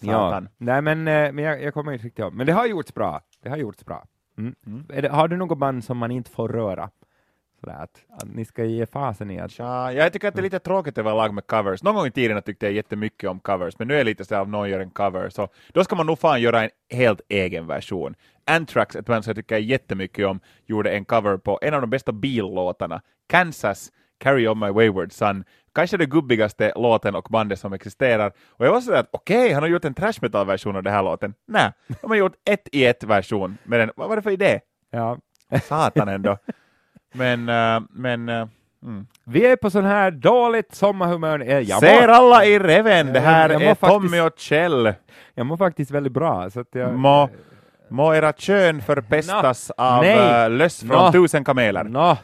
Ja, 0.00 0.42
nej 0.56 0.82
men, 0.82 1.08
eh, 1.08 1.32
men 1.32 1.38
jag, 1.38 1.62
jag 1.62 1.74
kommer 1.74 1.92
inte 1.92 2.04
riktigt 2.06 2.18
ihåg. 2.18 2.32
Men 2.34 2.46
det 2.46 2.52
har 2.52 2.66
gjorts 2.66 2.94
bra. 2.94 3.20
Det 3.42 3.48
har 3.48 3.56
gjorts 3.56 3.84
bra. 3.84 4.04
Mm. 4.38 4.54
Mm. 4.66 4.84
Det, 5.02 5.08
har 5.08 5.28
du 5.28 5.36
något 5.36 5.58
band 5.58 5.84
som 5.84 5.98
man 5.98 6.10
inte 6.10 6.30
får 6.30 6.48
röra? 6.48 6.90
Sådär 7.60 7.74
att, 7.78 8.04
att 8.22 8.28
ni 8.34 8.44
ska 8.44 8.64
ge 8.64 8.86
fasen 8.86 9.30
i 9.30 9.40
att... 9.40 9.50
Tja, 9.50 9.92
jag 9.92 10.12
tycker 10.12 10.28
att 10.28 10.34
det 10.34 10.40
är 10.40 10.42
lite 10.42 10.58
tråkigt 10.58 10.98
överlag 10.98 11.34
med 11.34 11.46
covers. 11.46 11.82
Någon 11.82 11.94
gång 11.94 12.06
i 12.06 12.10
tiden 12.10 12.42
tyckte 12.42 12.66
jag 12.66 12.72
jättemycket 12.72 13.30
om 13.30 13.40
covers, 13.40 13.78
men 13.78 13.88
nu 13.88 13.94
är 13.94 13.98
det 13.98 14.04
lite 14.04 14.24
så 14.24 14.36
av 14.36 14.48
någon 14.48 14.70
gör 14.70 14.80
en 14.80 14.90
cover, 14.90 15.28
så 15.28 15.48
då 15.72 15.84
ska 15.84 15.96
man 15.96 16.06
nog 16.06 16.18
fan 16.18 16.40
göra 16.42 16.62
en 16.64 16.70
helt 16.90 17.20
egen 17.28 17.66
version. 17.66 18.14
Anthrax, 18.46 18.96
ett 18.96 19.06
band 19.06 19.24
som 19.24 19.30
jag 19.30 19.36
tycker 19.36 19.58
jättemycket 19.58 20.26
om, 20.26 20.40
gjorde 20.66 20.90
en 20.90 21.04
cover 21.04 21.36
på 21.36 21.58
en 21.62 21.74
av 21.74 21.80
de 21.80 21.90
bästa 21.90 22.12
billåtarna, 22.12 23.00
Kansas, 23.28 23.90
Carry 24.18 24.48
On 24.48 24.58
My 24.58 24.68
Wayward 24.70 25.12
Son. 25.12 25.44
Kanske 25.74 25.96
det 25.96 26.06
gubbigaste 26.06 26.72
låten 26.76 27.14
och 27.14 27.26
bandet 27.30 27.58
som 27.58 27.72
existerar. 27.72 28.32
Och 28.50 28.66
jag 28.66 28.72
var 28.72 28.80
sådär 28.80 28.98
att 29.00 29.08
okej, 29.12 29.52
han 29.52 29.62
har 29.62 29.70
gjort 29.70 29.84
en 29.84 29.94
trash 29.94 30.12
metal-version 30.22 30.76
av 30.76 30.82
den 30.82 30.92
här 30.92 31.02
låten. 31.02 31.34
Nej, 31.46 31.72
de 32.00 32.10
har 32.10 32.16
gjort 32.16 32.34
ett 32.50 32.68
i 32.72 32.84
ett 32.86 33.04
version 33.04 33.58
med 33.64 33.80
den. 33.80 33.90
Vad 33.96 34.08
var 34.08 34.16
det 34.16 34.22
för 34.22 34.30
idé? 34.30 34.60
Ja. 34.90 35.18
Satan 35.62 36.08
ändå. 36.08 36.38
Men, 37.14 37.48
eh, 37.48 37.80
men 37.90 38.28
eh, 38.28 38.46
mm. 38.82 39.06
Vi 39.24 39.46
är 39.46 39.56
på 39.56 39.70
sån 39.70 39.84
här 39.84 40.10
dåligt 40.10 40.74
sommarhumör. 40.74 41.40
Eh, 41.40 41.58
Jag 41.58 41.80
Ser 41.80 42.00
mår, 42.00 42.08
alla 42.08 42.44
i 42.44 42.58
reven, 42.58 43.12
det 43.12 43.20
här 43.20 43.50
Jag 43.50 43.62
må 43.62 43.70
är 43.70 43.74
faktiskt- 43.74 43.92
Tommy 44.12 44.20
och 44.20 44.32
Kjell. 44.38 44.94
jag 45.34 45.46
mår 45.46 45.56
faktiskt 45.56 45.90
väldigt 45.90 46.12
bra. 46.12 46.50
Så 46.50 46.60
att 46.60 46.68
jag, 46.72 46.94
Må. 46.94 47.28
Må 47.88 48.14
era 48.14 48.32
kön 48.32 48.82
förpestas 48.82 49.70
av 49.76 50.02
Nej. 50.02 50.44
uh, 50.50 50.56
löss 50.56 50.80
från 50.80 50.88
Nå. 50.90 51.12
tusen 51.12 51.44
kameler. 51.44 51.84
Nå, 51.84 52.16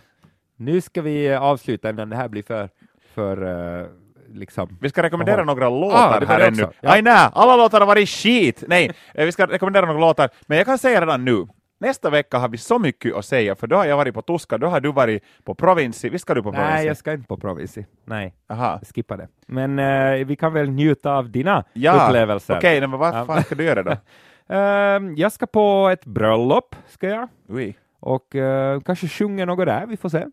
nu 0.57 0.81
ska 0.81 1.03
vi 1.03 1.27
eh, 1.29 1.43
avsluta 1.43 1.91
innan 1.91 2.11
det 2.11 2.17
här 2.17 2.29
blir 2.29 2.43
för, 2.43 2.69
för 3.15 3.43
eh, 3.81 3.87
liksom... 4.35 4.79
Vi 4.81 4.89
ska 4.89 5.03
rekommendera 5.03 5.45
några 5.45 5.67
Ah, 5.67 5.71
låtar 5.71 6.21
var 6.21 6.27
här 6.27 6.41
ännu. 6.41 6.67
Ja. 6.81 6.91
Aj 6.93 7.03
nej, 7.03 7.29
alla 7.33 7.57
låtar 7.57 7.81
har 7.81 7.87
varit 7.87 8.09
skit! 8.09 8.65
Nej, 8.67 8.93
eh, 9.15 9.25
vi 9.25 9.33
ska 9.33 9.47
rekommendera 9.47 9.87
några 9.87 10.01
låtar, 10.01 10.29
men 10.47 10.59
jag 10.59 10.67
kan 10.67 10.79
säga 10.79 11.01
redan 11.01 11.25
nu, 11.25 11.47
nästa 11.81 12.11
vecka 12.11 12.39
har 12.39 12.49
vi 12.49 12.59
så 12.59 12.79
mycket 12.79 13.15
att 13.15 13.25
säga, 13.25 13.55
för 13.57 13.67
då 13.67 13.77
har 13.77 13.85
jag 13.85 13.97
varit 13.97 14.15
på 14.15 14.23
Tuska, 14.23 14.59
då 14.59 14.67
har 14.67 14.81
du 14.81 14.93
varit 14.93 15.23
på 15.45 15.55
Provinci, 15.55 16.09
visst 16.09 16.23
ska 16.23 16.35
du 16.35 16.43
på 16.43 16.53
Provinci? 16.53 16.73
Nej, 16.75 16.87
jag 16.87 16.97
ska 16.97 17.13
inte 17.13 17.27
på 17.29 17.37
Provinci. 17.37 17.87
Nej, 18.05 18.35
Aha. 18.51 18.81
skippa 18.95 19.17
det. 19.17 19.29
Men 19.47 19.79
eh, 19.79 20.27
vi 20.27 20.37
kan 20.37 20.53
väl 20.53 20.71
njuta 20.71 21.13
av 21.13 21.31
dina 21.31 21.65
Ja, 21.73 22.07
upplevelser. 22.07 22.57
okej, 22.57 22.81
men 22.81 22.91
vad 22.91 23.27
fan 23.27 23.43
ska 23.43 23.55
du 23.55 23.65
göra 23.65 23.83
då? 23.83 23.97
Ehm, 24.51 25.15
jag 25.17 25.33
ska 25.33 25.47
på 25.47 25.89
ett 25.93 26.05
bröllop, 26.07 26.77
ska 26.89 27.09
jag. 27.09 27.29
Ui, 27.49 27.75
Och 28.01 28.35
eh, 28.37 28.81
kanske 28.81 29.09
sjunga 29.09 29.45
något 29.45 29.67
där, 29.67 29.87
vi 29.87 29.97
får 29.97 30.09
se. 30.09 30.27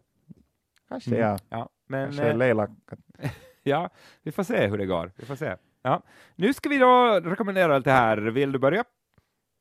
kanske 0.90 1.16
ja. 1.18 1.38
Ja, 1.50 1.70
men 1.88 2.06
Kanske 2.06 2.24
eh, 2.30 2.38
Leila. 2.38 2.68
ja, 3.64 3.90
vi 4.24 4.32
får 4.32 4.44
se 4.44 4.68
hur 4.68 4.78
det 4.78 4.86
går. 4.86 5.12
Vi 5.16 5.26
får 5.26 5.36
se. 5.36 5.56
Ja. 5.82 6.02
Nu 6.36 6.54
ska 6.54 6.70
vi 6.70 6.78
då 6.78 7.20
rekommendera 7.24 7.76
allt 7.76 7.86
det 7.86 7.92
här. 7.92 8.18
Vill 8.18 8.52
du 8.52 8.60
börja? 8.60 8.84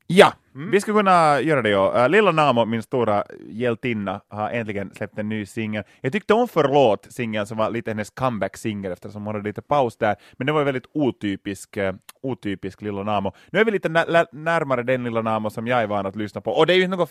Ja, 0.09 0.33
Mm. 0.55 0.71
vi 0.71 0.81
ska 0.81 0.92
kunna 0.92 1.40
göra 1.40 1.62
det 1.62 1.69
ja. 1.71 1.92
Uh, 2.05 2.09
Lilla 2.09 2.33
Namo, 2.33 2.64
min 2.64 2.83
stora 2.83 3.25
hjältinna, 3.49 4.21
har 4.29 4.51
äntligen 4.51 4.95
släppt 4.95 5.19
en 5.19 5.29
ny 5.29 5.47
singel. 5.47 5.85
Jag 6.01 6.12
tyckte 6.12 6.35
om 6.35 6.49
Förlåt, 6.49 7.07
singeln 7.12 7.47
som 7.47 7.59
var 7.59 7.71
lite 7.71 7.90
hennes 7.90 8.11
comeback-singel 8.11 8.92
eftersom 8.92 9.27
hon 9.27 9.35
hade 9.35 9.49
lite 9.49 9.62
paus 9.62 9.97
där, 9.97 10.16
men 10.33 10.47
det 10.47 10.53
var 10.53 10.64
väldigt 10.64 10.87
otypisk, 10.95 11.77
uh, 11.77 11.92
otypisk 12.31 12.83
Lilla 12.83 13.03
Namo. 13.03 13.33
Nu 13.51 13.59
är 13.61 13.65
vi 13.65 13.71
lite 13.71 13.89
nä- 13.89 14.27
närmare 14.33 14.83
den 14.83 15.05
Lilla 15.05 15.23
Namo 15.23 15.51
som 15.51 15.67
jag 15.67 15.83
är 15.83 15.87
van 15.87 16.07
att 16.07 16.17
lyssna 16.17 16.41
på, 16.41 16.51
och 16.51 16.67
det 16.67 16.73
är 16.73 16.77
ju 16.77 16.83
inte 16.85 16.97
något 16.97 17.09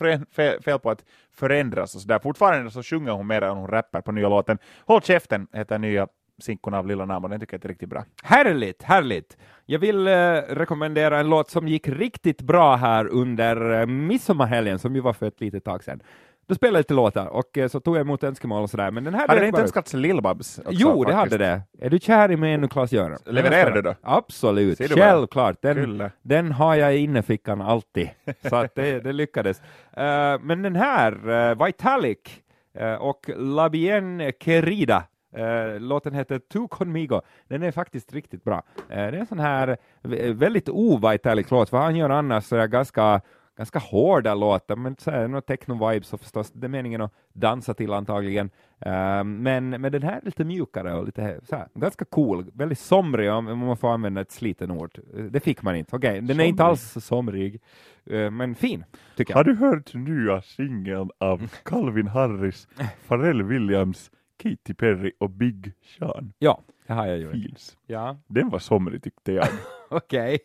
fel 0.65 0.80
på 0.80 0.89
att 0.89 1.04
förändras 1.36 1.95
och 1.95 2.01
sådär. 2.01 2.19
Fortfarande 2.19 2.71
så 2.71 2.84
sjunger 2.84 3.12
hon 3.12 3.28
mer 3.28 3.41
än 3.41 3.58
hon 3.58 3.67
rappar 3.67 4.01
på 4.01 4.12
nya 4.12 4.30
låten. 4.30 4.58
Håll 4.86 5.01
käften 5.01 5.47
heter 5.54 5.78
nya 5.80 6.08
sinkon 6.41 6.73
av 6.73 6.88
Lilla 6.88 7.06
Namo, 7.06 7.28
den 7.28 7.39
tycker 7.39 7.54
jag 7.58 7.65
är 7.65 7.69
riktigt 7.69 7.89
bra. 7.89 8.06
Härligt, 8.23 8.84
härligt. 8.84 9.38
Jag 9.65 9.80
vill 9.80 10.08
eh, 10.08 10.12
rekommendera 10.49 11.19
en 11.19 11.30
låt 11.30 11.49
som 11.49 11.67
gick 11.67 11.88
riktigt 11.88 12.41
bra 12.41 12.75
här 12.75 13.08
under 13.08 13.80
eh, 13.80 13.86
midsommarhelgen, 13.86 14.80
som 14.80 14.95
ju 14.95 15.01
var 15.01 15.13
för 15.13 15.25
ett 15.28 15.41
litet 15.41 15.63
tag 15.63 15.84
sedan. 15.84 15.99
Då 16.47 16.55
spelade 16.55 16.77
jag 16.77 16.79
lite 16.79 16.93
låtar 16.93 17.27
och 17.27 17.58
eh, 17.58 17.67
så 17.67 17.79
tog 17.79 17.95
jag 17.95 18.01
emot 18.01 18.23
önskemål 18.23 18.63
och 18.63 18.69
sådär, 18.69 18.91
men 18.91 19.03
den 19.03 19.13
här 19.13 19.27
Hade 19.27 19.39
det 19.39 19.47
inte 19.47 19.62
önskats 19.62 19.93
Lill-Babs? 19.93 20.62
Jo, 20.69 21.03
det 21.03 21.13
faktiskt? 21.13 21.34
hade 21.34 21.38
det. 21.38 21.86
Är 21.86 21.89
du 21.89 21.99
kär 21.99 22.31
i 22.31 22.38
mig 22.38 22.53
ännu, 22.53 22.67
Claes-Göran? 22.67 23.17
Levererar 23.25 23.71
du 23.71 23.81
då? 23.81 23.95
Absolut, 24.01 24.77
du 24.77 24.88
självklart. 24.88 25.62
Den, 25.62 25.75
Kulle. 25.75 26.12
den 26.21 26.51
har 26.51 26.75
jag 26.75 26.95
i 26.95 26.97
innerfickan 26.99 27.62
alltid, 27.62 28.10
så 28.49 28.55
att 28.55 28.75
det, 28.75 28.99
det 28.99 29.13
lyckades. 29.13 29.62
Eh, 29.97 30.39
men 30.41 30.62
den 30.62 30.75
här, 30.75 31.29
uh, 31.29 31.65
Vitalik 31.65 32.41
eh, 32.77 32.93
och 32.93 33.29
La 33.38 33.69
Bien 33.69 34.31
Querida, 34.39 35.03
eh, 35.36 35.79
låten 35.79 36.13
heter 36.13 36.39
Tu 36.39 36.67
Conmigo, 36.67 37.21
den 37.47 37.63
är 37.63 37.71
faktiskt 37.71 38.13
riktigt 38.13 38.43
bra. 38.43 38.63
Eh, 38.89 38.95
det 38.95 39.01
är 39.01 39.13
en 39.13 39.25
sån 39.25 39.39
här 39.39 39.77
vä- 40.03 40.34
väldigt 40.34 40.69
o-Vitalik 40.69 41.51
låt, 41.51 41.69
för 41.69 41.77
han 41.77 41.95
gör 41.95 42.10
annars 42.10 42.43
sådär 42.43 42.67
ganska 42.67 43.21
ganska 43.57 43.79
hårda 43.79 44.35
låtar, 44.35 44.75
men 44.75 44.95
så 44.99 45.11
här, 45.11 45.27
några 45.27 45.41
techno-vibes 45.41 46.13
och 46.13 46.19
förstås, 46.21 46.51
det 46.51 46.67
är 46.67 46.69
meningen 46.69 47.01
att 47.01 47.13
dansa 47.33 47.73
till 47.73 47.93
antagligen. 47.93 48.49
Eh, 48.79 49.23
men, 49.23 49.69
men 49.69 49.91
den 49.91 50.03
här 50.03 50.17
är 50.17 50.25
lite 50.25 50.43
mjukare 50.45 50.93
och 50.93 51.05
lite 51.05 51.39
så 51.49 51.55
här, 51.55 51.67
ganska 51.73 52.05
cool, 52.05 52.45
väldigt 52.53 52.79
somrig 52.79 53.31
om, 53.31 53.47
om 53.47 53.59
man 53.59 53.77
får 53.77 53.93
använda 53.93 54.21
ett 54.21 54.31
sliten 54.31 54.71
ord. 54.71 54.99
Det 55.29 55.39
fick 55.39 55.61
man 55.61 55.75
inte. 55.75 55.95
Okej, 55.95 56.21
den 56.21 56.39
är 56.39 56.43
inte 56.43 56.57
Somrig. 56.57 56.69
alls 56.69 57.05
somrig, 57.05 57.61
eh, 58.05 58.31
men 58.31 58.55
fin, 58.55 58.85
tycker 59.15 59.33
jag. 59.33 59.37
Har 59.37 59.43
du 59.43 59.55
hört 59.55 59.93
nya 59.93 60.41
singeln 60.41 61.09
av 61.17 61.51
Calvin 61.65 62.07
Harris, 62.07 62.67
Pharrell 63.07 63.43
Williams, 63.43 64.11
Katy 64.43 64.73
Perry 64.73 65.11
och 65.19 65.29
Big 65.29 65.71
Sean? 65.99 66.33
Ja, 66.39 66.61
det 66.87 66.93
har 66.93 67.05
jag 67.07 67.17
gjort. 67.19 67.31
Feels. 67.31 67.77
Ja, 67.87 68.17
Den 68.27 68.49
var 68.49 68.59
somrig 68.59 69.03
tyckte 69.03 69.31
jag. 69.31 69.47
okej. 69.89 70.39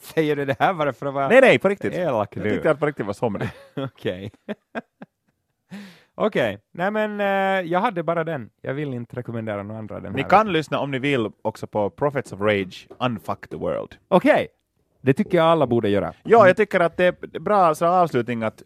Säger 0.00 0.36
du 0.36 0.44
det 0.44 0.56
här 0.58 0.74
bara 0.74 0.92
för 0.92 1.06
att 1.06 1.14
vara 1.14 1.28
nej, 1.28 1.40
nej, 1.40 1.58
på 1.58 1.68
riktigt. 1.68 1.94
elak 1.94 2.36
Jag 2.36 2.44
nu? 2.44 2.50
tyckte 2.50 2.70
att 2.70 2.80
på 2.80 2.86
riktigt 2.86 3.06
var 3.06 3.12
somrig. 3.12 3.48
Okej. 3.76 4.30
Okej, 6.14 6.58
nej 6.72 6.90
men 6.90 7.20
eh, 7.20 7.70
jag 7.72 7.80
hade 7.80 8.02
bara 8.02 8.24
den. 8.24 8.50
Jag 8.62 8.74
vill 8.74 8.94
inte 8.94 9.16
rekommendera 9.16 9.62
några 9.62 9.78
andra 9.78 10.00
den 10.00 10.12
Ni 10.12 10.22
här 10.22 10.28
kan 10.28 10.38
veckan. 10.38 10.52
lyssna 10.52 10.78
om 10.78 10.90
ni 10.90 10.98
vill 10.98 11.30
också 11.42 11.66
på 11.66 11.90
Prophets 11.90 12.32
of 12.32 12.40
Rage, 12.40 12.88
Unfuck 12.98 13.48
the 13.48 13.56
World. 13.56 13.96
Okej, 14.08 14.48
det 15.00 15.12
tycker 15.14 15.38
jag 15.38 15.46
alla 15.46 15.66
borde 15.66 15.88
göra. 15.88 16.12
Ja, 16.22 16.46
jag 16.46 16.56
tycker 16.56 16.80
att 16.80 16.96
det 16.96 17.04
är 17.34 17.38
bra 17.40 17.74
så 17.74 17.86
avslutning 17.86 18.42
att 18.42 18.62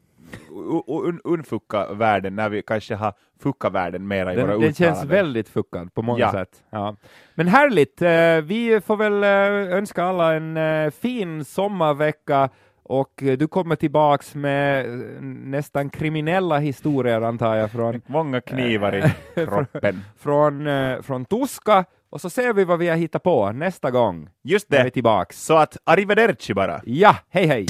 un 0.87 1.21
unfucka 1.25 1.93
världen 1.93 2.37
när 2.37 2.49
vi 2.49 2.63
kanske 2.63 2.95
har 2.95 3.13
fuckat 3.43 3.73
världen 3.73 4.09
mera 4.09 4.35
i 4.35 4.37
våra 4.37 4.47
Den, 4.47 4.61
den 4.61 4.75
känns 4.75 4.81
uttalanden. 4.81 5.09
väldigt 5.09 5.49
fuckad 5.49 5.95
på 5.95 6.03
många 6.03 6.21
Ja. 6.21 6.33
sätt. 6.33 6.63
Ja. 6.71 6.97
Men 7.35 7.49
härligt, 7.49 8.03
eh, 8.03 8.11
vi 8.49 8.81
får 8.87 8.97
väl 8.97 9.23
eh, 9.25 9.77
önska 9.79 10.05
alla 10.05 10.35
en 10.35 10.57
eh, 10.57 10.91
fin 10.91 11.45
sommarvecka 11.45 12.49
och 12.83 13.13
du 13.17 13.49
kommer 13.49 13.77
tillbaks 13.77 14.35
med 14.35 14.87
nästan 15.23 15.91
kriminella 15.91 16.59
historier 16.59 17.21
antar 17.21 17.55
jag 17.57 17.71
från, 17.71 18.03
Många 18.07 18.41
knivar 18.41 18.95
i 18.97 19.03
kroppen. 19.47 20.01
från, 20.19 20.69
från 21.03 21.25
Tuska 21.25 21.85
och 22.11 22.21
så 22.21 22.31
ser 22.31 22.53
vi 22.53 22.65
vad 22.65 22.79
vi 22.79 22.89
har 22.89 22.97
hittat 22.97 23.23
på 23.23 23.53
nästa 23.53 23.91
gång 23.91 24.29
Just 24.43 24.71
när 24.71 24.77
vi 24.79 24.81
är 24.81 24.85
det, 24.85 24.91
tillbaks. 24.91 25.45
så 25.45 25.57
att 25.57 25.77
arrivederci 25.85 26.55
bara. 26.55 26.81
Ja, 26.85 27.17
hej 27.31 27.47
hej! 27.47 27.67